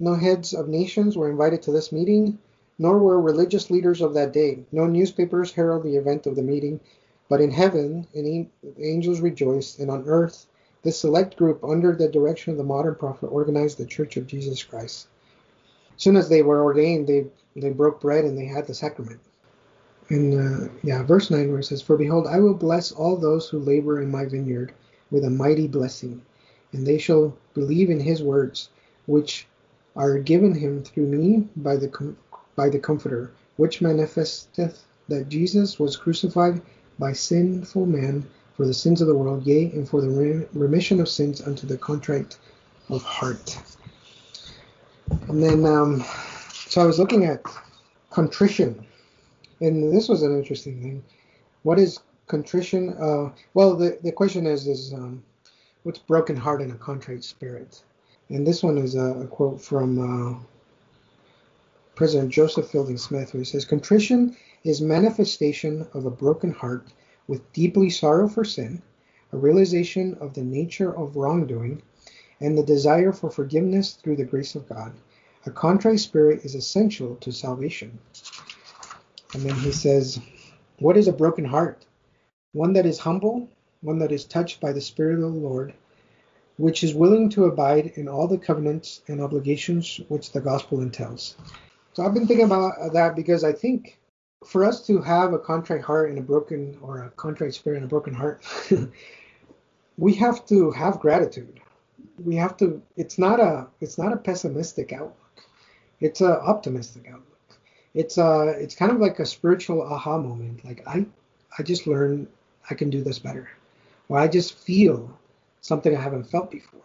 No 0.00 0.14
heads 0.14 0.52
of 0.52 0.68
nations 0.68 1.16
were 1.16 1.30
invited 1.30 1.62
to 1.62 1.72
this 1.72 1.92
meeting. 1.92 2.38
nor 2.78 2.98
were 2.98 3.20
religious 3.20 3.70
leaders 3.70 4.00
of 4.00 4.14
that 4.14 4.32
day. 4.32 4.58
No 4.72 4.86
newspapers 4.86 5.52
herald 5.52 5.84
the 5.84 5.96
event 5.96 6.26
of 6.26 6.34
the 6.34 6.42
meeting, 6.42 6.80
but 7.28 7.40
in 7.40 7.52
heaven 7.52 8.06
the 8.12 8.48
angels 8.78 9.20
rejoiced, 9.20 9.78
and 9.78 9.90
on 9.90 10.04
earth 10.08 10.46
this 10.82 10.98
select 10.98 11.36
group, 11.36 11.62
under 11.62 11.94
the 11.94 12.08
direction 12.08 12.50
of 12.50 12.56
the 12.58 12.64
modern 12.64 12.96
prophet, 12.96 13.28
organized 13.28 13.78
the 13.78 13.86
Church 13.86 14.16
of 14.16 14.26
Jesus 14.26 14.64
Christ. 14.64 15.06
As 15.94 16.02
soon 16.02 16.16
as 16.16 16.28
they 16.28 16.42
were 16.42 16.64
ordained, 16.64 17.06
they, 17.06 17.26
they 17.54 17.70
broke 17.70 18.00
bread 18.00 18.24
and 18.24 18.36
they 18.36 18.46
had 18.46 18.66
the 18.66 18.74
sacrament. 18.74 19.20
And 20.08 20.34
uh, 20.34 20.68
yeah, 20.82 21.02
verse 21.02 21.30
9 21.30 21.50
where 21.50 21.60
it 21.60 21.64
says, 21.64 21.82
For 21.82 21.96
behold, 21.96 22.26
I 22.26 22.38
will 22.40 22.54
bless 22.54 22.92
all 22.92 23.16
those 23.16 23.48
who 23.48 23.58
labor 23.58 24.02
in 24.02 24.10
my 24.10 24.26
vineyard 24.26 24.72
with 25.10 25.24
a 25.24 25.30
mighty 25.30 25.68
blessing, 25.68 26.22
and 26.72 26.86
they 26.86 26.98
shall 26.98 27.36
believe 27.54 27.90
in 27.90 28.00
his 28.00 28.22
words, 28.22 28.70
which 29.06 29.46
are 29.94 30.18
given 30.18 30.54
him 30.54 30.82
through 30.82 31.06
me 31.06 31.48
by 31.56 31.76
the 31.76 31.88
com- 31.88 32.16
by 32.56 32.68
the 32.68 32.78
Comforter, 32.78 33.30
which 33.56 33.80
manifesteth 33.80 34.84
that 35.08 35.28
Jesus 35.28 35.78
was 35.78 35.96
crucified 35.96 36.60
by 36.98 37.12
sinful 37.12 37.86
man 37.86 38.26
for 38.56 38.66
the 38.66 38.74
sins 38.74 39.00
of 39.00 39.08
the 39.08 39.14
world, 39.14 39.46
yea, 39.46 39.70
and 39.72 39.88
for 39.88 40.00
the 40.00 40.46
remission 40.52 41.00
of 41.00 41.08
sins 41.08 41.40
unto 41.40 41.66
the 41.66 41.78
contrite 41.78 42.36
of 42.88 43.02
heart. 43.02 43.58
And 45.28 45.42
then, 45.42 45.64
um, 45.64 46.04
so 46.52 46.82
I 46.82 46.86
was 46.86 46.98
looking 46.98 47.24
at 47.24 47.42
contrition, 48.10 48.86
and 49.62 49.92
this 49.92 50.08
was 50.08 50.22
an 50.22 50.36
interesting 50.36 50.82
thing. 50.82 51.04
What 51.62 51.78
is 51.78 52.00
contrition? 52.26 52.96
Uh, 53.00 53.30
well, 53.54 53.76
the, 53.76 53.98
the 54.02 54.12
question 54.12 54.46
is, 54.46 54.66
is 54.66 54.92
um, 54.92 55.22
what's 55.84 55.98
broken 55.98 56.36
heart 56.36 56.60
and 56.60 56.72
a 56.72 56.76
contrite 56.76 57.24
spirit? 57.24 57.82
And 58.28 58.46
this 58.46 58.62
one 58.62 58.78
is 58.78 58.94
a, 58.94 59.20
a 59.20 59.26
quote 59.26 59.60
from 59.60 59.98
uh, 59.98 60.38
President 61.94 62.32
Joseph 62.32 62.70
Fielding 62.70 62.96
Smith, 62.96 63.32
he 63.32 63.44
says, 63.44 63.64
Contrition 63.64 64.36
is 64.64 64.80
manifestation 64.80 65.86
of 65.92 66.06
a 66.06 66.10
broken 66.10 66.50
heart 66.50 66.88
with 67.28 67.52
deeply 67.52 67.90
sorrow 67.90 68.28
for 68.28 68.44
sin, 68.44 68.82
a 69.32 69.36
realization 69.36 70.14
of 70.20 70.34
the 70.34 70.42
nature 70.42 70.96
of 70.96 71.16
wrongdoing, 71.16 71.82
and 72.40 72.58
the 72.58 72.62
desire 72.62 73.12
for 73.12 73.30
forgiveness 73.30 73.94
through 73.94 74.16
the 74.16 74.24
grace 74.24 74.54
of 74.54 74.68
God. 74.68 74.92
A 75.46 75.50
contrite 75.50 76.00
spirit 76.00 76.44
is 76.44 76.54
essential 76.54 77.16
to 77.16 77.30
salvation. 77.30 77.98
And 79.34 79.42
then 79.42 79.54
he 79.54 79.72
says, 79.72 80.20
What 80.78 80.96
is 80.96 81.08
a 81.08 81.12
broken 81.12 81.44
heart? 81.44 81.84
One 82.52 82.74
that 82.74 82.86
is 82.86 82.98
humble, 82.98 83.48
one 83.80 83.98
that 84.00 84.12
is 84.12 84.24
touched 84.24 84.60
by 84.60 84.72
the 84.72 84.80
Spirit 84.80 85.14
of 85.14 85.20
the 85.20 85.26
Lord, 85.28 85.72
which 86.58 86.84
is 86.84 86.94
willing 86.94 87.30
to 87.30 87.46
abide 87.46 87.92
in 87.96 88.08
all 88.08 88.28
the 88.28 88.38
covenants 88.38 89.00
and 89.08 89.20
obligations 89.20 90.00
which 90.08 90.32
the 90.32 90.40
gospel 90.40 90.80
entails. 90.80 91.36
So 91.94 92.04
I've 92.04 92.14
been 92.14 92.26
thinking 92.26 92.46
about 92.46 92.92
that 92.92 93.16
because 93.16 93.42
I 93.44 93.52
think 93.52 93.98
for 94.44 94.64
us 94.64 94.86
to 94.86 95.00
have 95.00 95.32
a 95.32 95.38
contrite 95.38 95.82
heart 95.82 96.10
and 96.10 96.18
a 96.18 96.22
broken 96.22 96.78
or 96.82 97.04
a 97.04 97.10
contrite 97.10 97.54
spirit 97.54 97.76
and 97.76 97.86
a 97.86 97.88
broken 97.88 98.14
heart, 98.14 98.44
we 99.98 100.14
have 100.14 100.44
to 100.46 100.70
have 100.72 101.00
gratitude. 101.00 101.60
We 102.22 102.36
have 102.36 102.56
to. 102.58 102.82
It's 102.96 103.18
not 103.18 103.40
a. 103.40 103.66
It's 103.80 103.98
not 103.98 104.12
a 104.12 104.16
pessimistic 104.16 104.92
outlook. 104.92 105.16
It's 106.00 106.20
an 106.20 106.32
optimistic 106.32 107.06
outlook. 107.08 107.31
It's 107.94 108.18
a. 108.18 108.54
It's 108.58 108.74
kind 108.74 108.92
of 108.92 108.98
like 108.98 109.18
a 109.18 109.26
spiritual 109.26 109.82
aha 109.82 110.18
moment. 110.18 110.64
Like 110.64 110.86
I, 110.86 111.06
I 111.58 111.62
just 111.62 111.86
learned 111.86 112.28
I 112.70 112.74
can 112.74 112.90
do 112.90 113.02
this 113.02 113.18
better, 113.18 113.48
or 114.08 114.18
I 114.18 114.28
just 114.28 114.58
feel 114.58 115.18
something 115.60 115.96
I 115.96 116.00
haven't 116.00 116.30
felt 116.30 116.50
before. 116.50 116.80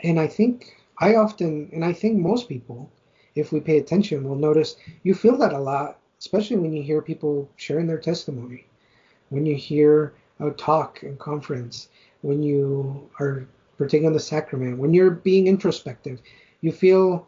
And 0.00 0.18
I 0.18 0.26
think 0.26 0.76
I 0.98 1.16
often, 1.16 1.68
and 1.72 1.84
I 1.84 1.92
think 1.92 2.18
most 2.18 2.48
people, 2.48 2.90
if 3.34 3.52
we 3.52 3.60
pay 3.60 3.78
attention, 3.78 4.24
will 4.24 4.36
notice 4.36 4.76
you 5.02 5.14
feel 5.14 5.36
that 5.38 5.52
a 5.52 5.58
lot 5.58 5.98
especially 6.18 6.56
when 6.56 6.72
you 6.72 6.82
hear 6.82 7.00
people 7.00 7.48
sharing 7.56 7.86
their 7.86 7.98
testimony, 7.98 8.66
when 9.30 9.46
you 9.46 9.54
hear 9.54 10.14
a 10.40 10.50
talk 10.50 11.02
in 11.02 11.16
conference, 11.16 11.88
when 12.22 12.42
you 12.42 13.08
are 13.20 13.46
partaking 13.76 14.06
of 14.06 14.14
the 14.14 14.20
sacrament, 14.20 14.78
when 14.78 14.92
you're 14.92 15.10
being 15.10 15.46
introspective, 15.46 16.20
you 16.60 16.72
feel 16.72 17.26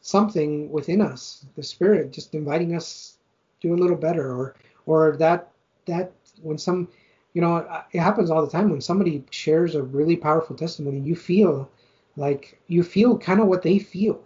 something 0.00 0.70
within 0.70 1.00
us, 1.00 1.46
the 1.56 1.62
Spirit 1.62 2.12
just 2.12 2.34
inviting 2.34 2.74
us 2.74 3.18
to 3.60 3.68
do 3.68 3.74
a 3.74 3.80
little 3.80 3.96
better, 3.96 4.32
or 4.32 4.56
or 4.86 5.16
that 5.18 5.50
that 5.86 6.12
when 6.42 6.58
some 6.58 6.88
you 7.34 7.40
know 7.40 7.56
it 7.92 8.00
happens 8.00 8.30
all 8.30 8.44
the 8.44 8.50
time 8.50 8.70
when 8.70 8.80
somebody 8.80 9.24
shares 9.30 9.74
a 9.74 9.82
really 9.82 10.16
powerful 10.16 10.56
testimony 10.56 10.98
you 10.98 11.14
feel 11.14 11.70
like 12.16 12.60
you 12.66 12.82
feel 12.82 13.16
kind 13.16 13.40
of 13.40 13.46
what 13.46 13.62
they 13.62 13.78
feel 13.78 14.20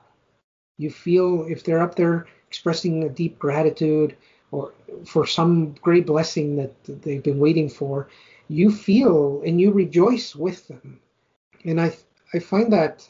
you 0.78 0.90
feel 0.90 1.44
if 1.48 1.64
they're 1.64 1.82
up 1.82 1.94
there 1.94 2.26
expressing 2.48 3.04
a 3.04 3.08
deep 3.08 3.38
gratitude 3.38 4.16
or 4.50 4.72
for 5.04 5.26
some 5.26 5.72
great 5.82 6.06
blessing 6.06 6.56
that 6.56 6.72
they've 7.02 7.22
been 7.22 7.38
waiting 7.38 7.68
for, 7.68 8.08
you 8.48 8.70
feel 8.70 9.42
and 9.44 9.60
you 9.60 9.72
rejoice 9.72 10.34
with 10.36 10.68
them. 10.68 11.00
And 11.64 11.80
I 11.80 11.96
I 12.32 12.38
find 12.38 12.72
that 12.72 13.08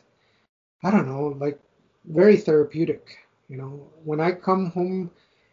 I 0.83 0.91
don't 0.91 1.07
know, 1.07 1.37
like 1.39 1.59
very 2.05 2.37
therapeutic. 2.37 3.19
You 3.49 3.57
know, 3.59 3.89
when 4.05 4.21
I 4.21 4.33
come 4.33 4.71
home 4.71 5.11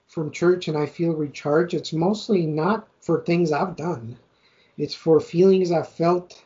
from 0.08 0.32
church 0.32 0.68
and 0.68 0.78
I 0.78 0.86
feel 0.86 1.14
recharged, 1.14 1.74
it's 1.74 1.94
mostly 1.94 2.46
not 2.46 2.88
for 3.00 3.22
things 3.22 3.52
I've 3.52 3.76
done. 3.76 4.18
It's 4.78 4.96
for 4.96 5.20
feelings 5.20 5.72
I've 5.72 5.90
felt 5.90 6.44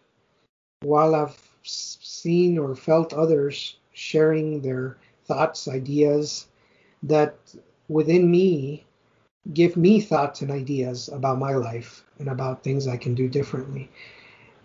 while 0.81 1.15
I've 1.15 1.39
seen 1.63 2.57
or 2.57 2.75
felt 2.75 3.13
others 3.13 3.77
sharing 3.93 4.61
their 4.61 4.97
thoughts, 5.25 5.67
ideas, 5.67 6.47
that 7.03 7.37
within 7.87 8.29
me 8.29 8.85
give 9.53 9.77
me 9.77 10.01
thoughts 10.01 10.41
and 10.41 10.51
ideas 10.51 11.09
about 11.09 11.39
my 11.39 11.53
life 11.53 12.03
and 12.19 12.29
about 12.29 12.63
things 12.63 12.87
I 12.87 12.97
can 12.97 13.13
do 13.13 13.27
differently. 13.27 13.89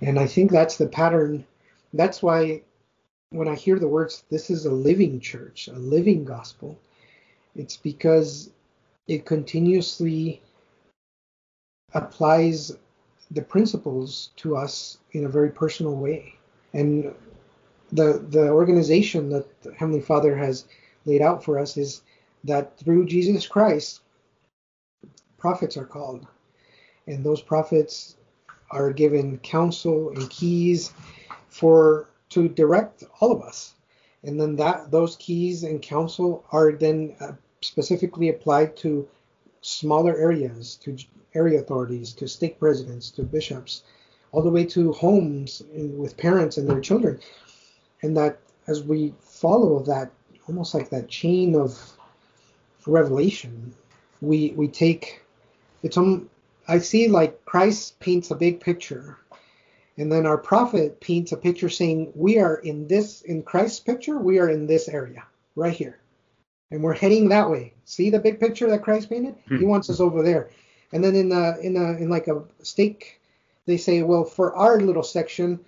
And 0.01 0.19
I 0.19 0.27
think 0.27 0.51
that's 0.51 0.77
the 0.77 0.87
pattern. 0.87 1.45
That's 1.93 2.23
why 2.23 2.63
when 3.31 3.49
I 3.49 3.55
hear 3.55 3.79
the 3.79 3.89
words, 3.89 4.25
this 4.31 4.51
is 4.51 4.67
a 4.67 4.73
living 4.73 5.21
church, 5.21 5.69
a 5.69 5.79
living 5.79 6.25
gospel, 6.25 6.79
it's 7.55 7.77
because 7.77 8.51
it 9.07 9.25
continuously 9.25 10.43
applies 11.95 12.73
the 13.31 13.43
principles 13.43 14.31
to 14.37 14.57
us 14.57 14.99
in 15.13 15.25
a 15.25 15.29
very 15.29 15.51
personal 15.51 15.95
way. 15.95 16.35
And 16.75 17.15
the 17.93 18.25
the 18.29 18.49
organization 18.51 19.29
that 19.31 19.47
Heavenly 19.77 20.01
Father 20.01 20.37
has 20.37 20.67
laid 21.05 21.23
out 21.23 21.45
for 21.45 21.59
us 21.59 21.77
is 21.77 22.03
that 22.45 22.77
through 22.79 23.07
Jesus 23.07 23.47
Christ, 23.47 24.03
prophets 25.39 25.77
are 25.77 25.87
called. 25.87 26.27
And 27.07 27.25
those 27.25 27.41
prophets 27.41 28.17
are 28.71 28.93
given 28.93 29.39
counsel 29.39 30.11
and 30.11 30.31
keys 30.31 30.93
for 31.49 32.10
to 32.31 32.49
direct 32.49 33.05
all 33.21 33.33
of 33.33 33.43
us. 33.43 33.75
And 34.23 34.41
then 34.41 34.57
that 34.57 34.91
those 34.91 35.17
keys 35.17 35.63
and 35.65 35.81
counsel 35.81 36.45
are 36.53 36.73
then 36.73 37.17
uh, 37.21 37.33
specifically 37.63 38.29
applied 38.29 38.77
to 38.79 39.09
smaller 39.63 40.17
areas, 40.17 40.77
to 40.77 40.97
area 41.35 41.61
authorities, 41.61 42.13
to 42.15 42.29
stake 42.29 42.59
presidents, 42.59 43.11
to 43.13 43.23
bishops, 43.23 43.83
all 44.33 44.43
the 44.43 44.51
way 44.51 44.65
to 44.65 44.93
homes 44.93 45.63
with 45.73 46.17
parents 46.17 46.57
and 46.57 46.69
their 46.69 46.81
children. 46.81 47.21
And 48.03 48.17
that 48.17 48.39
as 48.67 48.83
we 48.83 49.15
follow 49.21 49.81
that, 49.85 50.11
almost 50.49 50.75
like 50.75 50.91
that 50.91 51.09
chain 51.09 51.55
of 51.55 51.79
revelation, 52.87 53.75
we 54.21 54.53
we 54.57 54.69
take 54.69 55.23
it's 55.83 55.97
um 55.97 56.29
I 56.69 56.79
see 56.79 57.09
like 57.09 57.45
Christ 57.45 57.99
paints 58.01 58.31
a 58.31 58.35
big 58.35 58.61
picture, 58.61 59.19
and 60.01 60.11
then 60.11 60.27
our 60.27 60.39
prophet 60.39 61.01
paints 61.01 61.33
a 61.33 61.37
picture 61.37 61.69
saying 61.69 62.13
we 62.15 62.39
are 62.39 62.57
in 62.57 62.89
this 62.89 63.23
in 63.23 63.43
Christ's 63.43 63.81
picture 63.81 64.19
we 64.19 64.39
are 64.39 64.49
in 64.49 64.67
this 64.67 64.89
area 64.89 65.25
right 65.55 65.73
here, 65.73 66.01
and 66.71 66.83
we're 66.83 66.95
heading 66.95 67.29
that 67.29 67.51
way. 67.51 67.75
See 67.85 68.11
the 68.11 68.19
big 68.19 68.41
picture 68.41 68.69
that 68.71 68.83
Christ 68.83 69.11
painted? 69.11 69.35
Hmm. 69.49 69.59
He 69.59 69.65
wants 69.65 69.91
us 69.91 70.01
over 70.01 70.23
there. 70.23 70.51
And 70.93 71.05
then 71.05 71.15
in 71.15 71.29
the 71.29 71.59
in 71.63 71.75
the 71.75 71.99
in 71.99 72.09
like 72.09 72.29
a 72.29 72.43
stake, 72.63 73.21
they 73.67 73.77
say, 73.77 74.03
well, 74.03 74.25
for 74.25 74.55
our 74.57 74.81
little 74.81 75.03
section, 75.03 75.61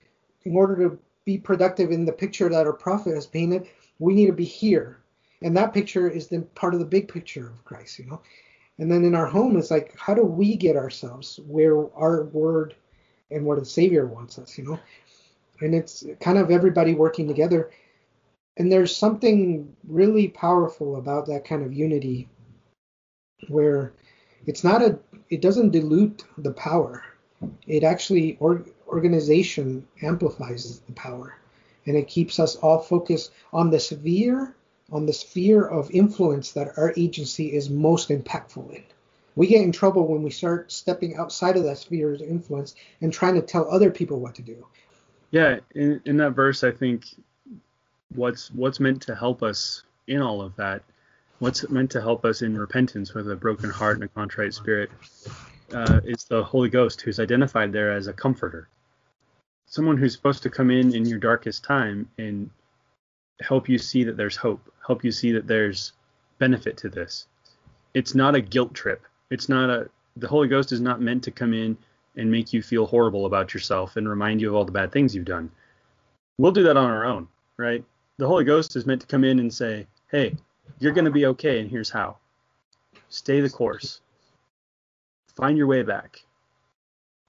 in 0.44 0.56
order 0.56 0.76
to 0.88 0.98
be 1.24 1.38
productive 1.38 1.92
in 1.92 2.04
the 2.04 2.12
picture 2.12 2.48
that 2.48 2.66
our 2.66 2.72
prophet 2.72 3.14
has 3.14 3.26
painted, 3.26 3.68
we 4.00 4.14
need 4.14 4.26
to 4.26 4.32
be 4.32 4.44
here 4.44 4.98
and 5.42 5.56
that 5.56 5.74
picture 5.74 6.08
is 6.08 6.28
then 6.28 6.44
part 6.54 6.74
of 6.74 6.80
the 6.80 6.86
big 6.86 7.08
picture 7.08 7.48
of 7.48 7.64
Christ, 7.64 7.98
you 7.98 8.06
know. 8.06 8.22
And 8.78 8.90
then 8.90 9.04
in 9.04 9.14
our 9.14 9.26
home, 9.26 9.56
it's 9.56 9.70
like, 9.70 9.94
how 9.98 10.14
do 10.14 10.24
we 10.24 10.56
get 10.56 10.76
ourselves 10.76 11.38
where 11.46 11.74
our 11.94 12.24
word 12.24 12.74
and 13.32 13.44
where 13.44 13.58
the 13.58 13.64
Savior 13.66 14.06
wants 14.06 14.38
us, 14.38 14.56
you 14.58 14.64
know? 14.64 14.78
And 15.60 15.74
it's 15.74 16.04
kind 16.20 16.38
of 16.38 16.50
everybody 16.50 16.94
working 16.94 17.28
together. 17.28 17.70
And 18.56 18.70
there's 18.70 18.94
something 18.94 19.74
really 19.88 20.28
powerful 20.28 20.96
about 20.96 21.26
that 21.26 21.44
kind 21.44 21.62
of 21.64 21.72
unity 21.72 22.28
where 23.48 23.92
it's 24.46 24.64
not 24.64 24.82
a, 24.82 24.98
it 25.30 25.40
doesn't 25.40 25.70
dilute 25.70 26.24
the 26.38 26.52
power. 26.52 27.04
It 27.66 27.82
actually, 27.84 28.36
or, 28.40 28.64
organization 28.88 29.86
amplifies 30.02 30.80
the 30.80 30.92
power. 30.92 31.38
And 31.86 31.96
it 31.96 32.08
keeps 32.08 32.38
us 32.38 32.56
all 32.56 32.78
focused 32.78 33.32
on 33.52 33.70
the 33.70 33.80
sphere 33.80 34.54
on 34.92 35.06
the 35.06 35.12
sphere 35.12 35.64
of 35.64 35.90
influence 35.90 36.52
that 36.52 36.76
our 36.76 36.92
agency 36.98 37.52
is 37.52 37.70
most 37.70 38.10
impactful 38.10 38.74
in. 38.74 38.84
We 39.34 39.46
get 39.46 39.62
in 39.62 39.72
trouble 39.72 40.06
when 40.06 40.22
we 40.22 40.30
start 40.30 40.70
stepping 40.70 41.16
outside 41.16 41.56
of 41.56 41.64
that 41.64 41.78
sphere 41.78 42.12
of 42.12 42.20
influence 42.20 42.74
and 43.00 43.12
trying 43.12 43.34
to 43.34 43.42
tell 43.42 43.70
other 43.70 43.90
people 43.90 44.20
what 44.20 44.34
to 44.36 44.42
do. 44.42 44.66
Yeah, 45.30 45.60
in, 45.74 46.00
in 46.04 46.16
that 46.18 46.32
verse, 46.32 46.62
I 46.62 46.70
think 46.70 47.06
what's 48.14 48.50
what's 48.50 48.80
meant 48.80 49.00
to 49.02 49.14
help 49.14 49.42
us 49.42 49.82
in 50.06 50.20
all 50.20 50.42
of 50.42 50.54
that, 50.56 50.82
what's 51.38 51.68
meant 51.70 51.90
to 51.92 52.00
help 52.00 52.24
us 52.24 52.42
in 52.42 52.58
repentance 52.58 53.14
with 53.14 53.30
a 53.30 53.36
broken 53.36 53.70
heart 53.70 53.96
and 53.96 54.04
a 54.04 54.08
contrite 54.08 54.52
spirit, 54.52 54.90
uh, 55.72 56.00
is 56.04 56.24
the 56.24 56.42
Holy 56.42 56.68
Ghost, 56.68 57.00
who's 57.00 57.18
identified 57.18 57.72
there 57.72 57.92
as 57.92 58.06
a 58.06 58.12
comforter, 58.12 58.68
someone 59.66 59.96
who's 59.96 60.12
supposed 60.12 60.42
to 60.42 60.50
come 60.50 60.70
in 60.70 60.94
in 60.94 61.06
your 61.06 61.18
darkest 61.18 61.64
time 61.64 62.08
and 62.18 62.50
help 63.40 63.68
you 63.68 63.78
see 63.78 64.04
that 64.04 64.16
there's 64.16 64.36
hope, 64.36 64.60
help 64.86 65.02
you 65.02 65.12
see 65.12 65.32
that 65.32 65.46
there's 65.46 65.92
benefit 66.38 66.76
to 66.76 66.88
this. 66.88 67.26
It's 67.94 68.14
not 68.14 68.34
a 68.34 68.40
guilt 68.40 68.74
trip. 68.74 69.06
It's 69.32 69.48
not 69.48 69.70
a 69.70 69.88
the 70.16 70.28
Holy 70.28 70.46
Ghost 70.46 70.72
is 70.72 70.80
not 70.82 71.00
meant 71.00 71.24
to 71.24 71.30
come 71.30 71.54
in 71.54 71.78
and 72.16 72.30
make 72.30 72.52
you 72.52 72.62
feel 72.62 72.84
horrible 72.84 73.24
about 73.24 73.54
yourself 73.54 73.96
and 73.96 74.06
remind 74.06 74.42
you 74.42 74.48
of 74.50 74.54
all 74.54 74.66
the 74.66 74.72
bad 74.72 74.92
things 74.92 75.14
you've 75.14 75.24
done. 75.24 75.50
We'll 76.36 76.52
do 76.52 76.64
that 76.64 76.76
on 76.76 76.90
our 76.90 77.06
own, 77.06 77.28
right? 77.56 77.82
The 78.18 78.26
Holy 78.28 78.44
Ghost 78.44 78.76
is 78.76 78.84
meant 78.84 79.00
to 79.00 79.06
come 79.06 79.24
in 79.24 79.38
and 79.38 79.52
say, 79.52 79.86
"Hey, 80.10 80.36
you're 80.80 80.92
going 80.92 81.06
to 81.06 81.10
be 81.10 81.24
okay 81.26 81.60
and 81.60 81.70
here's 81.70 81.88
how. 81.88 82.18
Stay 83.08 83.40
the 83.40 83.48
course. 83.48 84.00
Find 85.34 85.56
your 85.56 85.66
way 85.66 85.82
back. 85.82 86.22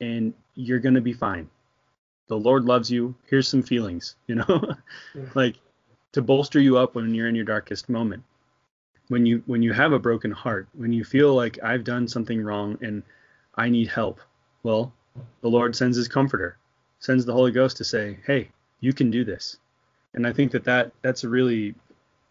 And 0.02 0.34
you're 0.56 0.80
going 0.80 0.96
to 0.96 1.02
be 1.02 1.14
fine. 1.14 1.50
The 2.28 2.38
Lord 2.38 2.66
loves 2.66 2.92
you. 2.92 3.16
Here's 3.28 3.48
some 3.48 3.64
feelings, 3.64 4.16
you 4.28 4.36
know? 4.36 4.76
like 5.36 5.56
to 6.12 6.22
bolster 6.22 6.60
you 6.60 6.78
up 6.78 6.96
when 6.96 7.16
you're 7.16 7.30
in 7.30 7.36
your 7.36 7.46
darkest 7.46 7.88
moment 7.88 8.24
when 9.14 9.28
you 9.28 9.44
when 9.46 9.62
you 9.62 9.72
have 9.72 9.94
a 9.94 10.00
broken 10.00 10.32
heart 10.32 10.68
when 10.74 10.92
you 10.92 11.04
feel 11.04 11.36
like 11.36 11.60
i've 11.62 11.84
done 11.84 12.08
something 12.08 12.42
wrong 12.42 12.80
and 12.82 13.04
i 13.54 13.70
need 13.70 13.88
help 13.88 14.20
well 14.64 14.92
the 15.42 15.48
lord 15.48 15.76
sends 15.76 15.96
his 15.96 16.08
comforter 16.08 16.58
sends 17.00 17.24
the 17.24 17.32
holy 17.32 17.52
ghost 17.52 17.78
to 17.78 17.84
say 17.84 18.18
hey 18.26 18.50
you 18.80 18.92
can 18.92 19.12
do 19.12 19.24
this. 19.24 19.58
And 20.16 20.26
i 20.26 20.34
think 20.34 20.52
that, 20.54 20.64
that 20.64 20.92
that's 21.04 21.24
a 21.24 21.30
really 21.30 21.76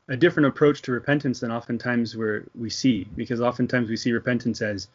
a 0.09 0.17
different 0.17 0.49
approach 0.49 0.83
to 0.83 0.91
repentance 0.91 1.39
than 1.39 1.53
oftentimes 1.53 2.17
where 2.17 2.47
we 2.59 2.69
see 2.69 3.07
because 3.15 3.41
oftentimes 3.41 3.89
we 3.89 3.97
see 3.97 4.11
repentance 4.11 4.61
as 4.61 4.89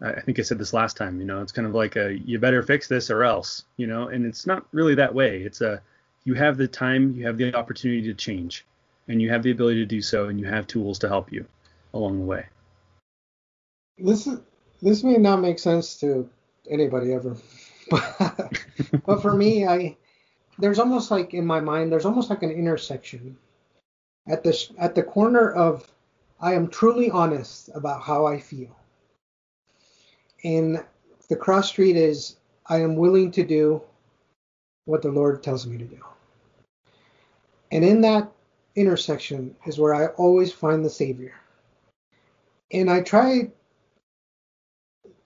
i 0.00 0.22
think 0.22 0.38
i 0.38 0.42
said 0.42 0.58
this 0.58 0.72
last 0.72 0.96
time 0.96 1.20
you 1.20 1.26
know 1.26 1.42
it's 1.42 1.52
kind 1.52 1.68
of 1.68 1.74
like 1.74 1.96
a 1.96 2.18
you 2.30 2.38
better 2.38 2.62
fix 2.62 2.88
this 2.88 3.10
or 3.10 3.24
else 3.24 3.64
you 3.76 3.86
know 3.86 4.08
and 4.08 4.24
it's 4.24 4.46
not 4.46 4.64
really 4.72 4.94
that 4.94 5.14
way. 5.14 5.42
It's 5.42 5.60
a 5.60 5.82
you 6.24 6.34
have 6.34 6.56
the 6.56 6.66
time, 6.66 7.14
you 7.14 7.26
have 7.26 7.36
the 7.38 7.54
opportunity 7.54 8.02
to 8.08 8.14
change, 8.14 8.66
and 9.08 9.20
you 9.22 9.30
have 9.30 9.42
the 9.42 9.50
ability 9.50 9.80
to 9.80 9.86
do 9.86 10.02
so, 10.02 10.28
and 10.28 10.40
you 10.40 10.46
have 10.46 10.66
tools 10.66 10.98
to 11.00 11.08
help 11.08 11.32
you 11.32 11.46
along 11.94 12.18
the 12.18 12.24
way. 12.24 12.46
This 13.98 14.26
is 14.26 14.40
this 14.82 15.02
may 15.02 15.16
not 15.16 15.40
make 15.40 15.58
sense 15.58 15.98
to 16.00 16.28
anybody 16.68 17.12
ever, 17.12 17.36
but, 17.90 18.62
but 19.06 19.22
for 19.22 19.34
me, 19.34 19.66
I 19.66 19.96
there's 20.58 20.78
almost 20.78 21.10
like 21.10 21.34
in 21.34 21.46
my 21.46 21.60
mind, 21.60 21.92
there's 21.92 22.04
almost 22.04 22.30
like 22.30 22.42
an 22.42 22.50
intersection 22.50 23.36
at 24.26 24.42
the 24.42 24.68
at 24.78 24.94
the 24.94 25.02
corner 25.02 25.50
of 25.50 25.90
I 26.40 26.54
am 26.54 26.68
truly 26.68 27.10
honest 27.10 27.70
about 27.74 28.02
how 28.02 28.26
I 28.26 28.38
feel, 28.38 28.76
and 30.44 30.84
the 31.28 31.36
cross 31.36 31.68
street 31.68 31.96
is 31.96 32.36
I 32.66 32.80
am 32.80 32.96
willing 32.96 33.30
to 33.32 33.44
do 33.44 33.82
what 34.84 35.02
the 35.02 35.10
Lord 35.10 35.42
tells 35.42 35.66
me 35.66 35.78
to 35.78 35.84
do. 35.84 36.04
And 37.72 37.84
in 37.84 38.00
that 38.02 38.30
intersection 38.76 39.56
is 39.66 39.78
where 39.78 39.94
I 39.94 40.06
always 40.08 40.52
find 40.52 40.84
the 40.84 40.90
Savior. 40.90 41.34
And 42.70 42.90
I 42.90 43.00
try 43.00 43.50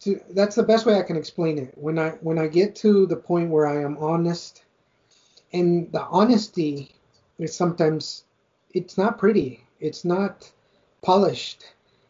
to 0.00 0.20
that's 0.30 0.56
the 0.56 0.62
best 0.62 0.86
way 0.86 0.98
I 0.98 1.02
can 1.02 1.16
explain 1.16 1.58
it. 1.58 1.76
When 1.76 1.98
I 1.98 2.10
when 2.22 2.38
I 2.38 2.46
get 2.46 2.74
to 2.76 3.06
the 3.06 3.16
point 3.16 3.50
where 3.50 3.66
I 3.66 3.82
am 3.82 3.98
honest, 3.98 4.64
and 5.52 5.90
the 5.92 6.02
honesty 6.02 6.94
is 7.38 7.54
sometimes 7.54 8.24
it's 8.72 8.96
not 8.96 9.18
pretty. 9.18 9.66
It's 9.80 10.04
not 10.04 10.50
polished. 11.02 11.64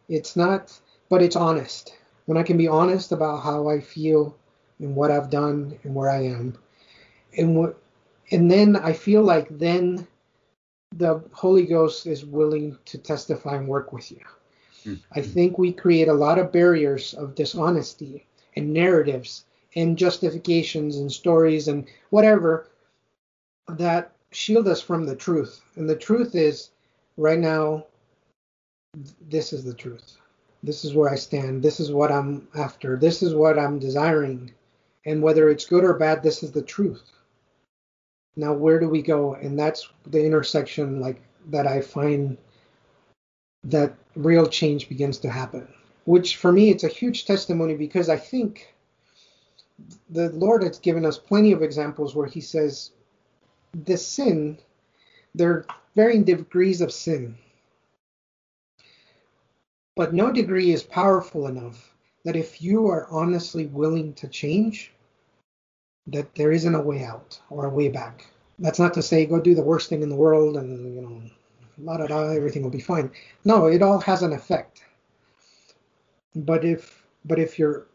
It's 0.07 0.35
not 0.35 0.79
but 1.09 1.21
it's 1.21 1.35
honest. 1.35 1.97
When 2.25 2.37
I 2.37 2.43
can 2.43 2.57
be 2.57 2.67
honest 2.67 3.11
about 3.11 3.43
how 3.43 3.67
I 3.67 3.81
feel 3.81 4.37
and 4.79 4.95
what 4.95 5.11
I've 5.11 5.29
done 5.29 5.77
and 5.83 5.95
where 5.95 6.09
I 6.09 6.23
am. 6.23 6.57
And 7.37 7.55
what 7.55 7.77
and 8.31 8.49
then 8.49 8.75
I 8.75 8.93
feel 8.93 9.23
like 9.23 9.47
then 9.57 10.07
the 10.91 11.23
Holy 11.31 11.65
Ghost 11.65 12.05
is 12.05 12.25
willing 12.25 12.77
to 12.85 12.97
testify 12.97 13.55
and 13.55 13.67
work 13.67 13.93
with 13.93 14.11
you. 14.11 14.19
Mm-hmm. 14.85 14.95
I 15.13 15.21
think 15.21 15.57
we 15.57 15.71
create 15.71 16.07
a 16.07 16.13
lot 16.13 16.39
of 16.39 16.51
barriers 16.51 17.13
of 17.13 17.35
dishonesty 17.35 18.25
and 18.55 18.73
narratives 18.73 19.45
and 19.75 19.97
justifications 19.97 20.97
and 20.97 21.11
stories 21.11 21.67
and 21.67 21.85
whatever 22.09 22.67
that 23.69 24.11
shield 24.31 24.67
us 24.67 24.81
from 24.81 25.05
the 25.05 25.15
truth. 25.15 25.61
And 25.75 25.89
the 25.89 25.95
truth 25.95 26.35
is, 26.35 26.71
right 27.15 27.39
now, 27.39 27.85
this 29.29 29.53
is 29.53 29.63
the 29.63 29.73
truth. 29.73 30.17
This 30.63 30.83
is 30.83 30.93
where 30.93 31.09
I 31.09 31.15
stand. 31.15 31.63
This 31.63 31.79
is 31.79 31.91
what 31.91 32.11
I'm 32.11 32.47
after. 32.55 32.97
This 32.97 33.23
is 33.23 33.33
what 33.33 33.57
I'm 33.57 33.79
desiring. 33.79 34.51
And 35.05 35.21
whether 35.21 35.49
it's 35.49 35.65
good 35.65 35.83
or 35.83 35.93
bad, 35.93 36.21
this 36.21 36.43
is 36.43 36.51
the 36.51 36.61
truth 36.61 37.01
now 38.35 38.53
where 38.53 38.79
do 38.79 38.87
we 38.89 39.01
go? 39.01 39.33
And 39.35 39.57
that's 39.57 39.89
the 40.07 40.23
intersection 40.25 40.99
like 40.99 41.21
that 41.49 41.67
i 41.67 41.81
find 41.81 42.37
that 43.63 43.93
real 44.15 44.45
change 44.45 44.89
begins 44.89 45.17
to 45.19 45.29
happen 45.29 45.67
which 46.05 46.37
for 46.37 46.51
me 46.51 46.69
it's 46.69 46.83
a 46.83 46.89
huge 46.89 47.25
testimony 47.25 47.75
because 47.75 48.09
i 48.09 48.17
think 48.17 48.73
the 50.09 50.29
lord 50.29 50.63
has 50.63 50.79
given 50.79 51.05
us 51.05 51.17
plenty 51.17 51.51
of 51.51 51.63
examples 51.63 52.15
where 52.15 52.27
he 52.27 52.41
says 52.41 52.91
the 53.85 53.97
sin 53.97 54.57
there 55.33 55.51
are 55.51 55.65
varying 55.95 56.23
degrees 56.23 56.81
of 56.81 56.91
sin 56.91 57.35
but 59.95 60.13
no 60.13 60.31
degree 60.31 60.71
is 60.71 60.83
powerful 60.83 61.47
enough 61.47 61.93
that 62.23 62.35
if 62.35 62.61
you 62.61 62.87
are 62.87 63.07
honestly 63.09 63.65
willing 63.67 64.13
to 64.13 64.27
change 64.27 64.91
that 66.07 66.33
there 66.35 66.51
isn't 66.51 66.75
a 66.75 66.81
way 66.81 67.03
out 67.03 67.39
or 67.49 67.65
a 67.65 67.69
way 67.69 67.89
back. 67.89 68.25
That's 68.59 68.79
not 68.79 68.93
to 68.95 69.01
say 69.01 69.25
go 69.25 69.39
do 69.39 69.55
the 69.55 69.61
worst 69.61 69.89
thing 69.89 70.01
in 70.01 70.09
the 70.09 70.15
world 70.15 70.57
and 70.57 70.95
you 70.95 71.01
know, 71.01 71.21
la 71.79 71.97
da 71.97 72.07
da, 72.07 72.29
everything 72.29 72.63
will 72.63 72.69
be 72.69 72.79
fine. 72.79 73.11
No, 73.45 73.67
it 73.67 73.81
all 73.81 73.99
has 73.99 74.21
an 74.23 74.33
effect. 74.33 74.83
But 76.35 76.63
if 76.65 77.03
but 77.25 77.39
if 77.39 77.59
you're 77.59 77.87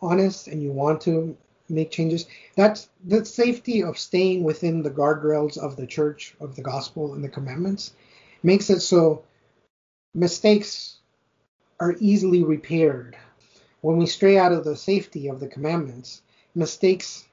honest 0.00 0.48
and 0.48 0.62
you 0.62 0.72
want 0.72 1.00
to 1.02 1.36
make 1.68 1.90
changes, 1.90 2.26
that's 2.56 2.88
the 3.04 3.24
safety 3.24 3.82
of 3.82 3.98
staying 3.98 4.42
within 4.42 4.82
the 4.82 4.90
guardrails 4.90 5.56
of 5.56 5.76
the 5.76 5.86
church, 5.86 6.34
of 6.40 6.56
the 6.56 6.62
gospel, 6.62 7.14
and 7.14 7.22
the 7.22 7.28
commandments 7.28 7.92
makes 8.42 8.70
it 8.70 8.80
so 8.80 9.22
mistakes 10.14 10.98
are 11.78 11.96
easily 12.00 12.42
repaired. 12.42 13.16
When 13.80 13.96
we 13.96 14.06
stray 14.06 14.36
out 14.36 14.52
of 14.52 14.64
the 14.64 14.76
safety 14.76 15.28
of 15.28 15.40
the 15.40 15.46
commandments, 15.46 16.22
mistakes 16.54 17.24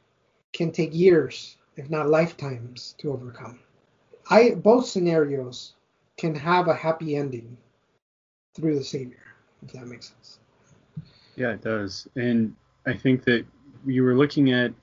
can 0.53 0.71
take 0.71 0.93
years, 0.93 1.57
if 1.75 1.89
not 1.89 2.09
lifetimes, 2.09 2.95
to 2.99 3.11
overcome. 3.11 3.59
I 4.29 4.51
both 4.51 4.87
scenarios 4.87 5.73
can 6.17 6.35
have 6.35 6.67
a 6.67 6.73
happy 6.73 7.15
ending 7.15 7.57
through 8.55 8.75
the 8.75 8.83
Savior, 8.83 9.23
if 9.63 9.71
that 9.73 9.87
makes 9.87 10.09
sense. 10.09 10.39
Yeah, 11.35 11.51
it 11.51 11.61
does. 11.61 12.07
And 12.15 12.55
I 12.85 12.93
think 12.93 13.23
that 13.25 13.45
you 13.85 14.03
were 14.03 14.15
looking 14.15 14.51
at, 14.51 14.73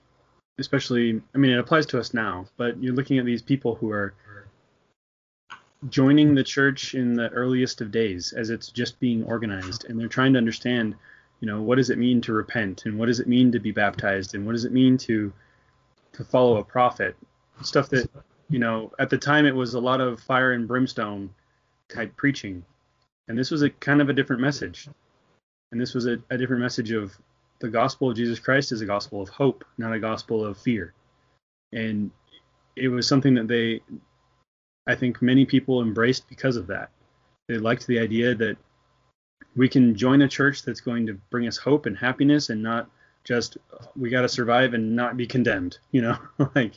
especially, 0.59 1.21
I 1.35 1.39
mean, 1.39 1.51
it 1.51 1.59
applies 1.59 1.87
to 1.87 1.99
us 1.99 2.15
now, 2.15 2.47
but 2.57 2.81
you're 2.81 2.95
looking 2.95 3.19
at 3.19 3.25
these 3.25 3.43
people 3.43 3.75
who 3.75 3.91
are 3.91 4.15
joining 5.91 6.35
the 6.35 6.45
church 6.45 6.95
in 6.95 7.15
the 7.15 7.29
earliest 7.31 7.81
of 7.81 7.91
days 7.91 8.33
as 8.33 8.51
it's 8.51 8.69
just 8.69 9.01
being 9.01 9.25
organized, 9.25 9.85
and 9.85 9.99
they're 9.99 10.09
trying 10.09 10.33
to 10.33 10.39
understand, 10.39 10.95
you 11.41 11.47
know, 11.47 11.61
what 11.61 11.77
does 11.77 11.91
it 11.91 11.99
mean 11.99 12.21
to 12.23 12.33
repent, 12.33 12.87
and 12.87 12.99
what 12.99 13.07
does 13.07 13.21
it 13.21 13.27
mean 13.27 13.51
to 13.53 13.59
be 13.59 13.73
baptized, 13.73 14.35
and 14.35 14.47
what 14.47 14.53
does 14.53 14.65
it 14.65 14.73
mean 14.73 14.97
to 14.97 15.33
to 16.15 16.25
follow 16.25 16.57
a 16.57 16.65
prophet. 16.65 17.17
Stuff 17.63 17.89
that, 17.91 18.11
you 18.49 18.59
know, 18.59 18.93
at 18.99 19.11
the 19.11 19.19
time 19.19 19.47
it 19.47 19.55
was 19.55 19.75
a 19.75 19.81
lot 19.81 20.01
of 20.01 20.21
fire 20.21 20.53
and 20.53 20.67
brimstone 20.67 21.31
type 21.89 22.17
preaching. 22.17 22.65
And 23.29 23.39
this 23.39 23.51
was 23.51 23.63
a 23.63 23.71
kind 23.71 24.01
of 24.01 24.09
a 24.09 24.13
different 24.13 24.43
message. 24.43 24.89
And 25.73 25.81
this 25.81 25.95
was 25.95 26.07
a, 26.07 26.19
a 26.31 26.39
different 26.39 26.63
message 26.63 26.91
of 26.93 27.17
the 27.61 27.69
gospel 27.69 28.11
of 28.11 28.17
Jesus 28.17 28.39
Christ 28.39 28.73
is 28.73 28.81
a 28.81 28.87
gospel 28.87 29.23
of 29.23 29.29
hope, 29.29 29.65
not 29.79 29.93
a 29.93 29.99
gospel 29.99 30.45
of 30.45 30.59
fear. 30.59 30.93
And 31.73 32.11
it 32.77 32.89
was 32.89 33.07
something 33.07 33.35
that 33.35 33.49
they, 33.49 33.81
I 34.87 34.95
think 34.95 35.23
many 35.23 35.47
people 35.47 35.81
embraced 35.81 36.29
because 36.29 36.57
of 36.57 36.67
that. 36.69 36.91
They 37.49 37.59
liked 37.59 37.87
the 37.87 37.99
idea 37.99 38.35
that 38.35 38.57
we 39.57 39.69
can 39.69 39.95
join 39.95 40.23
a 40.23 40.29
church 40.29 40.63
that's 40.63 40.81
going 40.81 41.07
to 41.07 41.15
bring 41.31 41.47
us 41.47 41.57
hope 41.57 41.87
and 41.87 41.97
happiness 41.97 42.51
and 42.51 42.63
not 42.63 42.91
just 43.25 43.57
we 43.97 44.11
got 44.11 44.23
to 44.23 44.29
survive 44.29 44.75
and 44.75 44.95
not 44.95 45.17
be 45.17 45.27
condemned, 45.27 45.79
you 45.91 46.03
know? 46.03 46.19
like 46.55 46.73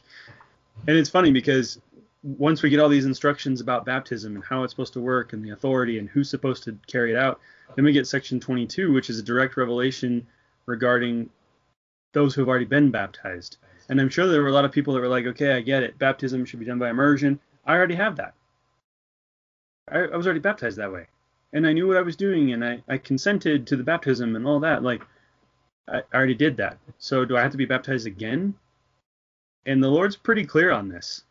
and 0.88 0.98
it's 0.98 1.10
funny 1.10 1.32
because 1.32 1.80
once 2.24 2.62
we 2.62 2.70
get 2.70 2.80
all 2.80 2.90
these 2.90 3.06
instructions 3.06 3.62
about 3.62 3.86
baptism 3.86 4.36
and 4.36 4.44
how 4.44 4.64
it's 4.64 4.74
supposed 4.74 4.94
to 4.94 5.00
work 5.00 5.34
and 5.34 5.44
the 5.44 5.52
authority 5.52 5.98
and 6.00 6.10
who's 6.10 6.30
supposed 6.30 6.64
to 6.64 6.78
carry 6.88 7.12
it 7.12 7.18
out, 7.18 7.40
then 7.76 7.86
we 7.86 7.94
get 7.94 8.08
section 8.08 8.40
22, 8.40 8.92
which 8.92 9.10
is 9.10 9.20
a 9.20 9.24
direct 9.24 9.56
revelation 9.58 10.26
regarding 10.66 11.30
those 12.14 12.34
who 12.34 12.42
have 12.42 12.50
already 12.50 12.66
been 12.66 12.92
baptized. 12.92 13.58
And 13.90 14.02
I'm 14.02 14.10
sure 14.10 14.28
there 14.28 14.42
were 14.42 14.50
a 14.50 14.54
lot 14.54 14.66
of 14.66 14.72
people 14.72 14.94
that 14.94 15.00
were 15.00 15.08
like, 15.08 15.26
okay, 15.26 15.54
I 15.54 15.62
get 15.62 15.84
it. 15.84 15.98
Baptism 15.98 16.44
should 16.46 16.60
be 16.60 16.66
done 16.66 16.80
by 16.80 16.90
immersion. 16.90 17.40
I 17.66 17.76
already 17.76 17.96
have 17.96 18.18
that. 18.18 18.34
I, 19.90 20.00
I 20.00 20.18
was 20.18 20.26
already 20.26 20.42
baptized 20.42 20.78
that 20.78 20.92
way. 20.92 21.08
And 21.54 21.66
I 21.66 21.74
knew 21.74 21.88
what 21.88 21.98
I 21.98 22.02
was 22.02 22.18
doing 22.18 22.52
and 22.52 22.66
I, 22.66 22.84
I 22.90 22.98
consented 22.98 23.68
to 23.68 23.78
the 23.78 23.84
baptism 23.84 24.36
and 24.36 24.46
all 24.46 24.60
that. 24.60 24.84
Like, 24.84 25.04
I, 25.88 26.02
already 26.14 26.36
did 26.36 26.58
that. 26.58 26.78
So 26.98 27.26
do 27.26 27.38
I 27.38 27.42
have 27.42 27.52
to 27.52 27.58
be 27.58 27.66
baptized 27.66 28.08
again? 28.08 28.56
And 29.66 29.84
the 29.84 29.90
Lord's 29.90 30.16
pretty 30.16 30.46
clear 30.46 30.72
on 30.72 30.90
this 30.90 31.24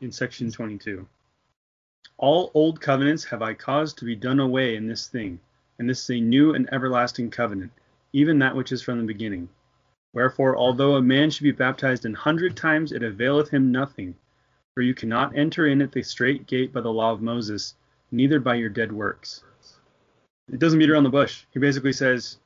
in 0.00 0.12
section 0.12 0.50
22. 0.50 1.06
All 2.18 2.50
old 2.54 2.80
covenants 2.80 3.24
have 3.24 3.42
I 3.42 3.54
caused 3.54 3.98
to 3.98 4.04
be 4.04 4.14
done 4.14 4.40
away 4.40 4.76
in 4.76 4.86
this 4.86 5.08
thing, 5.08 5.40
and 5.78 5.88
this 5.88 6.02
is 6.04 6.10
a 6.10 6.20
new 6.20 6.54
and 6.54 6.68
everlasting 6.72 7.30
covenant, 7.30 7.72
even 8.12 8.38
that 8.38 8.54
which 8.54 8.72
is 8.72 8.82
from 8.82 8.98
the 8.98 9.06
beginning. 9.06 9.48
Wherefore, 10.12 10.56
although 10.56 10.96
a 10.96 11.02
man 11.02 11.30
should 11.30 11.44
be 11.44 11.52
baptized 11.52 12.04
an 12.04 12.14
hundred 12.14 12.56
times, 12.56 12.92
it 12.92 13.02
availeth 13.02 13.50
him 13.50 13.70
nothing. 13.70 14.16
For 14.74 14.82
you 14.82 14.94
cannot 14.94 15.36
enter 15.36 15.66
in 15.66 15.80
at 15.80 15.92
the 15.92 16.02
strait 16.02 16.46
gate 16.46 16.72
by 16.72 16.80
the 16.80 16.92
law 16.92 17.12
of 17.12 17.22
Moses, 17.22 17.74
neither 18.10 18.40
by 18.40 18.56
your 18.56 18.70
dead 18.70 18.92
works. 18.92 19.44
It 20.52 20.58
doesn't 20.58 20.78
beat 20.78 20.90
around 20.90 21.04
the 21.04 21.10
bush. 21.10 21.44
He 21.52 21.60
basically 21.60 21.92
says, 21.92 22.38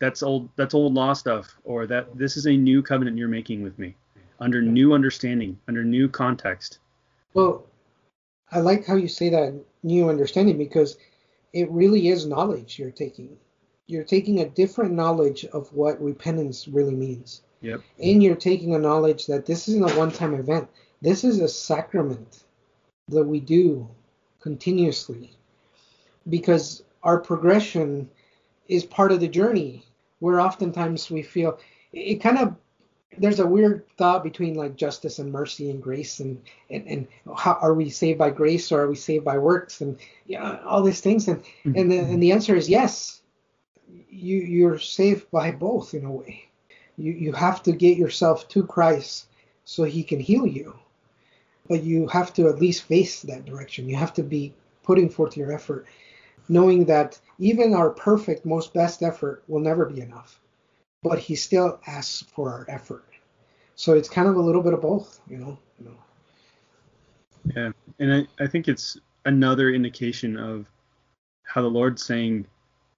that's 0.00 0.22
old 0.22 0.48
that's 0.56 0.74
old 0.74 0.94
law 0.94 1.12
stuff, 1.12 1.56
or 1.64 1.86
that 1.86 2.16
this 2.16 2.36
is 2.36 2.46
a 2.46 2.56
new 2.56 2.82
covenant 2.82 3.18
you're 3.18 3.28
making 3.28 3.62
with 3.62 3.78
me, 3.78 3.96
under 4.40 4.62
new 4.62 4.94
understanding, 4.94 5.58
under 5.68 5.84
new 5.84 6.08
context. 6.08 6.78
Well, 7.34 7.64
I 8.50 8.60
like 8.60 8.86
how 8.86 8.96
you 8.96 9.08
say 9.08 9.30
that 9.30 9.54
new 9.82 10.08
understanding 10.08 10.58
because 10.58 10.96
it 11.52 11.70
really 11.70 12.08
is 12.08 12.26
knowledge 12.26 12.78
you're 12.78 12.90
taking. 12.90 13.36
You're 13.86 14.04
taking 14.04 14.40
a 14.40 14.48
different 14.48 14.92
knowledge 14.92 15.44
of 15.46 15.72
what 15.72 16.02
repentance 16.02 16.68
really 16.68 16.94
means. 16.94 17.42
Yep. 17.60 17.82
And 18.02 18.22
you're 18.22 18.36
taking 18.36 18.74
a 18.74 18.78
knowledge 18.78 19.26
that 19.26 19.46
this 19.46 19.68
isn't 19.68 19.90
a 19.90 19.98
one 19.98 20.10
time 20.10 20.34
event. 20.34 20.68
This 21.00 21.24
is 21.24 21.40
a 21.40 21.48
sacrament 21.48 22.44
that 23.08 23.24
we 23.24 23.40
do 23.40 23.88
continuously 24.40 25.32
because 26.28 26.82
our 27.02 27.18
progression 27.18 28.08
is 28.68 28.84
part 28.84 29.12
of 29.12 29.20
the 29.20 29.28
journey 29.28 29.84
where 30.20 30.40
oftentimes 30.40 31.10
we 31.10 31.22
feel 31.22 31.58
it 31.92 32.16
kind 32.16 32.38
of 32.38 32.56
there's 33.18 33.40
a 33.40 33.46
weird 33.46 33.84
thought 33.98 34.24
between 34.24 34.54
like 34.54 34.76
justice 34.76 35.18
and 35.18 35.32
mercy 35.32 35.70
and 35.70 35.82
grace 35.82 36.20
and 36.20 36.40
and, 36.70 36.86
and 36.86 37.08
how 37.36 37.58
are 37.60 37.74
we 37.74 37.90
saved 37.90 38.18
by 38.18 38.30
grace 38.30 38.72
or 38.72 38.82
are 38.82 38.88
we 38.88 38.94
saved 38.94 39.24
by 39.24 39.38
works 39.38 39.80
and 39.80 39.98
yeah 40.26 40.60
all 40.64 40.82
these 40.82 41.00
things. 41.00 41.28
And 41.28 41.42
mm-hmm. 41.42 41.76
and 41.76 41.92
the, 41.92 41.98
and 41.98 42.22
the 42.22 42.32
answer 42.32 42.54
is 42.54 42.68
yes. 42.68 43.20
You 44.08 44.38
you're 44.38 44.78
saved 44.78 45.30
by 45.30 45.50
both 45.50 45.94
in 45.94 46.04
a 46.04 46.10
way. 46.10 46.48
You 46.96 47.12
you 47.12 47.32
have 47.32 47.62
to 47.64 47.72
get 47.72 47.98
yourself 47.98 48.48
to 48.48 48.64
Christ 48.64 49.26
so 49.64 49.84
he 49.84 50.02
can 50.02 50.20
heal 50.20 50.46
you. 50.46 50.74
But 51.68 51.82
you 51.82 52.08
have 52.08 52.32
to 52.34 52.48
at 52.48 52.60
least 52.60 52.84
face 52.84 53.22
that 53.22 53.44
direction. 53.44 53.88
You 53.88 53.96
have 53.96 54.14
to 54.14 54.22
be 54.22 54.54
putting 54.82 55.08
forth 55.08 55.36
your 55.36 55.52
effort 55.52 55.86
knowing 56.52 56.84
that 56.84 57.18
even 57.38 57.74
our 57.74 57.90
perfect 57.90 58.44
most 58.44 58.72
best 58.74 59.02
effort 59.02 59.42
will 59.48 59.60
never 59.60 59.86
be 59.86 60.00
enough 60.00 60.40
but 61.02 61.18
he 61.18 61.34
still 61.34 61.80
asks 61.86 62.22
for 62.22 62.50
our 62.50 62.64
effort. 62.68 63.04
So 63.74 63.94
it's 63.94 64.08
kind 64.08 64.28
of 64.28 64.36
a 64.36 64.40
little 64.40 64.62
bit 64.62 64.72
of 64.72 64.80
both, 64.80 65.20
you 65.28 65.38
know. 65.38 65.58
You 65.78 65.86
know. 65.86 67.54
Yeah, 67.56 67.72
and 67.98 68.14
I, 68.14 68.44
I 68.44 68.46
think 68.46 68.68
it's 68.68 68.98
another 69.24 69.70
indication 69.70 70.36
of 70.36 70.66
how 71.42 71.62
the 71.62 71.68
Lord's 71.68 72.04
saying, 72.04 72.46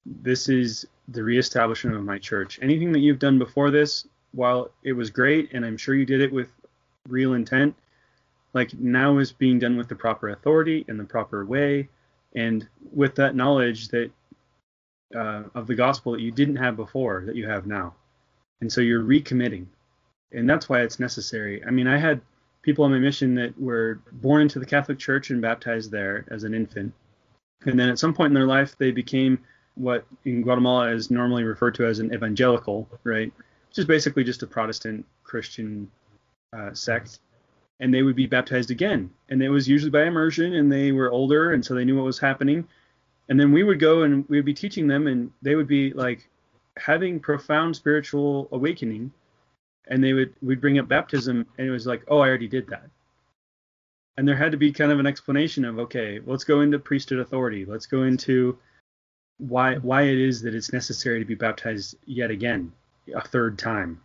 "This 0.04 0.48
is 0.48 0.86
the 1.08 1.22
reestablishment 1.22 1.96
of 1.96 2.04
my 2.04 2.18
church. 2.18 2.58
Anything 2.60 2.92
that 2.92 3.00
you've 3.00 3.18
done 3.18 3.38
before 3.38 3.70
this, 3.70 4.06
while 4.32 4.70
it 4.82 4.92
was 4.92 5.10
great, 5.10 5.52
and 5.52 5.64
I'm 5.64 5.76
sure 5.76 5.94
you 5.94 6.06
did 6.06 6.20
it 6.20 6.32
with 6.32 6.48
real 7.08 7.34
intent, 7.34 7.74
like 8.52 8.74
now 8.74 9.18
is 9.18 9.32
being 9.32 9.58
done 9.58 9.76
with 9.76 9.88
the 9.88 9.94
proper 9.94 10.30
authority 10.30 10.84
and 10.88 11.00
the 11.00 11.04
proper 11.04 11.46
way, 11.46 11.88
and 12.34 12.66
with 12.92 13.14
that 13.16 13.34
knowledge 13.34 13.88
that 13.88 14.10
uh, 15.14 15.44
of 15.54 15.66
the 15.66 15.74
gospel 15.74 16.12
that 16.12 16.20
you 16.20 16.30
didn't 16.30 16.56
have 16.56 16.76
before 16.76 17.22
that 17.26 17.36
you 17.36 17.48
have 17.48 17.66
now. 17.66 17.94
And 18.60 18.72
so 18.72 18.80
you're 18.80 19.02
recommitting. 19.02 19.66
And 20.32 20.48
that's 20.48 20.68
why 20.68 20.80
it's 20.80 20.98
necessary. 20.98 21.64
I 21.64 21.70
mean, 21.70 21.86
I 21.86 21.96
had 21.96 22.20
people 22.62 22.84
on 22.84 22.90
my 22.90 22.98
mission 22.98 23.34
that 23.36 23.58
were 23.60 24.00
born 24.12 24.42
into 24.42 24.58
the 24.58 24.66
Catholic 24.66 24.98
Church 24.98 25.30
and 25.30 25.40
baptized 25.40 25.90
there 25.90 26.24
as 26.30 26.44
an 26.44 26.54
infant. 26.54 26.92
And 27.66 27.78
then 27.78 27.88
at 27.88 27.98
some 27.98 28.14
point 28.14 28.30
in 28.30 28.34
their 28.34 28.46
life, 28.46 28.76
they 28.78 28.90
became 28.90 29.38
what 29.74 30.06
in 30.24 30.42
Guatemala 30.42 30.90
is 30.90 31.10
normally 31.10 31.44
referred 31.44 31.74
to 31.76 31.86
as 31.86 31.98
an 31.98 32.12
evangelical, 32.12 32.88
right? 33.04 33.32
Which 33.68 33.78
is 33.78 33.84
basically 33.84 34.24
just 34.24 34.42
a 34.42 34.46
Protestant 34.46 35.04
Christian 35.22 35.90
uh, 36.56 36.72
sect. 36.74 37.20
And 37.80 37.92
they 37.92 38.02
would 38.02 38.16
be 38.16 38.26
baptized 38.26 38.70
again. 38.70 39.10
And 39.28 39.42
it 39.42 39.48
was 39.48 39.68
usually 39.68 39.90
by 39.90 40.04
immersion, 40.04 40.54
and 40.54 40.70
they 40.70 40.92
were 40.92 41.10
older, 41.10 41.52
and 41.52 41.64
so 41.64 41.74
they 41.74 41.84
knew 41.84 41.96
what 41.96 42.04
was 42.04 42.18
happening. 42.18 42.66
And 43.28 43.40
then 43.40 43.52
we 43.52 43.62
would 43.62 43.80
go 43.80 44.02
and 44.02 44.28
we 44.28 44.36
would 44.36 44.44
be 44.44 44.54
teaching 44.54 44.86
them 44.86 45.06
and 45.06 45.30
they 45.42 45.54
would 45.54 45.66
be 45.66 45.92
like 45.92 46.28
having 46.76 47.20
profound 47.20 47.74
spiritual 47.74 48.48
awakening 48.52 49.12
and 49.88 50.02
they 50.02 50.12
would 50.12 50.34
we'd 50.42 50.60
bring 50.60 50.78
up 50.78 50.88
baptism 50.88 51.46
and 51.58 51.66
it 51.66 51.70
was 51.70 51.86
like 51.86 52.02
oh 52.08 52.18
i 52.18 52.28
already 52.28 52.48
did 52.48 52.66
that. 52.68 52.88
And 54.16 54.28
there 54.28 54.36
had 54.36 54.52
to 54.52 54.58
be 54.58 54.72
kind 54.72 54.92
of 54.92 55.00
an 55.00 55.06
explanation 55.06 55.64
of 55.64 55.78
okay 55.78 56.20
let's 56.26 56.44
go 56.44 56.60
into 56.60 56.78
priesthood 56.78 57.20
authority. 57.20 57.64
Let's 57.64 57.86
go 57.86 58.02
into 58.02 58.58
why 59.38 59.76
why 59.76 60.02
it 60.02 60.18
is 60.18 60.42
that 60.42 60.54
it's 60.54 60.72
necessary 60.72 61.18
to 61.18 61.24
be 61.24 61.34
baptized 61.34 61.96
yet 62.06 62.30
again 62.30 62.72
a 63.14 63.26
third 63.26 63.58
time. 63.58 64.00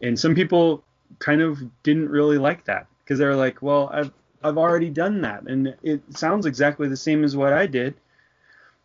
And 0.00 0.18
some 0.18 0.34
people 0.34 0.84
kind 1.18 1.42
of 1.42 1.60
didn't 1.82 2.08
really 2.08 2.38
like 2.38 2.64
that 2.64 2.86
because 3.10 3.18
they 3.18 3.26
were 3.26 3.34
like 3.34 3.60
well 3.60 3.90
i've 3.92 4.12
i've 4.44 4.56
already 4.56 4.88
done 4.88 5.20
that 5.20 5.42
and 5.42 5.74
it 5.82 6.00
sounds 6.16 6.46
exactly 6.46 6.86
the 6.88 6.96
same 6.96 7.24
as 7.24 7.36
what 7.36 7.52
i 7.52 7.66
did 7.66 7.94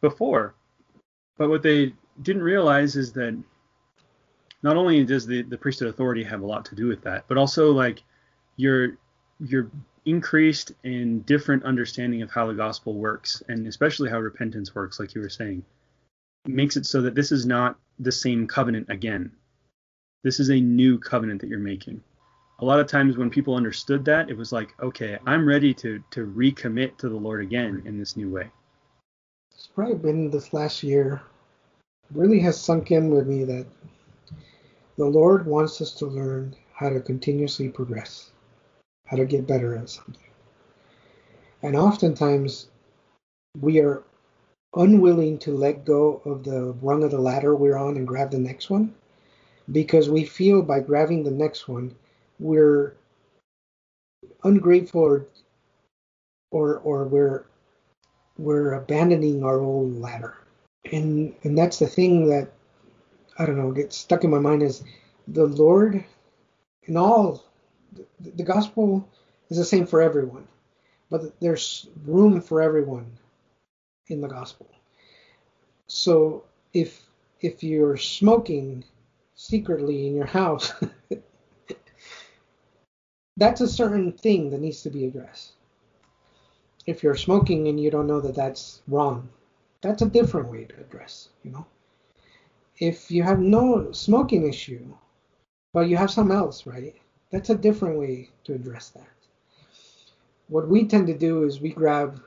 before. 0.05 0.53
But 1.37 1.49
what 1.49 1.63
they 1.63 1.93
didn't 2.21 2.43
realize 2.43 2.95
is 2.95 3.11
that 3.13 3.35
not 4.61 4.77
only 4.77 5.03
does 5.03 5.25
the, 5.25 5.41
the 5.41 5.57
priesthood 5.57 5.89
authority 5.89 6.23
have 6.23 6.41
a 6.41 6.45
lot 6.45 6.65
to 6.65 6.75
do 6.75 6.87
with 6.87 7.01
that, 7.01 7.25
but 7.27 7.37
also 7.37 7.71
like 7.71 8.03
your 8.55 8.97
your 9.39 9.69
increased 10.05 10.71
and 10.83 11.25
different 11.25 11.63
understanding 11.63 12.21
of 12.21 12.31
how 12.31 12.45
the 12.45 12.53
gospel 12.53 12.93
works, 12.93 13.41
and 13.49 13.67
especially 13.67 14.09
how 14.09 14.19
repentance 14.19 14.75
works, 14.75 14.99
like 14.99 15.15
you 15.15 15.21
were 15.21 15.29
saying, 15.29 15.63
makes 16.45 16.77
it 16.77 16.85
so 16.85 17.01
that 17.01 17.15
this 17.15 17.31
is 17.31 17.45
not 17.45 17.77
the 17.99 18.11
same 18.11 18.47
covenant 18.47 18.87
again. 18.89 19.31
This 20.23 20.39
is 20.39 20.49
a 20.49 20.59
new 20.59 20.99
covenant 20.99 21.41
that 21.41 21.49
you're 21.49 21.59
making. 21.59 22.01
A 22.59 22.65
lot 22.65 22.79
of 22.79 22.87
times 22.87 23.17
when 23.17 23.29
people 23.29 23.55
understood 23.55 24.05
that, 24.05 24.29
it 24.29 24.37
was 24.37 24.51
like, 24.51 24.73
okay, 24.81 25.17
I'm 25.25 25.47
ready 25.47 25.73
to 25.75 26.01
to 26.11 26.25
recommit 26.25 26.97
to 26.97 27.09
the 27.09 27.15
Lord 27.15 27.41
again 27.41 27.81
in 27.85 27.97
this 27.97 28.15
new 28.15 28.29
way 28.29 28.49
it's 29.55 29.67
probably 29.73 29.95
been 29.95 30.29
this 30.29 30.53
last 30.53 30.83
year, 30.83 31.21
really 32.13 32.39
has 32.39 32.59
sunk 32.59 32.91
in 32.91 33.09
with 33.09 33.25
me 33.25 33.45
that 33.45 33.65
the 34.97 35.05
Lord 35.05 35.45
wants 35.45 35.81
us 35.81 35.91
to 35.93 36.05
learn 36.05 36.55
how 36.73 36.89
to 36.89 36.99
continuously 36.99 37.69
progress, 37.69 38.31
how 39.05 39.17
to 39.17 39.25
get 39.25 39.47
better 39.47 39.75
at 39.75 39.89
something. 39.89 40.21
And 41.63 41.75
oftentimes 41.75 42.67
we 43.59 43.79
are 43.79 44.03
unwilling 44.75 45.39
to 45.39 45.57
let 45.57 45.85
go 45.85 46.21
of 46.25 46.43
the 46.43 46.73
rung 46.81 47.03
of 47.03 47.11
the 47.11 47.19
ladder 47.19 47.55
we're 47.55 47.77
on 47.77 47.95
and 47.95 48.07
grab 48.07 48.29
the 48.29 48.37
next 48.37 48.69
one 48.69 48.93
because 49.71 50.09
we 50.09 50.25
feel 50.25 50.61
by 50.61 50.79
grabbing 50.79 51.23
the 51.23 51.31
next 51.31 51.67
one 51.67 51.95
we're 52.39 52.95
ungrateful 54.43 55.01
or 55.01 55.27
or, 56.51 56.77
or 56.79 57.03
we're 57.05 57.45
we're 58.37 58.73
abandoning 58.73 59.43
our 59.43 59.59
own 59.59 60.01
ladder. 60.01 60.37
And 60.91 61.33
and 61.43 61.57
that's 61.57 61.79
the 61.79 61.87
thing 61.87 62.29
that 62.29 62.51
I 63.37 63.45
don't 63.45 63.57
know 63.57 63.71
gets 63.71 63.97
stuck 63.97 64.23
in 64.23 64.29
my 64.29 64.39
mind 64.39 64.63
is 64.63 64.83
the 65.27 65.45
Lord 65.45 66.03
in 66.83 66.97
all 66.97 67.43
the, 67.93 68.31
the 68.31 68.43
gospel 68.43 69.07
is 69.49 69.57
the 69.57 69.65
same 69.65 69.85
for 69.85 70.01
everyone, 70.01 70.47
but 71.09 71.39
there's 71.39 71.87
room 72.05 72.41
for 72.41 72.61
everyone 72.61 73.17
in 74.07 74.21
the 74.21 74.27
gospel. 74.27 74.67
So 75.87 76.43
if 76.73 77.01
if 77.41 77.63
you're 77.63 77.97
smoking 77.97 78.83
secretly 79.35 80.07
in 80.07 80.15
your 80.15 80.25
house, 80.25 80.71
that's 83.37 83.61
a 83.61 83.67
certain 83.67 84.11
thing 84.11 84.49
that 84.49 84.61
needs 84.61 84.81
to 84.83 84.89
be 84.89 85.05
addressed 85.05 85.53
if 86.85 87.01
you're 87.01 87.15
smoking 87.15 87.67
and 87.67 87.79
you 87.79 87.89
don't 87.89 88.07
know 88.07 88.21
that 88.21 88.35
that's 88.35 88.81
wrong, 88.87 89.27
that's 89.81 90.01
a 90.01 90.09
different 90.09 90.49
way 90.49 90.65
to 90.65 90.75
address, 90.79 91.29
you 91.43 91.51
know. 91.51 91.65
If 92.77 93.09
you 93.09 93.23
have 93.23 93.39
no 93.39 93.91
smoking 93.91 94.47
issue, 94.47 94.93
but 95.73 95.87
you 95.87 95.97
have 95.97 96.11
something 96.11 96.35
else, 96.35 96.65
right? 96.65 96.95
That's 97.31 97.49
a 97.49 97.55
different 97.55 97.97
way 97.97 98.29
to 98.43 98.53
address 98.53 98.89
that. 98.89 99.09
what 100.47 100.67
we 100.67 100.85
tend 100.85 101.07
to 101.07 101.17
do 101.17 101.43
is 101.43 101.59
we 101.59 101.71
grab 101.71 102.21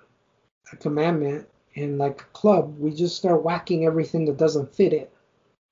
a 0.73 0.77
commandment 0.77 1.47
and 1.77 1.99
like 1.99 2.23
a 2.23 2.33
club, 2.33 2.77
we 2.79 2.91
just 2.91 3.17
start 3.17 3.45
whacking 3.45 3.85
everything 3.85 4.25
that 4.25 4.37
doesn't 4.37 4.75
fit 4.75 4.93
it. 4.93 5.13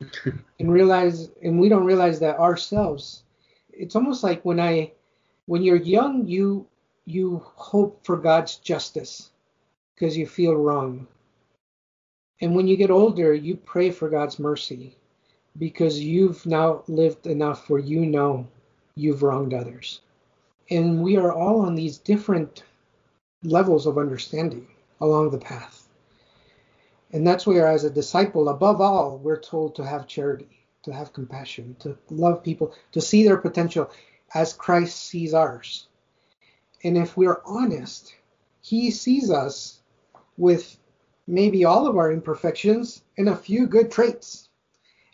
and 0.61 0.71
realize 0.71 1.31
and 1.43 1.59
we 1.59 1.71
don't 1.71 1.85
realize 1.85 2.21
that 2.21 2.39
ourselves 2.39 3.23
it's 3.73 3.97
almost 3.97 4.23
like 4.23 4.45
when 4.45 4.61
I 4.61 4.93
when 5.47 5.63
you're 5.63 5.77
young 5.77 6.27
you 6.27 6.67
you 7.07 7.41
hope 7.55 8.05
for 8.05 8.17
God's 8.17 8.57
justice 8.57 9.31
because 9.95 10.17
you 10.17 10.27
feel 10.27 10.55
wrong. 10.55 11.07
And 12.41 12.55
when 12.55 12.67
you 12.67 12.77
get 12.77 12.91
older, 12.91 13.33
you 13.33 13.57
pray 13.57 13.91
for 13.91 14.11
God's 14.11 14.39
mercy 14.39 14.97
because 15.57 15.99
you've 16.01 16.45
now 16.45 16.83
lived 16.89 17.27
enough 17.27 17.71
where 17.71 17.81
you 17.81 18.05
know 18.05 18.47
you've 18.97 19.23
wronged 19.23 19.55
others. 19.55 20.01
And 20.69 21.01
we 21.01 21.17
are 21.17 21.33
all 21.33 21.61
on 21.61 21.77
these 21.77 21.97
different 21.97 22.65
levels 23.43 23.87
of 23.87 23.99
understanding 23.99 24.67
along 25.01 25.31
the 25.31 25.39
path. 25.39 25.89
And 27.13 27.25
that's 27.27 27.47
where, 27.47 27.69
as 27.69 27.85
a 27.85 27.91
disciple, 27.91 28.49
above 28.49 28.81
all, 28.81 29.19
we're 29.19 29.41
told 29.41 29.77
to 29.77 29.87
have 29.87 30.09
charity, 30.09 30.67
to 30.83 30.93
have 30.93 31.13
compassion, 31.13 31.77
to 31.79 31.97
love 32.11 32.43
people, 32.43 32.75
to 32.93 33.01
see 33.01 33.25
their 33.25 33.37
potential 33.37 33.91
as 34.35 34.53
Christ 34.53 35.05
sees 35.05 35.35
ours. 35.35 35.87
And 36.85 36.97
if 36.97 37.17
we're 37.17 37.41
honest, 37.45 38.15
He 38.61 38.91
sees 38.91 39.31
us 39.31 39.81
with 40.37 40.77
maybe 41.27 41.65
all 41.65 41.87
of 41.87 41.97
our 41.97 42.13
imperfections 42.13 43.03
and 43.19 43.29
a 43.29 43.37
few 43.37 43.67
good 43.67 43.91
traits. 43.91 44.49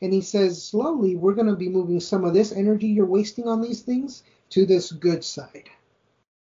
And 0.00 0.12
He 0.12 0.20
says, 0.20 0.62
slowly, 0.62 1.16
we're 1.16 1.34
going 1.34 1.46
to 1.46 1.56
be 1.56 1.68
moving 1.68 2.00
some 2.00 2.24
of 2.24 2.34
this 2.34 2.52
energy 2.52 2.88
you're 2.88 3.06
wasting 3.06 3.46
on 3.46 3.60
these 3.62 3.82
things 3.82 4.22
to 4.50 4.66
this 4.66 4.92
good 4.92 5.24
side, 5.24 5.70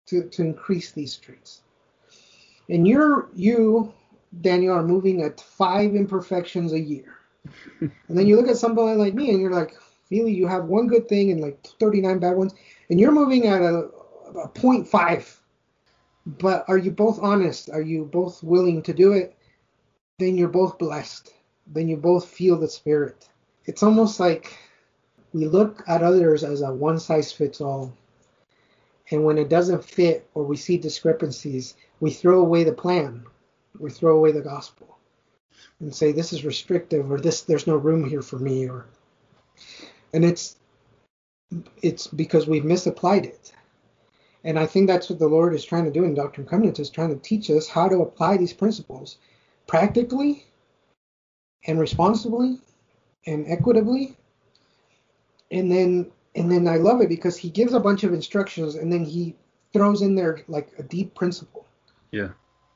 to, 0.08 0.24
to 0.30 0.42
increase 0.42 0.92
these 0.92 1.16
traits. 1.16 1.62
And 2.70 2.88
you're, 2.88 3.30
you, 3.34 3.94
Daniel, 4.42 4.76
are 4.76 4.84
moving 4.84 5.22
at 5.22 5.40
five 5.40 5.96
imperfections 5.96 6.74
a 6.74 6.80
year. 6.80 7.18
and 7.80 7.92
then 8.08 8.28
you 8.28 8.36
look 8.36 8.48
at 8.48 8.58
somebody 8.58 8.98
like 8.98 9.14
me 9.14 9.32
and 9.32 9.42
you're 9.42 9.54
like, 9.54 9.76
Feely, 10.12 10.34
you 10.34 10.46
have 10.46 10.66
one 10.66 10.86
good 10.86 11.10
thing 11.10 11.32
and 11.32 11.42
like 11.42 11.66
39 11.80 12.20
bad 12.20 12.38
ones, 12.38 12.54
and 12.92 13.00
you're 13.00 13.12
moving 13.12 13.48
at 13.48 13.64
a 13.64 13.90
a 14.36 14.48
0.5. 14.50 15.38
But 16.26 16.66
are 16.68 16.78
you 16.78 16.92
both 16.92 17.20
honest? 17.20 17.70
Are 17.70 17.82
you 17.82 18.06
both 18.06 18.44
willing 18.44 18.82
to 18.84 18.94
do 18.94 19.14
it? 19.14 19.36
Then 20.20 20.38
you're 20.38 20.48
both 20.48 20.78
blessed. 20.78 21.34
Then 21.68 21.88
you 21.88 21.98
both 21.98 22.26
feel 22.28 22.58
the 22.58 22.68
spirit. 22.68 23.30
It's 23.66 23.84
almost 23.84 24.20
like 24.20 24.58
we 25.34 25.48
look 25.48 25.84
at 25.88 26.04
others 26.04 26.44
as 26.44 26.62
a 26.62 26.74
one 26.74 27.00
size 27.00 27.32
fits 27.32 27.62
all. 27.62 27.94
And 29.10 29.24
when 29.26 29.38
it 29.38 29.50
doesn't 29.50 29.84
fit 29.84 30.30
or 30.34 30.44
we 30.44 30.58
see 30.58 30.78
discrepancies, 30.78 31.76
we 32.00 32.12
throw 32.12 32.40
away 32.40 32.64
the 32.64 32.74
plan. 32.74 33.26
We 33.80 33.90
throw 33.90 34.16
away 34.16 34.32
the 34.32 34.42
gospel 34.42 34.98
and 35.80 35.94
say 35.94 36.12
this 36.12 36.34
is 36.34 36.46
restrictive 36.46 37.12
or 37.12 37.20
this 37.20 37.42
there's 37.42 37.68
no 37.68 37.76
room 37.76 38.08
here 38.08 38.22
for 38.22 38.38
me 38.38 38.70
or 38.70 38.86
and 40.14 40.26
it's 40.26 40.58
it's 41.82 42.08
because 42.08 42.48
we've 42.48 42.66
misapplied 42.66 43.26
it 43.26 43.54
and 44.44 44.58
I 44.58 44.66
think 44.66 44.88
that's 44.88 45.10
what 45.10 45.20
the 45.20 45.28
Lord 45.28 45.54
is 45.54 45.64
trying 45.64 45.86
to 45.86 45.92
do 45.92 46.04
in 46.04 46.14
Doctrine 46.14 46.44
and 46.44 46.50
Covenants 46.50 46.80
is 46.80 46.90
trying 46.90 47.10
to 47.10 47.22
teach 47.22 47.50
us 47.50 47.68
how 47.68 47.88
to 47.88 48.02
apply 48.02 48.38
these 48.38 48.54
principles 48.54 49.18
practically 49.68 50.46
and 51.66 51.80
responsibly 51.80 52.60
and 53.28 53.46
equitably. 53.48 54.18
And 55.52 55.72
then 55.72 56.12
and 56.34 56.52
then 56.52 56.68
I 56.68 56.78
love 56.78 57.02
it 57.02 57.10
because 57.10 57.38
he 57.38 57.50
gives 57.50 57.74
a 57.74 57.80
bunch 57.80 58.04
of 58.04 58.14
instructions 58.14 58.76
and 58.76 58.92
then 58.92 59.04
he 59.04 59.36
throws 59.74 60.02
in 60.02 60.16
there 60.16 60.44
like 60.48 60.72
a 60.80 60.84
deep 60.84 61.14
principle. 61.14 61.68
Yeah. 62.12 62.30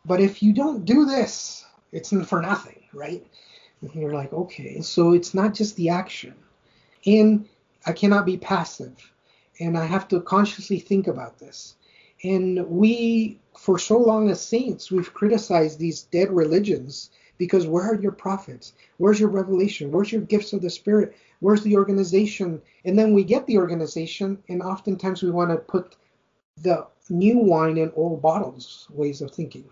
But 0.03 0.19
if 0.19 0.43
you 0.43 0.53
don't 0.53 0.86
do 0.86 1.05
this, 1.05 1.65
it's 1.91 2.13
for 2.27 2.41
nothing, 2.41 2.83
right? 2.93 3.25
And 3.81 3.93
you're 3.95 4.13
like, 4.13 4.33
okay, 4.33 4.81
so 4.81 5.13
it's 5.13 5.33
not 5.33 5.53
just 5.53 5.75
the 5.77 5.89
action. 5.89 6.36
And 7.06 7.47
I 7.86 7.93
cannot 7.93 8.26
be 8.26 8.38
passive 8.38 9.12
and 9.60 9.78
I 9.78 9.86
have 9.86 10.08
to 10.10 10.22
consciously 10.22 10.80
think 10.80 11.08
about 11.08 11.39
this. 11.39 11.76
And 12.24 12.68
we, 12.68 13.39
for 13.58 13.78
so 13.78 13.97
long 13.97 14.30
as 14.30 14.41
saints, 14.41 14.91
we've 14.91 15.14
criticized 15.14 15.80
these 15.80 16.03
dead 16.03 16.32
religions 16.32 17.12
because 17.38 17.68
where 17.68 17.84
are 17.84 18.01
your 18.01 18.12
prophets? 18.12 18.74
Where's 18.97 19.20
your 19.20 19.30
revelation? 19.30 19.91
Where's 19.91 20.12
your 20.12 20.22
gifts 20.22 20.53
of 20.53 20.62
the 20.62 20.70
Spirit? 20.70 21.16
Where's 21.39 21.64
the 21.64 21.76
organization? 21.76 22.62
And 22.86 22.97
then 22.97 23.14
we 23.14 23.24
get 23.24 23.45
the 23.45 23.58
organization, 23.58 24.41
and 24.47 24.62
oftentimes 24.62 25.22
we 25.22 25.32
want 25.32 25.51
to 25.51 25.58
put 25.58 25.95
the 26.62 26.88
new 27.10 27.38
wine 27.38 27.78
in 27.78 27.91
old 27.95 28.22
bottles, 28.22 28.88
ways 28.89 29.22
of 29.22 29.32
thinking, 29.32 29.66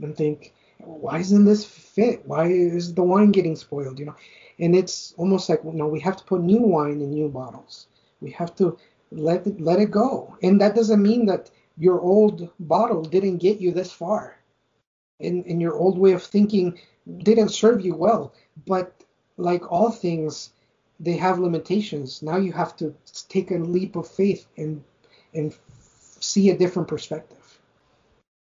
and 0.00 0.16
think, 0.16 0.52
why 0.78 1.18
isn't 1.18 1.44
this 1.44 1.64
fit? 1.64 2.26
Why 2.26 2.48
is 2.48 2.94
the 2.94 3.02
wine 3.02 3.32
getting 3.32 3.56
spoiled? 3.56 3.98
You 3.98 4.06
know, 4.06 4.16
and 4.62 4.76
it's 4.76 5.12
almost 5.16 5.48
like, 5.48 5.64
no, 5.64 5.88
we 5.88 5.98
have 6.00 6.16
to 6.16 6.24
put 6.24 6.40
new 6.40 6.62
wine 6.62 7.00
in 7.00 7.10
new 7.10 7.28
bottles. 7.28 7.88
We 8.20 8.30
have 8.30 8.54
to 8.56 8.78
let 9.10 9.44
it, 9.44 9.60
let 9.60 9.80
it 9.80 9.90
go. 9.90 10.38
And 10.40 10.60
that 10.60 10.76
doesn't 10.76 11.02
mean 11.02 11.26
that 11.26 11.50
your 11.76 12.00
old 12.00 12.48
bottle 12.60 13.02
didn't 13.02 13.38
get 13.38 13.60
you 13.60 13.72
this 13.72 13.90
far. 13.90 14.38
And, 15.18 15.44
and 15.46 15.60
your 15.60 15.74
old 15.74 15.98
way 15.98 16.12
of 16.12 16.22
thinking 16.22 16.78
didn't 17.18 17.48
serve 17.48 17.84
you 17.84 17.96
well. 17.96 18.34
But 18.64 19.02
like 19.36 19.70
all 19.72 19.90
things, 19.90 20.52
they 21.00 21.16
have 21.16 21.40
limitations. 21.40 22.22
Now 22.22 22.36
you 22.36 22.52
have 22.52 22.76
to 22.76 22.94
take 23.28 23.50
a 23.50 23.54
leap 23.54 23.96
of 23.96 24.08
faith 24.08 24.46
and 24.56 24.84
and 25.34 25.56
see 26.20 26.50
a 26.50 26.56
different 26.56 26.86
perspective. 26.86 27.58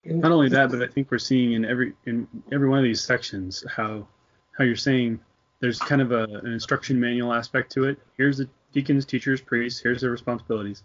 And 0.05 0.21
Not 0.21 0.33
only 0.33 0.49
that, 0.49 0.71
but 0.71 0.83
I 0.83 0.87
think 0.87 1.11
we're 1.11 1.19
seeing 1.19 1.53
in 1.53 1.65
every 1.65 1.93
in 2.07 2.27
every 2.51 2.69
one 2.69 2.79
of 2.79 2.85
these 2.85 3.03
sections 3.03 3.65
how 3.69 4.09
how 4.57 4.65
you're 4.65 4.75
saying 4.75 5.21
there's 5.61 5.79
kind 5.79 6.01
of 6.01 6.13
a, 6.13 6.25
an 6.25 6.53
instruction 6.53 6.99
manual 6.99 7.33
aspect 7.33 7.71
to 7.73 7.85
it. 7.85 7.99
Here's 8.17 8.39
the 8.39 8.49
deacons, 8.73 9.05
teachers, 9.05 9.41
priests, 9.41 9.81
here's 9.81 10.01
their 10.01 10.11
responsibilities. 10.11 10.83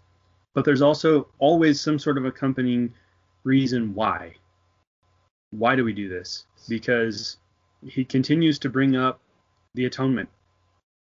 But 0.54 0.64
there's 0.64 0.82
also 0.82 1.28
always 1.38 1.80
some 1.80 1.98
sort 1.98 2.18
of 2.18 2.24
accompanying 2.24 2.92
reason 3.44 3.94
why. 3.94 4.34
Why 5.50 5.76
do 5.76 5.84
we 5.84 5.92
do 5.92 6.08
this? 6.08 6.46
Because 6.68 7.38
he 7.82 8.04
continues 8.04 8.58
to 8.60 8.68
bring 8.68 8.96
up 8.96 9.20
the 9.74 9.86
atonement. 9.86 10.28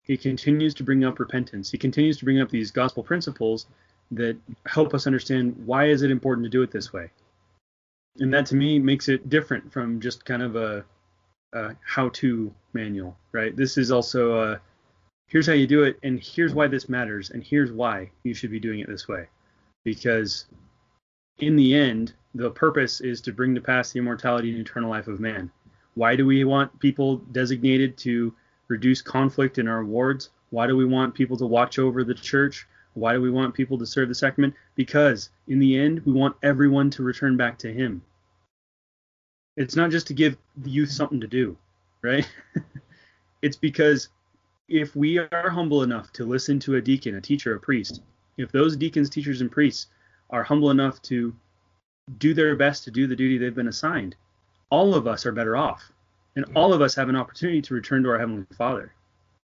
He 0.03 0.17
continues 0.17 0.73
to 0.75 0.83
bring 0.83 1.03
up 1.03 1.19
repentance. 1.19 1.71
He 1.71 1.77
continues 1.77 2.17
to 2.17 2.25
bring 2.25 2.41
up 2.41 2.49
these 2.49 2.71
gospel 2.71 3.03
principles 3.03 3.67
that 4.11 4.37
help 4.65 4.93
us 4.93 5.07
understand 5.07 5.55
why 5.65 5.87
is 5.87 6.01
it 6.01 6.11
important 6.11 6.45
to 6.45 6.49
do 6.49 6.61
it 6.61 6.71
this 6.71 6.91
way. 6.91 7.09
And 8.19 8.33
that 8.33 8.45
to 8.47 8.55
me 8.55 8.79
makes 8.79 9.07
it 9.07 9.29
different 9.29 9.71
from 9.71 9.99
just 9.99 10.25
kind 10.25 10.41
of 10.41 10.55
a, 10.55 10.85
a 11.53 11.75
how-to 11.85 12.53
manual, 12.73 13.17
right? 13.31 13.55
This 13.55 13.77
is 13.77 13.91
also 13.91 14.37
a 14.39 14.61
here's 15.27 15.47
how 15.47 15.53
you 15.53 15.67
do 15.67 15.83
it, 15.83 15.97
and 16.03 16.19
here's 16.19 16.53
why 16.53 16.67
this 16.67 16.89
matters, 16.89 17.31
and 17.31 17.43
here's 17.43 17.71
why 17.71 18.11
you 18.23 18.33
should 18.33 18.51
be 18.51 18.59
doing 18.59 18.79
it 18.79 18.87
this 18.87 19.07
way. 19.07 19.27
Because 19.83 20.45
in 21.39 21.55
the 21.55 21.75
end, 21.75 22.13
the 22.35 22.51
purpose 22.51 23.01
is 23.01 23.21
to 23.21 23.33
bring 23.33 23.55
to 23.55 23.61
pass 23.61 23.91
the 23.91 23.99
immortality 23.99 24.51
and 24.51 24.59
eternal 24.59 24.89
life 24.89 25.07
of 25.07 25.19
man. 25.19 25.51
Why 25.95 26.15
do 26.15 26.25
we 26.25 26.43
want 26.43 26.79
people 26.79 27.17
designated 27.17 27.97
to 27.99 28.33
reduce 28.67 29.01
conflict 29.01 29.57
in 29.57 29.67
our 29.67 29.83
wards? 29.83 30.29
Why 30.49 30.67
do 30.67 30.77
we 30.77 30.85
want 30.85 31.15
people 31.15 31.37
to 31.37 31.45
watch 31.45 31.79
over 31.79 32.03
the 32.03 32.13
church? 32.13 32.67
Why 32.93 33.13
do 33.13 33.21
we 33.21 33.31
want 33.31 33.55
people 33.55 33.77
to 33.79 33.85
serve 33.85 34.09
the 34.09 34.15
sacrament? 34.15 34.53
Because 34.75 35.29
in 35.47 35.59
the 35.59 35.79
end, 35.79 36.01
we 36.05 36.13
want 36.13 36.35
everyone 36.43 36.89
to 36.91 37.03
return 37.03 37.37
back 37.37 37.57
to 37.59 37.73
Him. 37.73 38.03
It's 39.55 39.75
not 39.75 39.91
just 39.91 40.07
to 40.07 40.13
give 40.13 40.37
the 40.57 40.69
youth 40.69 40.91
something 40.91 41.21
to 41.21 41.27
do, 41.27 41.57
right? 42.01 42.27
it's 43.41 43.57
because 43.57 44.09
if 44.67 44.95
we 44.95 45.19
are 45.19 45.49
humble 45.49 45.83
enough 45.83 46.11
to 46.13 46.25
listen 46.25 46.59
to 46.61 46.75
a 46.75 46.81
deacon, 46.81 47.15
a 47.15 47.21
teacher, 47.21 47.55
a 47.55 47.59
priest, 47.59 48.01
if 48.37 48.51
those 48.51 48.75
deacons, 48.75 49.09
teachers, 49.09 49.41
and 49.41 49.51
priests 49.51 49.87
are 50.29 50.43
humble 50.43 50.71
enough 50.71 51.01
to 51.03 51.35
do 52.17 52.33
their 52.33 52.55
best 52.55 52.83
to 52.83 52.91
do 52.91 53.07
the 53.07 53.15
duty 53.15 53.37
they've 53.37 53.53
been 53.53 53.67
assigned, 53.67 54.15
all 54.69 54.95
of 54.95 55.07
us 55.07 55.25
are 55.25 55.31
better 55.31 55.55
off. 55.55 55.91
And 56.35 56.45
all 56.55 56.73
of 56.73 56.81
us 56.81 56.95
have 56.95 57.09
an 57.09 57.15
opportunity 57.15 57.61
to 57.61 57.73
return 57.75 58.01
to 58.03 58.09
our 58.09 58.17
Heavenly 58.17 58.45
Father. 58.57 58.91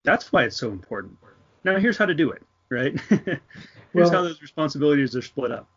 That's 0.04 0.32
why 0.32 0.43
it's 0.43 0.58
so 0.58 0.70
important. 0.70 1.18
Now, 1.64 1.80
here's 1.80 1.98
how 1.98 2.06
to 2.06 2.14
do 2.14 2.30
it, 2.32 2.43
right? 2.70 3.00
here's 3.10 3.39
well, 3.93 4.12
how 4.12 4.22
those 4.22 4.41
responsibilities 4.41 5.16
are 5.16 5.24
split 5.24 5.52
up. 5.52 5.68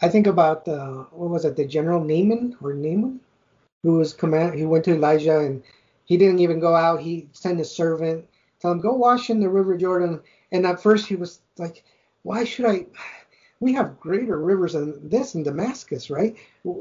I 0.00 0.08
think 0.08 0.26
about, 0.26 0.68
uh, 0.68 1.04
what 1.10 1.30
was 1.30 1.44
it, 1.44 1.56
the 1.56 1.66
General 1.66 2.00
Naaman 2.00 2.56
or 2.62 2.72
Naaman, 2.72 3.20
who 3.82 3.98
was 3.98 4.12
command, 4.12 4.54
he 4.54 4.64
went 4.64 4.84
to 4.84 4.94
Elijah 4.94 5.40
and 5.40 5.62
he 6.04 6.16
didn't 6.16 6.38
even 6.38 6.60
go 6.60 6.74
out. 6.74 7.00
He 7.00 7.28
sent 7.32 7.58
his 7.58 7.70
servant, 7.70 8.26
tell 8.60 8.72
him, 8.72 8.80
go 8.80 8.94
wash 8.94 9.30
in 9.30 9.40
the 9.40 9.48
River 9.48 9.76
Jordan. 9.76 10.20
And 10.52 10.66
at 10.66 10.82
first 10.82 11.06
he 11.06 11.16
was 11.16 11.40
like, 11.58 11.84
why 12.22 12.44
should 12.44 12.66
I? 12.66 12.86
We 13.60 13.72
have 13.72 13.98
greater 13.98 14.38
rivers 14.38 14.74
than 14.74 15.08
this 15.08 15.34
in 15.34 15.42
Damascus, 15.42 16.10
right? 16.10 16.36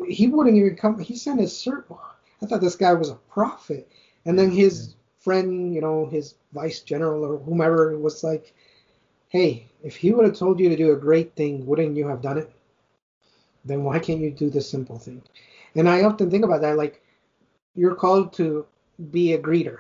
He 0.08 0.28
wouldn't 0.28 0.58
even 0.58 0.76
come. 0.76 1.00
He 1.00 1.16
sent 1.16 1.40
his 1.40 1.58
servant. 1.58 2.00
I 2.42 2.46
thought 2.46 2.62
this 2.62 2.76
guy 2.76 2.94
was 2.94 3.10
a 3.10 3.16
prophet. 3.16 3.90
And 4.26 4.38
then 4.38 4.52
his 4.52 4.94
friend, 5.20 5.74
you 5.74 5.82
know, 5.82 6.06
his 6.06 6.36
vice 6.54 6.82
general 6.82 7.26
or 7.26 7.38
whomever 7.40 7.98
was 7.98 8.24
like, 8.24 8.54
hey, 9.30 9.68
if 9.84 9.96
he 9.96 10.12
would 10.12 10.26
have 10.26 10.38
told 10.38 10.60
you 10.60 10.70
to 10.70 10.78
do 10.78 10.92
a 10.92 10.98
great 10.98 11.36
thing, 11.36 11.66
wouldn't 11.66 11.98
you 11.98 12.08
have 12.08 12.22
done 12.22 12.38
it? 12.38 12.54
Then 13.66 13.84
why 13.84 14.00
can't 14.00 14.20
you 14.20 14.32
do 14.32 14.50
the 14.50 14.62
simple 14.62 14.98
thing? 14.98 15.22
And 15.76 15.88
I 15.88 16.04
often 16.04 16.30
think 16.30 16.46
about 16.46 16.62
that 16.62 16.78
like 16.78 17.02
you're 17.76 17.96
called 17.96 18.34
to 18.34 18.66
be 19.12 19.34
a 19.34 19.40
greeter, 19.40 19.80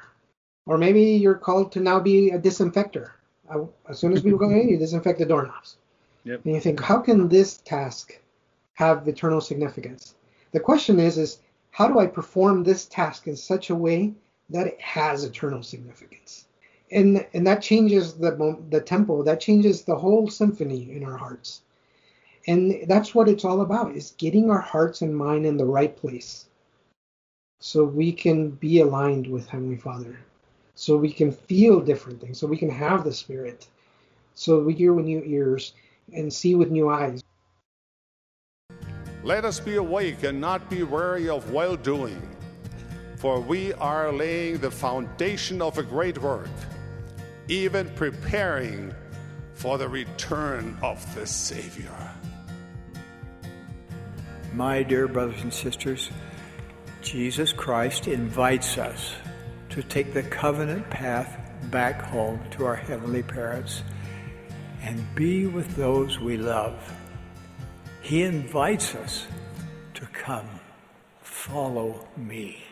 or 0.65 0.77
maybe 0.77 1.01
you're 1.01 1.35
called 1.35 1.71
to 1.71 1.79
now 1.79 1.99
be 1.99 2.29
a 2.31 2.37
disinfector. 2.37 3.13
As 3.89 3.99
soon 3.99 4.13
as 4.13 4.21
people 4.21 4.37
go 4.37 4.49
in, 4.49 4.69
you 4.69 4.77
disinfect 4.77 5.19
the 5.19 5.25
doorknobs. 5.25 5.77
Yep. 6.25 6.45
And 6.45 6.55
you 6.55 6.59
think, 6.59 6.81
how 6.81 6.99
can 6.99 7.29
this 7.29 7.57
task 7.57 8.19
have 8.73 9.07
eternal 9.07 9.39
significance? 9.39 10.15
The 10.51 10.59
question 10.59 10.99
is, 10.99 11.17
is 11.17 11.39
how 11.71 11.87
do 11.87 11.99
I 11.99 12.07
perform 12.07 12.63
this 12.63 12.85
task 12.85 13.27
in 13.27 13.35
such 13.35 13.69
a 13.69 13.75
way 13.75 14.13
that 14.49 14.67
it 14.67 14.79
has 14.81 15.23
eternal 15.23 15.63
significance? 15.63 16.45
And 16.91 17.25
and 17.33 17.45
that 17.47 17.61
changes 17.61 18.13
the 18.13 18.57
the 18.69 18.81
tempo. 18.81 19.23
That 19.23 19.39
changes 19.39 19.83
the 19.83 19.95
whole 19.95 20.29
symphony 20.29 20.95
in 20.95 21.03
our 21.03 21.17
hearts. 21.17 21.61
And 22.47 22.87
that's 22.87 23.13
what 23.13 23.27
it's 23.27 23.43
all 23.43 23.61
about: 23.61 23.95
is 23.95 24.15
getting 24.17 24.49
our 24.49 24.61
hearts 24.61 25.01
and 25.01 25.15
mind 25.15 25.45
in 25.45 25.57
the 25.57 25.65
right 25.65 25.95
place, 25.95 26.45
so 27.59 27.83
we 27.83 28.13
can 28.13 28.51
be 28.51 28.79
aligned 28.79 29.27
with 29.27 29.49
Heavenly 29.49 29.75
Father, 29.75 30.17
so 30.73 30.95
we 30.95 31.11
can 31.11 31.31
feel 31.31 31.81
different 31.81 32.21
things, 32.21 32.39
so 32.39 32.47
we 32.47 32.57
can 32.57 32.69
have 32.69 33.03
the 33.03 33.11
Spirit, 33.11 33.67
so 34.33 34.59
we 34.59 34.73
hear 34.73 34.93
with 34.93 35.05
new 35.05 35.21
ears 35.25 35.73
and 36.13 36.31
see 36.31 36.55
with 36.55 36.71
new 36.71 36.89
eyes. 36.89 37.21
Let 39.23 39.43
us 39.43 39.59
be 39.59 39.75
awake 39.75 40.23
and 40.23 40.39
not 40.39 40.69
be 40.69 40.83
weary 40.83 41.27
of 41.27 41.51
well 41.51 41.75
doing, 41.75 42.21
for 43.17 43.41
we 43.41 43.73
are 43.73 44.13
laying 44.13 44.59
the 44.59 44.71
foundation 44.71 45.61
of 45.61 45.77
a 45.79 45.83
great 45.83 46.17
work, 46.19 46.47
even 47.49 47.89
preparing 47.95 48.93
for 49.53 49.77
the 49.77 49.89
return 49.89 50.77
of 50.81 51.03
the 51.13 51.25
Savior. 51.25 52.13
My 54.57 54.81
dear 54.81 55.07
brothers 55.07 55.43
and 55.43 55.53
sisters, 55.53 56.09
Jesus 57.03 57.53
Christ 57.53 58.07
invites 58.07 58.79
us 58.79 59.13
to 59.69 59.83
take 59.83 60.15
the 60.15 60.23
covenant 60.23 60.89
path 60.89 61.37
back 61.69 62.01
home 62.01 62.41
to 62.53 62.65
our 62.65 62.75
heavenly 62.75 63.21
parents 63.21 63.83
and 64.81 65.05
be 65.13 65.45
with 65.45 65.75
those 65.75 66.19
we 66.19 66.37
love. 66.37 66.73
He 68.01 68.23
invites 68.23 68.95
us 68.95 69.27
to 69.93 70.07
come, 70.07 70.49
follow 71.21 72.07
me. 72.17 72.66